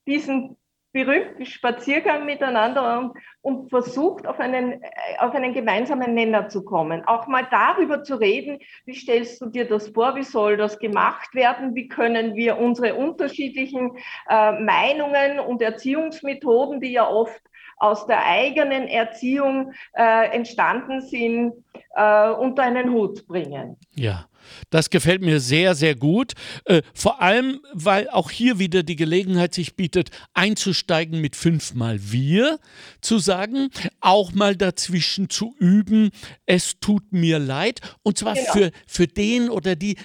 diesen 0.08 0.58
berühmten 0.92 1.46
Spaziergang 1.46 2.26
miteinander 2.26 2.98
und, 2.98 3.14
und, 3.42 3.70
versucht, 3.70 4.26
auf 4.26 4.40
einen, 4.40 4.82
auf 5.20 5.36
einen 5.36 5.54
gemeinsamen 5.54 6.16
Nenner 6.16 6.50
zu 6.50 6.66
kommen. 6.66 7.06
Auch 7.06 7.28
mal 7.28 7.48
darüber 7.52 8.02
zu 8.02 8.16
reden, 8.16 8.58
wie 8.86 8.96
stellst 8.96 9.40
du 9.40 9.46
dir 9.46 9.68
das 9.68 9.90
vor, 9.90 10.16
wie 10.16 10.24
soll 10.24 10.58
das 10.58 10.80
gemacht 10.80 11.36
werden, 11.36 11.76
wie 11.76 11.88
können 11.88 12.34
wir 12.34 12.58
unsere 12.58 12.96
unterschiedlichen 12.96 13.96
äh, 14.28 14.54
Meinungen 14.54 15.40
und 15.40 15.62
Erziehungsmethoden, 15.62 16.82
die 16.82 16.94
ja 16.94 17.08
oft 17.08 17.40
aus 17.80 18.06
der 18.06 18.26
eigenen 18.26 18.88
Erziehung 18.88 19.74
äh, 19.94 20.36
entstanden 20.36 21.02
sind, 21.02 21.54
äh, 21.96 22.30
unter 22.30 22.64
einen 22.64 22.92
Hut 22.92 23.26
bringen. 23.28 23.78
Ja. 23.96 24.26
Das 24.70 24.90
gefällt 24.90 25.22
mir 25.22 25.40
sehr, 25.40 25.76
sehr 25.76 25.96
gut. 25.96 26.34
Äh, 26.66 26.82
vor 26.94 27.22
allem, 27.22 27.60
weil 27.74 28.10
auch 28.10 28.32
hier 28.32 28.58
wieder 28.58 28.84
die 28.84 28.96
Gelegenheit 28.96 29.54
sich 29.54 29.76
bietet, 29.76 30.10
einzusteigen 30.34 31.22
mit 31.22 31.36
fünfmal 31.36 31.98
wir, 32.00 32.60
zu 33.02 33.20
sagen, 33.20 33.70
auch 34.00 34.32
mal 34.32 34.56
dazwischen 34.56 35.30
zu 35.30 35.56
üben, 35.60 36.10
es 36.46 36.80
tut 36.80 37.12
mir 37.12 37.38
leid. 37.38 37.82
Und 38.02 38.18
zwar 38.18 38.34
genau. 38.34 38.52
für, 38.52 38.72
für 38.88 39.08
den 39.08 39.50
oder 39.50 39.76
die, 39.76 39.98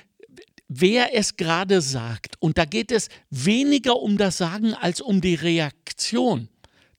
wer 0.68 1.14
es 1.16 1.36
gerade 1.36 1.80
sagt. 1.80 2.36
Und 2.38 2.58
da 2.58 2.64
geht 2.64 2.92
es 2.92 3.08
weniger 3.30 3.96
um 3.96 4.18
das 4.18 4.38
Sagen 4.38 4.74
als 4.74 5.00
um 5.00 5.20
die 5.20 5.36
Reaktion 5.36 6.48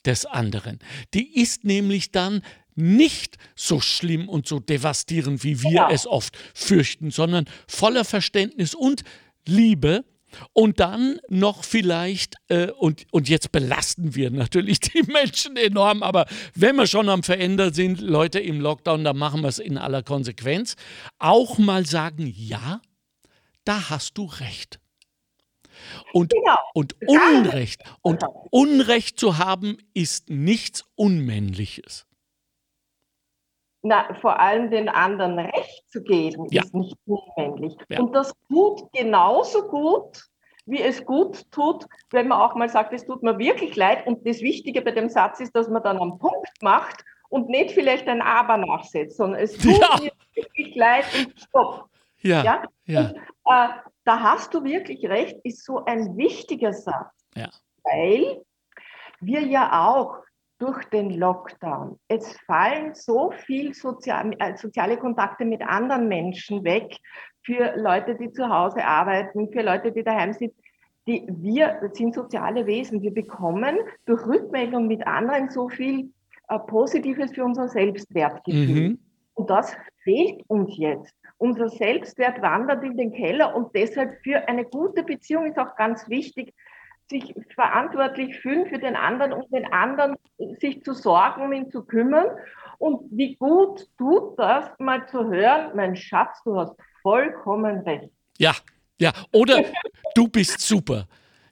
des 0.05 0.25
anderen. 0.25 0.79
Die 1.13 1.39
ist 1.41 1.63
nämlich 1.63 2.11
dann 2.11 2.41
nicht 2.75 3.37
so 3.55 3.79
schlimm 3.79 4.27
und 4.27 4.47
so 4.47 4.59
devastierend, 4.59 5.43
wie 5.43 5.63
wir 5.63 5.71
ja. 5.71 5.89
es 5.89 6.05
oft 6.05 6.37
fürchten, 6.53 7.11
sondern 7.11 7.45
voller 7.67 8.05
Verständnis 8.05 8.75
und 8.75 9.03
Liebe. 9.47 10.03
Und 10.51 10.81
dann 10.81 11.19
noch 11.29 11.63
vielleicht, 11.63 12.35
äh, 12.49 12.67
und, 12.71 13.05
und 13.11 13.29
jetzt 13.29 13.53
belasten 13.53 14.15
wir 14.15 14.31
natürlich 14.31 14.79
die 14.81 15.03
Menschen 15.03 15.55
enorm, 15.55 16.03
aber 16.03 16.25
wenn 16.53 16.75
wir 16.75 16.87
schon 16.87 17.07
am 17.07 17.23
Verändern 17.23 17.73
sind, 17.73 18.01
Leute 18.01 18.41
im 18.41 18.59
Lockdown, 18.59 19.05
dann 19.05 19.17
machen 19.17 19.41
wir 19.41 19.47
es 19.47 19.59
in 19.59 19.77
aller 19.77 20.03
Konsequenz, 20.03 20.75
auch 21.19 21.57
mal 21.57 21.85
sagen, 21.85 22.33
ja, 22.35 22.81
da 23.63 23.89
hast 23.89 24.17
du 24.17 24.25
recht. 24.25 24.79
Und, 26.13 26.31
genau. 26.31 26.57
und 26.73 26.95
Unrecht 27.07 27.83
und 28.01 28.23
Unrecht 28.51 29.19
zu 29.19 29.37
haben 29.37 29.77
ist 29.93 30.29
nichts 30.29 30.83
Unmännliches. 30.95 32.05
Na, 33.87 34.11
vor 34.15 34.39
allem 34.39 34.71
den 34.71 34.89
anderen 34.89 35.37
Recht 35.37 35.83
zu 35.91 36.01
geben, 36.01 36.47
ja. 36.49 36.63
ist 36.63 36.73
nicht 36.73 36.97
unmännlich. 37.05 37.75
Ja. 37.89 37.99
Und 37.99 38.13
das 38.15 38.33
tut 38.49 38.91
genauso 38.93 39.67
gut, 39.67 40.23
wie 40.65 40.81
es 40.81 41.05
gut 41.05 41.49
tut, 41.51 41.85
wenn 42.09 42.27
man 42.27 42.41
auch 42.41 42.55
mal 42.55 42.67
sagt, 42.67 42.93
es 42.93 43.05
tut 43.05 43.21
mir 43.21 43.37
wirklich 43.37 43.75
leid. 43.75 44.07
Und 44.07 44.25
das 44.25 44.41
Wichtige 44.41 44.81
bei 44.81 44.89
dem 44.89 45.09
Satz 45.09 45.39
ist, 45.39 45.55
dass 45.55 45.69
man 45.69 45.83
dann 45.83 45.99
einen 45.99 46.17
Punkt 46.17 46.49
macht 46.61 47.03
und 47.29 47.49
nicht 47.49 47.71
vielleicht 47.71 48.07
ein 48.07 48.21
Aber 48.21 48.57
nachsetzt, 48.57 49.17
sondern 49.17 49.39
es 49.39 49.55
tut 49.57 49.79
ja. 49.79 49.99
mir 50.01 50.11
wirklich 50.33 50.75
leid 50.75 51.05
und 51.19 51.39
stopp. 51.39 51.89
Ja. 52.21 52.63
ja? 52.85 53.09
Und, 53.09 53.15
äh, 53.45 53.67
da 54.05 54.19
hast 54.21 54.53
du 54.53 54.63
wirklich 54.63 55.05
recht, 55.07 55.37
ist 55.43 55.65
so 55.65 55.83
ein 55.85 56.15
wichtiger 56.15 56.73
Satz. 56.73 57.11
Ja. 57.35 57.49
Weil 57.83 58.41
wir 59.19 59.41
ja 59.41 59.87
auch 59.87 60.17
durch 60.59 60.85
den 60.85 61.09
Lockdown. 61.09 61.99
Es 62.07 62.37
fallen 62.45 62.93
so 62.93 63.31
viel 63.31 63.73
sozial, 63.73 64.33
äh, 64.39 64.55
soziale 64.55 64.97
Kontakte 64.97 65.43
mit 65.43 65.61
anderen 65.61 66.07
Menschen 66.07 66.63
weg 66.63 66.97
für 67.43 67.75
Leute, 67.75 68.15
die 68.15 68.31
zu 68.31 68.47
Hause 68.47 68.85
arbeiten, 68.85 69.51
für 69.51 69.61
Leute, 69.61 69.91
die 69.91 70.03
daheim 70.03 70.33
sind. 70.33 70.53
Die, 71.07 71.27
wir 71.27 71.91
sind 71.93 72.15
soziale 72.15 72.65
Wesen. 72.65 73.01
Wir 73.01 73.13
bekommen 73.13 73.77
durch 74.05 74.25
Rückmeldung 74.25 74.87
mit 74.87 75.05
anderen 75.05 75.49
so 75.49 75.67
viel 75.69 76.11
äh, 76.47 76.57
Positives 76.59 77.31
für 77.33 77.43
unser 77.43 77.67
Selbstwertgefühl. 77.67 78.89
Mhm. 78.89 78.99
Und 79.33 79.49
das 79.49 79.75
fehlt 80.03 80.41
uns 80.47 80.77
jetzt. 80.77 81.13
Unser 81.37 81.69
Selbstwert 81.69 82.41
wandert 82.41 82.83
in 82.83 82.97
den 82.97 83.13
Keller 83.13 83.55
und 83.55 83.75
deshalb 83.75 84.21
für 84.23 84.47
eine 84.47 84.65
gute 84.65 85.03
Beziehung 85.03 85.45
ist 85.45 85.57
auch 85.57 85.75
ganz 85.75 86.07
wichtig, 86.09 86.53
sich 87.09 87.35
verantwortlich 87.53 88.39
fühlen 88.39 88.67
für 88.67 88.79
den 88.79 88.95
anderen 88.95 89.33
und 89.33 89.51
den 89.53 89.71
anderen 89.71 90.15
sich 90.59 90.83
zu 90.83 90.93
sorgen, 90.93 91.43
um 91.43 91.53
ihn 91.53 91.69
zu 91.69 91.83
kümmern. 91.83 92.25
Und 92.77 93.01
wie 93.11 93.35
gut 93.35 93.87
tut 93.97 94.37
das, 94.39 94.69
mal 94.79 95.07
zu 95.07 95.29
hören, 95.29 95.71
mein 95.75 95.95
Schatz, 95.95 96.41
du 96.43 96.57
hast 96.57 96.73
vollkommen 97.01 97.79
recht. 97.81 98.09
Ja, 98.37 98.53
ja, 98.99 99.11
oder 99.31 99.63
du 100.15 100.27
bist 100.27 100.61
super. 100.61 101.07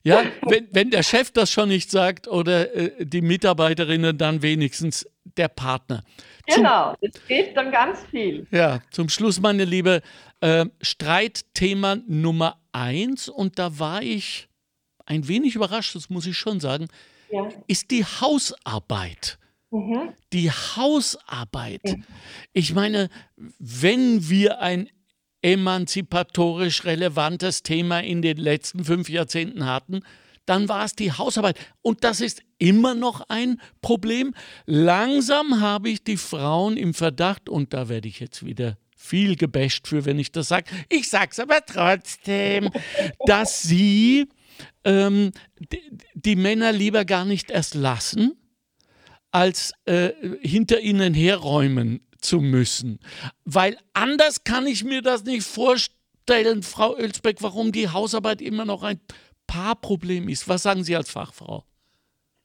Ja, 0.05 0.23
wenn, 0.41 0.67
wenn 0.71 0.89
der 0.89 1.03
Chef 1.03 1.31
das 1.31 1.49
schon 1.49 1.69
nicht 1.69 1.89
sagt 1.89 2.27
oder 2.27 2.75
äh, 2.75 3.05
die 3.05 3.21
Mitarbeiterinnen, 3.21 4.17
dann 4.17 4.41
wenigstens 4.41 5.07
der 5.37 5.47
Partner. 5.47 6.03
Genau, 6.45 6.95
das 7.01 7.11
geht 7.27 7.55
dann 7.55 7.71
ganz 7.71 8.03
viel. 8.11 8.45
Ja, 8.51 8.81
zum 8.91 9.09
Schluss, 9.09 9.39
meine 9.39 9.65
Liebe, 9.65 10.01
äh, 10.41 10.65
Streitthema 10.81 11.97
Nummer 12.07 12.59
eins 12.71 13.29
und 13.29 13.59
da 13.59 13.79
war 13.79 14.01
ich 14.01 14.49
ein 15.05 15.27
wenig 15.27 15.55
überrascht, 15.55 15.95
das 15.95 16.09
muss 16.09 16.25
ich 16.25 16.37
schon 16.37 16.59
sagen, 16.59 16.87
ja. 17.31 17.47
ist 17.67 17.91
die 17.91 18.03
Hausarbeit. 18.03 19.37
Mhm. 19.71 20.13
Die 20.31 20.51
Hausarbeit. 20.51 21.81
Ja. 21.83 21.95
Ich 22.53 22.73
meine, 22.73 23.09
wenn 23.59 24.29
wir 24.29 24.59
ein 24.59 24.89
emanzipatorisch 25.41 26.85
relevantes 26.85 27.63
Thema 27.63 27.99
in 28.01 28.21
den 28.21 28.37
letzten 28.37 28.85
fünf 28.85 29.09
Jahrzehnten 29.09 29.65
hatten, 29.65 30.01
dann 30.45 30.69
war 30.69 30.85
es 30.85 30.95
die 30.95 31.11
Hausarbeit. 31.11 31.57
Und 31.81 32.03
das 32.03 32.21
ist 32.21 32.43
immer 32.63 32.95
noch 32.95 33.21
ein 33.27 33.59
Problem. 33.81 34.33
Langsam 34.65 35.59
habe 35.59 35.89
ich 35.89 36.03
die 36.03 36.17
Frauen 36.17 36.77
im 36.77 36.93
Verdacht, 36.93 37.49
und 37.49 37.73
da 37.73 37.89
werde 37.89 38.07
ich 38.07 38.21
jetzt 38.21 38.45
wieder 38.45 38.77
viel 38.95 39.35
gebäscht 39.35 39.87
für, 39.87 40.05
wenn 40.05 40.17
ich 40.17 40.31
das 40.31 40.47
sage. 40.47 40.71
Ich 40.87 41.09
sage 41.09 41.31
es 41.31 41.39
aber 41.39 41.59
trotzdem, 41.65 42.69
dass 43.25 43.61
sie 43.63 44.29
ähm, 44.85 45.31
die, 45.59 45.81
die, 46.13 46.35
Männer 46.37 46.71
lieber 46.71 47.03
gar 47.03 47.25
nicht 47.25 47.51
erst 47.51 47.75
lassen, 47.75 48.37
als 49.31 49.73
äh, 49.83 50.11
hinter 50.41 50.79
ihnen 50.79 51.13
herräumen 51.13 52.07
zu 52.21 52.39
müssen. 52.39 52.99
Weil 53.43 53.77
anders 53.91 54.45
kann 54.45 54.67
ich 54.67 54.85
mir 54.85 55.01
das 55.01 55.25
nicht 55.25 55.45
vorstellen, 55.45 56.63
Frau 56.63 56.95
Ölsbeck, 56.97 57.41
warum 57.41 57.73
die 57.73 57.89
Hausarbeit 57.89 58.41
immer 58.41 58.63
noch 58.63 58.83
ein 58.83 59.01
Paarproblem 59.47 60.29
ist. 60.29 60.47
Was 60.47 60.63
sagen 60.63 60.85
Sie 60.85 60.95
als 60.95 61.11
Fachfrau? 61.11 61.65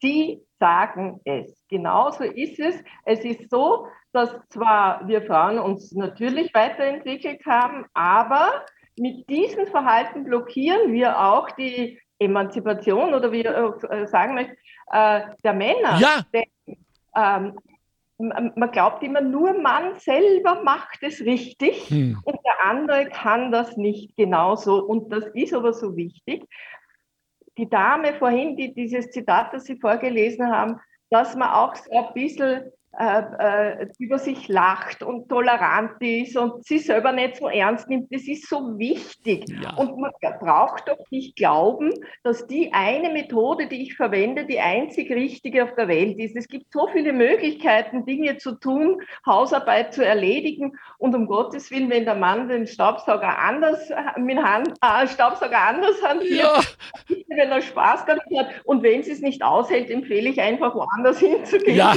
Sie 0.01 0.42
sagen 0.59 1.20
es. 1.24 1.64
Genauso 1.68 2.24
ist 2.24 2.59
es. 2.59 2.76
Es 3.05 3.24
ist 3.24 3.51
so, 3.51 3.86
dass 4.12 4.30
zwar 4.49 5.07
wir 5.07 5.22
Frauen 5.22 5.59
uns 5.59 5.92
natürlich 5.92 6.53
weiterentwickelt 6.55 7.44
haben, 7.46 7.84
aber 7.94 8.64
mit 8.96 9.28
diesem 9.28 9.66
Verhalten 9.66 10.24
blockieren 10.24 10.92
wir 10.92 11.18
auch 11.20 11.51
die 11.53 12.01
Emanzipation 12.18 13.14
oder 13.14 13.30
wie 13.30 13.40
ich 13.40 13.46
äh, 13.46 14.07
sagen 14.07 14.34
möchte, 14.34 14.57
äh, 14.90 15.20
der 15.44 15.53
Männer. 15.53 15.99
Ja. 15.99 16.24
Denn, 16.32 16.76
ähm, 17.14 17.59
man 18.20 18.70
glaubt 18.72 19.05
immer, 19.05 19.20
nur 19.20 19.57
Mann 19.61 19.94
selber 19.99 20.64
macht 20.64 20.99
es 21.03 21.20
richtig 21.20 21.88
hm. 21.88 22.20
und 22.24 22.36
der 22.44 22.68
andere 22.68 23.07
kann 23.07 23.53
das 23.53 23.76
nicht 23.76 24.16
genauso. 24.16 24.84
Und 24.84 25.12
das 25.12 25.24
ist 25.34 25.55
aber 25.55 25.72
so 25.72 25.96
wichtig. 25.96 26.44
Die 27.59 27.68
Dame 27.68 28.14
vorhin, 28.14 28.56
die, 28.56 28.72
dieses 28.72 29.11
Zitat, 29.11 29.52
das 29.52 29.64
Sie 29.64 29.76
vorgelesen 29.76 30.50
haben, 30.50 30.80
dass 31.11 31.34
man 31.34 31.50
auch 31.50 31.74
so 31.74 31.90
ein 31.90 32.14
bisschen 32.14 32.70
äh, 32.98 33.82
äh, 33.82 33.86
über 33.98 34.18
sich 34.18 34.48
lacht 34.48 35.04
und 35.04 35.28
tolerant 35.28 36.00
ist 36.00 36.36
und 36.36 36.64
sich 36.64 36.86
selber 36.86 37.12
nicht 37.12 37.36
so 37.36 37.46
ernst 37.46 37.88
nimmt. 37.88 38.12
Das 38.12 38.26
ist 38.26 38.48
so 38.48 38.78
wichtig. 38.78 39.44
Ja. 39.62 39.76
Und 39.76 39.98
man 39.98 40.11
braucht 40.40 40.88
doch 40.88 40.98
nicht 41.11 41.36
glauben, 41.36 41.92
dass 42.24 42.46
die 42.48 42.72
eine 42.72 43.11
Methode, 43.11 43.68
die 43.68 43.82
ich 43.82 43.94
verwende, 43.94 44.46
die 44.46 44.59
einzig 44.59 45.11
richtige 45.11 45.62
auf 45.62 45.74
der 45.76 45.86
Welt 45.86 46.18
ist. 46.18 46.34
Es 46.34 46.48
gibt 46.48 46.72
so 46.72 46.88
viele 46.88 47.12
Möglichkeiten, 47.12 48.04
Dinge 48.04 48.38
zu 48.38 48.59
tun, 48.59 49.00
Hausarbeit 49.24 49.94
zu 49.94 50.04
erledigen. 50.04 50.72
Und 50.99 51.14
um 51.14 51.26
Gottes 51.26 51.70
Willen, 51.70 51.90
wenn 51.90 52.05
der 52.05 52.16
Mann 52.16 52.49
den 52.49 52.66
Staubsauger 52.66 53.38
anders 53.38 53.88
mit 54.16 54.36
Hand, 54.38 54.74
äh, 54.82 55.07
Staubsauger 55.07 55.61
anders 55.61 56.03
hantiert, 56.03 56.40
ja. 56.40 56.61
wenn 57.28 57.51
er 57.51 57.62
Spaß 57.62 58.05
damit 58.07 58.24
hat. 58.36 58.49
Und 58.64 58.82
wenn 58.82 59.05
sie 59.05 59.12
es 59.12 59.20
nicht 59.20 59.42
aushält, 59.42 59.90
empfehle 59.90 60.28
ich 60.28 60.40
einfach 60.40 60.74
woanders 60.74 61.18
hinzugehen. 61.20 61.76
Ja. 61.76 61.94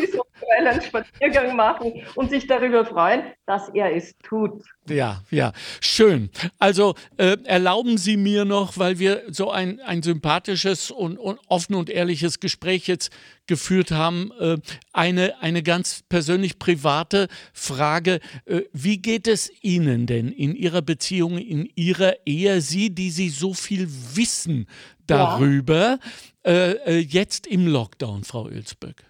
einen 0.58 0.82
Spaziergang 0.82 1.56
machen 1.56 2.06
und 2.16 2.30
sich 2.30 2.46
darüber 2.46 2.86
freuen, 2.86 3.24
dass 3.52 3.68
er 3.68 3.94
es 3.94 4.18
tut. 4.20 4.64
Ja, 4.88 5.24
ja, 5.30 5.52
schön. 5.82 6.30
Also 6.58 6.96
äh, 7.18 7.36
erlauben 7.44 7.98
Sie 7.98 8.16
mir 8.16 8.46
noch, 8.46 8.78
weil 8.78 8.98
wir 8.98 9.24
so 9.28 9.52
ein, 9.52 9.82
ein 9.82 10.02
sympathisches 10.02 10.90
und, 10.90 11.18
und 11.18 11.38
offen 11.50 11.76
und 11.76 11.90
ehrliches 11.90 12.40
Gespräch 12.40 12.88
jetzt 12.88 13.12
geführt 13.48 13.92
haben, 13.92 14.32
äh, 14.40 14.56
eine, 14.94 15.42
eine 15.42 15.64
ganz 15.64 16.02
persönlich 16.08 16.60
private 16.60 17.28
Frage. 17.52 18.22
Äh, 18.46 18.62
wie 18.72 19.00
geht 19.00 19.28
es 19.28 19.52
Ihnen 19.62 20.08
denn 20.08 20.30
in 20.30 20.56
Ihrer 20.56 20.82
Beziehung, 20.82 21.38
in 21.38 21.70
Ihrer 21.76 22.26
Ehe, 22.26 22.62
Sie, 22.62 22.90
die 22.96 23.10
Sie 23.10 23.28
so 23.28 23.54
viel 23.54 23.86
wissen 24.16 24.66
darüber, 25.08 26.00
ja. 26.46 26.52
Äh, 26.52 26.72
äh, 26.86 26.98
jetzt 27.00 27.48
im 27.48 27.68
Lockdown, 27.68 28.24
Frau 28.24 28.48
Ölsböck? 28.48 29.04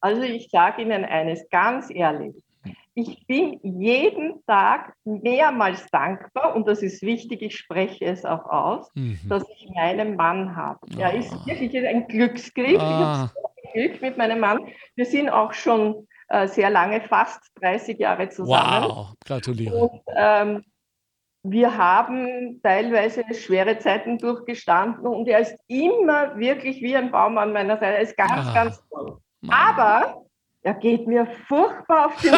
Also 0.00 0.22
ich 0.22 0.48
sage 0.50 0.82
Ihnen 0.82 1.04
eines 1.04 1.40
ganz 1.50 1.90
ehrlich. 1.90 2.34
Ich 2.94 3.26
bin 3.26 3.58
jeden 3.62 4.44
Tag 4.46 4.94
mehrmals 5.04 5.86
dankbar 5.90 6.54
und 6.54 6.68
das 6.68 6.82
ist 6.82 7.02
wichtig, 7.02 7.40
ich 7.40 7.56
spreche 7.56 8.04
es 8.04 8.24
auch 8.24 8.44
aus, 8.44 8.90
mhm. 8.94 9.18
dass 9.28 9.44
ich 9.48 9.70
meinen 9.74 10.16
Mann 10.16 10.54
habe. 10.54 10.78
Er 10.98 11.14
ist 11.14 11.32
ah. 11.32 11.46
wirklich 11.46 11.74
ein 11.86 12.06
Glücksgriff. 12.06 12.80
Ah. 12.80 12.82
Ich 12.82 13.06
habe 13.06 13.30
so 13.34 13.70
Glück 13.72 14.02
mit 14.02 14.18
meinem 14.18 14.40
Mann. 14.40 14.66
Wir 14.94 15.06
sind 15.06 15.30
auch 15.30 15.54
schon 15.54 16.06
äh, 16.28 16.46
sehr 16.46 16.68
lange, 16.68 17.00
fast 17.00 17.40
30 17.60 17.98
Jahre 17.98 18.28
zusammen. 18.28 18.88
Wow, 18.88 19.14
gratuliere. 19.24 19.74
Und, 19.74 20.02
ähm, 20.14 20.64
wir 21.44 21.76
haben 21.76 22.60
teilweise 22.62 23.24
schwere 23.34 23.78
Zeiten 23.78 24.18
durchgestanden 24.18 25.06
und 25.06 25.26
er 25.26 25.40
ist 25.40 25.56
immer 25.66 26.36
wirklich 26.38 26.80
wie 26.82 26.94
ein 26.94 27.10
Baum 27.10 27.36
an 27.38 27.52
meiner 27.52 27.78
Seite. 27.78 27.96
Er 27.96 28.00
ist 28.00 28.16
ganz, 28.16 28.32
ah. 28.32 28.54
ganz 28.54 28.88
toll. 28.88 29.18
Aber 29.48 30.24
er 30.62 30.74
geht 30.74 31.06
mir 31.06 31.26
furchtbar 31.48 32.06
auf 32.06 32.16
die 32.20 32.30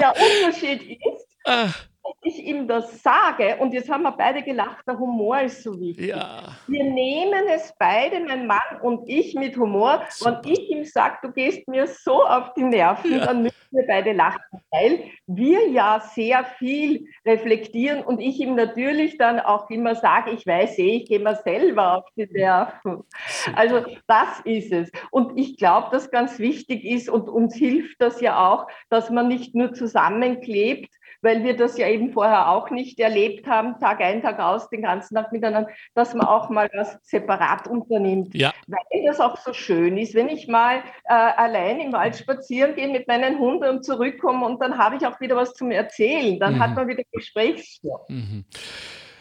Der 0.00 0.14
Unterschied 0.14 0.98
ist, 1.04 1.36
Ach 1.44 1.88
ich 2.22 2.44
ihm 2.44 2.68
das 2.68 3.02
sage, 3.02 3.56
und 3.58 3.72
jetzt 3.72 3.90
haben 3.90 4.02
wir 4.02 4.12
beide 4.12 4.42
gelacht, 4.42 4.86
der 4.86 4.98
Humor 4.98 5.40
ist 5.40 5.62
so 5.62 5.78
wichtig. 5.78 6.08
Ja. 6.08 6.56
Wir 6.66 6.84
nehmen 6.84 7.44
es 7.48 7.74
beide, 7.78 8.20
mein 8.20 8.46
Mann 8.46 8.80
und 8.82 9.08
ich, 9.08 9.34
mit 9.34 9.56
Humor. 9.56 10.02
Super. 10.10 10.40
Wenn 10.42 10.52
ich 10.52 10.70
ihm 10.70 10.84
sage, 10.84 11.18
du 11.22 11.32
gehst 11.32 11.66
mir 11.68 11.86
so 11.86 12.24
auf 12.24 12.54
die 12.54 12.64
Nerven, 12.64 13.12
ja. 13.12 13.26
dann 13.26 13.42
müssen 13.42 13.56
wir 13.70 13.86
beide 13.86 14.12
lachen, 14.12 14.60
weil 14.70 15.04
wir 15.26 15.68
ja 15.70 16.00
sehr 16.00 16.44
viel 16.58 17.06
reflektieren 17.26 18.02
und 18.02 18.20
ich 18.20 18.40
ihm 18.40 18.54
natürlich 18.54 19.18
dann 19.18 19.40
auch 19.40 19.68
immer 19.70 19.94
sage, 19.94 20.30
ich 20.30 20.46
weiß 20.46 20.78
eh, 20.78 20.96
ich 20.96 21.08
gehe 21.08 21.20
mir 21.20 21.36
selber 21.36 21.98
auf 21.98 22.04
die 22.16 22.26
Nerven. 22.30 23.04
Super. 23.28 23.58
Also 23.58 23.84
das 24.06 24.40
ist 24.44 24.72
es. 24.72 24.90
Und 25.10 25.38
ich 25.38 25.56
glaube, 25.56 25.88
dass 25.92 26.10
ganz 26.10 26.38
wichtig 26.38 26.84
ist 26.84 27.08
und 27.08 27.28
uns 27.28 27.54
hilft 27.54 28.00
das 28.00 28.20
ja 28.20 28.48
auch, 28.48 28.66
dass 28.88 29.10
man 29.10 29.28
nicht 29.28 29.54
nur 29.54 29.72
zusammenklebt, 29.72 30.94
weil 31.22 31.42
wir 31.42 31.56
das 31.56 31.76
ja 31.78 31.88
eben 31.88 32.12
vorher 32.12 32.48
auch 32.50 32.70
nicht 32.70 33.00
erlebt 33.00 33.46
haben, 33.46 33.78
Tag 33.80 34.00
ein, 34.00 34.22
Tag 34.22 34.38
aus, 34.38 34.68
den 34.70 34.82
ganzen 34.82 35.14
Tag 35.14 35.32
miteinander, 35.32 35.70
dass 35.94 36.14
man 36.14 36.26
auch 36.26 36.48
mal 36.50 36.70
was 36.74 36.98
separat 37.02 37.66
unternimmt. 37.66 38.34
Ja. 38.34 38.52
Weil 38.66 39.04
das 39.06 39.20
auch 39.20 39.36
so 39.38 39.52
schön 39.52 39.98
ist, 39.98 40.14
wenn 40.14 40.28
ich 40.28 40.48
mal 40.48 40.78
äh, 41.04 41.12
allein 41.12 41.80
im 41.80 41.92
Wald 41.92 42.16
spazieren 42.16 42.74
gehe 42.74 42.88
mit 42.88 43.08
meinen 43.08 43.38
Hunden 43.38 43.68
und 43.68 43.84
zurückkomme 43.84 44.46
und 44.46 44.60
dann 44.60 44.78
habe 44.78 44.96
ich 44.96 45.06
auch 45.06 45.20
wieder 45.20 45.36
was 45.36 45.54
zum 45.54 45.70
Erzählen. 45.70 46.38
Dann 46.38 46.56
mhm. 46.56 46.60
hat 46.60 46.74
man 46.74 46.88
wieder 46.88 47.02
Gesprächsstoff. 47.12 48.08
Mhm. 48.08 48.44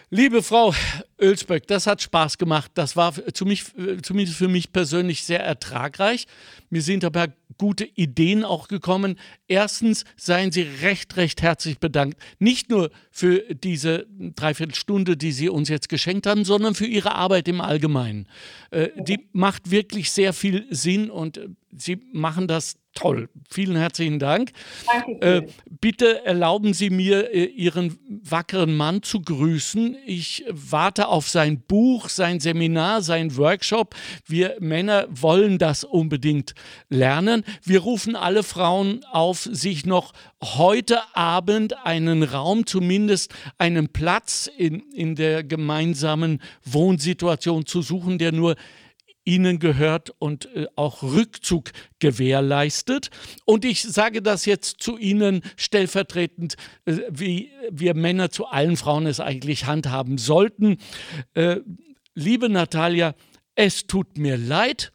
Liebe 0.10 0.41
Frau 0.41 0.74
Ölsböck, 1.20 1.68
das 1.68 1.86
hat 1.86 2.01
Spaß 2.01 2.38
gemacht. 2.38 2.72
Das 2.76 2.95
war 2.95 3.14
zu 3.34 3.45
mich, 3.45 3.66
zumindest 4.03 4.38
für 4.38 4.47
mich 4.47 4.72
persönlich 4.72 5.24
sehr 5.24 5.43
ertragreich. 5.43 6.28
Mir 6.70 6.82
sind 6.82 7.03
aber 7.03 7.28
gute 7.58 7.84
Ideen 7.84 8.45
auch 8.45 8.70
gekommen. 8.70 9.20
Erstens 9.49 10.05
seien 10.16 10.53
Sie 10.53 10.62
recht, 10.62 11.18
recht 11.18 11.41
herzlich 11.41 11.80
bedankt. 11.80 12.18
Nicht 12.39 12.70
nur 12.70 12.89
für 13.12 13.39
diese 13.53 14.08
Dreiviertelstunde, 14.18 15.18
die 15.18 15.34
Sie 15.34 15.49
uns 15.49 15.68
jetzt 15.68 15.89
geschenkt 15.89 16.26
haben, 16.26 16.45
sondern 16.45 16.74
für 16.74 16.86
Ihre 16.86 17.14
Arbeit 17.16 17.49
im 17.49 17.60
Allgemeinen. 17.60 18.30
Äh, 18.72 18.89
die 18.95 19.28
macht 19.34 19.72
wirklich 19.72 20.12
sehr 20.12 20.32
viel 20.32 20.68
Sinn 20.70 21.12
und 21.12 21.41
Sie 21.76 21.99
machen 22.14 22.47
das 22.47 22.78
toll. 22.97 23.29
Vielen 23.49 23.75
herzlichen 23.75 24.17
Dank. 24.17 24.51
Äh, 25.21 25.43
bitte 25.79 26.25
erlauben 26.25 26.73
Sie 26.73 26.89
mir, 26.89 27.31
äh, 27.31 27.45
Ihren 27.45 27.99
wackeren 28.07 28.75
Mann 28.75 29.03
zu 29.03 29.21
grüßen. 29.21 29.95
Ich 30.05 30.43
warte 30.49 31.07
auf 31.07 31.29
sein 31.29 31.61
Buch, 31.61 32.09
sein 32.09 32.39
Seminar, 32.39 33.03
sein 33.03 33.37
Workshop. 33.37 33.95
Wir 34.25 34.55
Männer 34.59 35.05
wollen 35.09 35.59
das 35.59 35.83
unbedingt 35.83 36.55
lernen. 36.89 37.43
Wir 37.63 37.81
rufen 37.81 38.15
alle 38.15 38.41
Frauen 38.41 39.05
auf, 39.11 39.41
sich 39.41 39.85
noch 39.85 40.13
heute 40.43 40.99
Abend 41.15 41.85
einen 41.85 42.23
Raum, 42.23 42.65
zumindest 42.65 43.33
einen 43.59 43.89
Platz 43.89 44.49
in, 44.57 44.79
in 44.91 45.15
der 45.15 45.43
gemeinsamen 45.43 46.41
Wohnsituation 46.65 47.67
zu 47.67 47.83
suchen, 47.83 48.17
der 48.17 48.31
nur 48.31 48.55
ihnen 49.28 49.59
gehört 49.59 50.15
und 50.19 50.45
äh, 50.55 50.67
auch 50.75 51.03
Rückzug 51.03 51.71
gewährleistet. 51.99 53.09
Und 53.45 53.65
ich 53.65 53.84
sage 53.84 54.21
das 54.21 54.45
jetzt 54.45 54.82
zu 54.82 54.97
Ihnen 54.97 55.41
stellvertretend, 55.57 56.55
äh, 56.86 56.99
wie 57.09 57.51
wir 57.69 57.93
Männer 57.93 58.32
zu 58.32 58.47
allen 58.47 58.78
Frauen 58.78 59.05
es 59.05 59.19
eigentlich 59.19 59.65
handhaben 59.65 60.17
sollten. 60.17 60.78
Äh, 61.34 61.57
liebe 62.15 62.47
Natalia, 62.47 63.13
es 63.55 63.86
tut 63.86 64.17
mir 64.17 64.38
leid, 64.38 64.93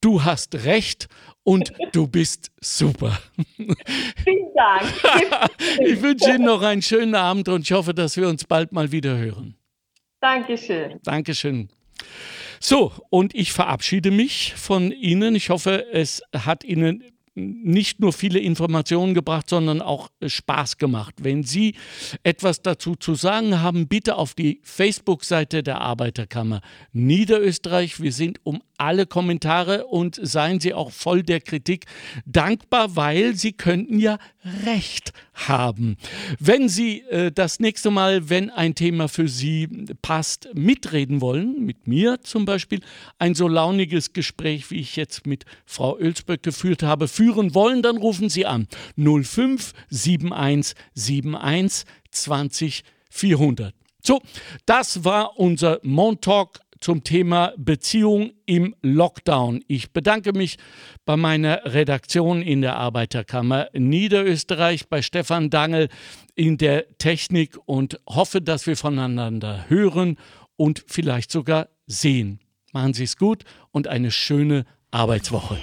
du 0.00 0.24
hast 0.24 0.54
recht 0.64 1.08
und 1.42 1.72
du 1.92 2.08
bist 2.08 2.52
super. 2.60 3.18
Vielen 3.56 4.54
Dank. 4.54 5.50
ich 5.80 6.00
wünsche 6.00 6.30
Ihnen 6.30 6.46
noch 6.46 6.62
einen 6.62 6.80
schönen 6.82 7.14
Abend 7.14 7.48
und 7.50 7.62
ich 7.62 7.72
hoffe, 7.72 7.92
dass 7.92 8.16
wir 8.16 8.28
uns 8.28 8.44
bald 8.44 8.72
mal 8.72 8.90
wieder 8.92 9.18
hören. 9.18 9.56
Dankeschön. 10.20 11.00
Dankeschön. 11.04 11.68
So, 12.60 12.92
und 13.10 13.34
ich 13.34 13.52
verabschiede 13.52 14.10
mich 14.10 14.54
von 14.54 14.92
Ihnen. 14.92 15.34
Ich 15.34 15.50
hoffe, 15.50 15.86
es 15.92 16.22
hat 16.32 16.64
Ihnen 16.64 17.02
nicht 17.36 18.00
nur 18.00 18.12
viele 18.12 18.38
Informationen 18.38 19.14
gebracht, 19.14 19.48
sondern 19.48 19.82
auch 19.82 20.08
Spaß 20.24 20.78
gemacht. 20.78 21.14
Wenn 21.20 21.42
Sie 21.42 21.74
etwas 22.22 22.62
dazu 22.62 22.94
zu 22.94 23.14
sagen 23.14 23.60
haben, 23.60 23.88
bitte 23.88 24.16
auf 24.16 24.34
die 24.34 24.60
Facebook-Seite 24.62 25.62
der 25.62 25.80
Arbeiterkammer 25.80 26.60
Niederösterreich. 26.92 28.00
Wir 28.00 28.12
sind 28.12 28.38
um 28.44 28.62
alle 28.78 29.06
Kommentare 29.06 29.86
und 29.86 30.18
seien 30.22 30.60
Sie 30.60 30.74
auch 30.74 30.90
voll 30.90 31.22
der 31.22 31.40
Kritik 31.40 31.86
dankbar, 32.26 32.96
weil 32.96 33.34
Sie 33.34 33.52
könnten 33.52 33.98
ja 33.98 34.18
Recht 34.64 35.12
haben. 35.32 35.96
Wenn 36.38 36.68
Sie 36.68 37.00
äh, 37.02 37.32
das 37.32 37.60
nächste 37.60 37.90
Mal, 37.90 38.28
wenn 38.28 38.50
ein 38.50 38.74
Thema 38.74 39.08
für 39.08 39.28
Sie 39.28 39.68
passt, 40.02 40.48
mitreden 40.54 41.20
wollen, 41.20 41.64
mit 41.64 41.86
mir 41.86 42.20
zum 42.22 42.44
Beispiel, 42.44 42.80
ein 43.18 43.34
so 43.34 43.48
launiges 43.48 44.12
Gespräch, 44.12 44.70
wie 44.70 44.80
ich 44.80 44.96
jetzt 44.96 45.26
mit 45.26 45.44
Frau 45.66 45.98
Ölsböck 45.98 46.42
geführt 46.42 46.82
habe, 46.82 47.08
führen 47.08 47.54
wollen, 47.54 47.82
dann 47.82 47.96
rufen 47.96 48.28
Sie 48.28 48.46
an 48.46 48.68
05 48.96 49.72
71 49.90 50.74
71 51.04 51.84
20 52.10 52.84
400. 53.10 53.74
So, 54.06 54.20
das 54.66 55.04
war 55.04 55.38
unser 55.38 55.80
Montalk 55.82 56.60
zum 56.84 57.02
Thema 57.02 57.54
Beziehung 57.56 58.32
im 58.44 58.76
Lockdown. 58.82 59.64
Ich 59.68 59.92
bedanke 59.92 60.34
mich 60.34 60.58
bei 61.06 61.16
meiner 61.16 61.62
Redaktion 61.64 62.42
in 62.42 62.60
der 62.60 62.76
Arbeiterkammer 62.76 63.68
Niederösterreich, 63.72 64.86
bei 64.90 65.00
Stefan 65.00 65.48
Dangel 65.48 65.88
in 66.34 66.58
der 66.58 66.98
Technik 66.98 67.56
und 67.64 67.98
hoffe, 68.06 68.42
dass 68.42 68.66
wir 68.66 68.76
voneinander 68.76 69.64
hören 69.68 70.18
und 70.56 70.84
vielleicht 70.86 71.30
sogar 71.30 71.70
sehen. 71.86 72.38
Machen 72.74 72.92
Sie 72.92 73.04
es 73.04 73.16
gut 73.16 73.44
und 73.70 73.88
eine 73.88 74.10
schöne 74.10 74.66
Arbeitswoche. 74.90 75.56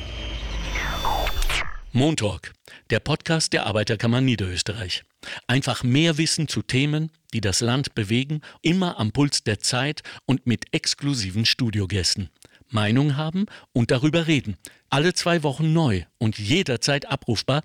Montalk, 1.92 2.54
der 2.92 3.00
Podcast 3.00 3.54
der 3.54 3.66
Arbeiterkammer 3.66 4.20
Niederösterreich. 4.20 5.04
Einfach 5.48 5.84
mehr 5.84 6.18
Wissen 6.18 6.48
zu 6.48 6.62
Themen, 6.62 7.12
die 7.34 7.42
das 7.42 7.62
Land 7.62 7.96
bewegen, 7.96 8.42
immer 8.62 9.00
am 9.00 9.14
Puls 9.14 9.44
der 9.44 9.60
Zeit 9.60 10.04
und 10.26 10.46
mit 10.46 10.66
exklusiven 10.74 11.46
Studiogästen. 11.46 12.30
Meinung 12.68 13.16
haben 13.18 13.46
und 13.74 13.92
darüber 13.92 14.28
reden. 14.28 14.58
Alle 14.90 15.14
zwei 15.14 15.44
Wochen 15.44 15.74
neu 15.74 16.04
und 16.18 16.38
jederzeit 16.38 17.06
abrufbar. 17.10 17.64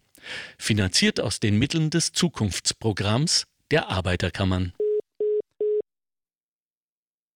Finanziert 0.58 1.20
aus 1.20 1.40
den 1.40 1.58
Mitteln 1.58 1.90
des 1.90 2.12
Zukunftsprogramms 2.12 3.46
der 3.70 3.88
Arbeiterkammern. 3.88 4.72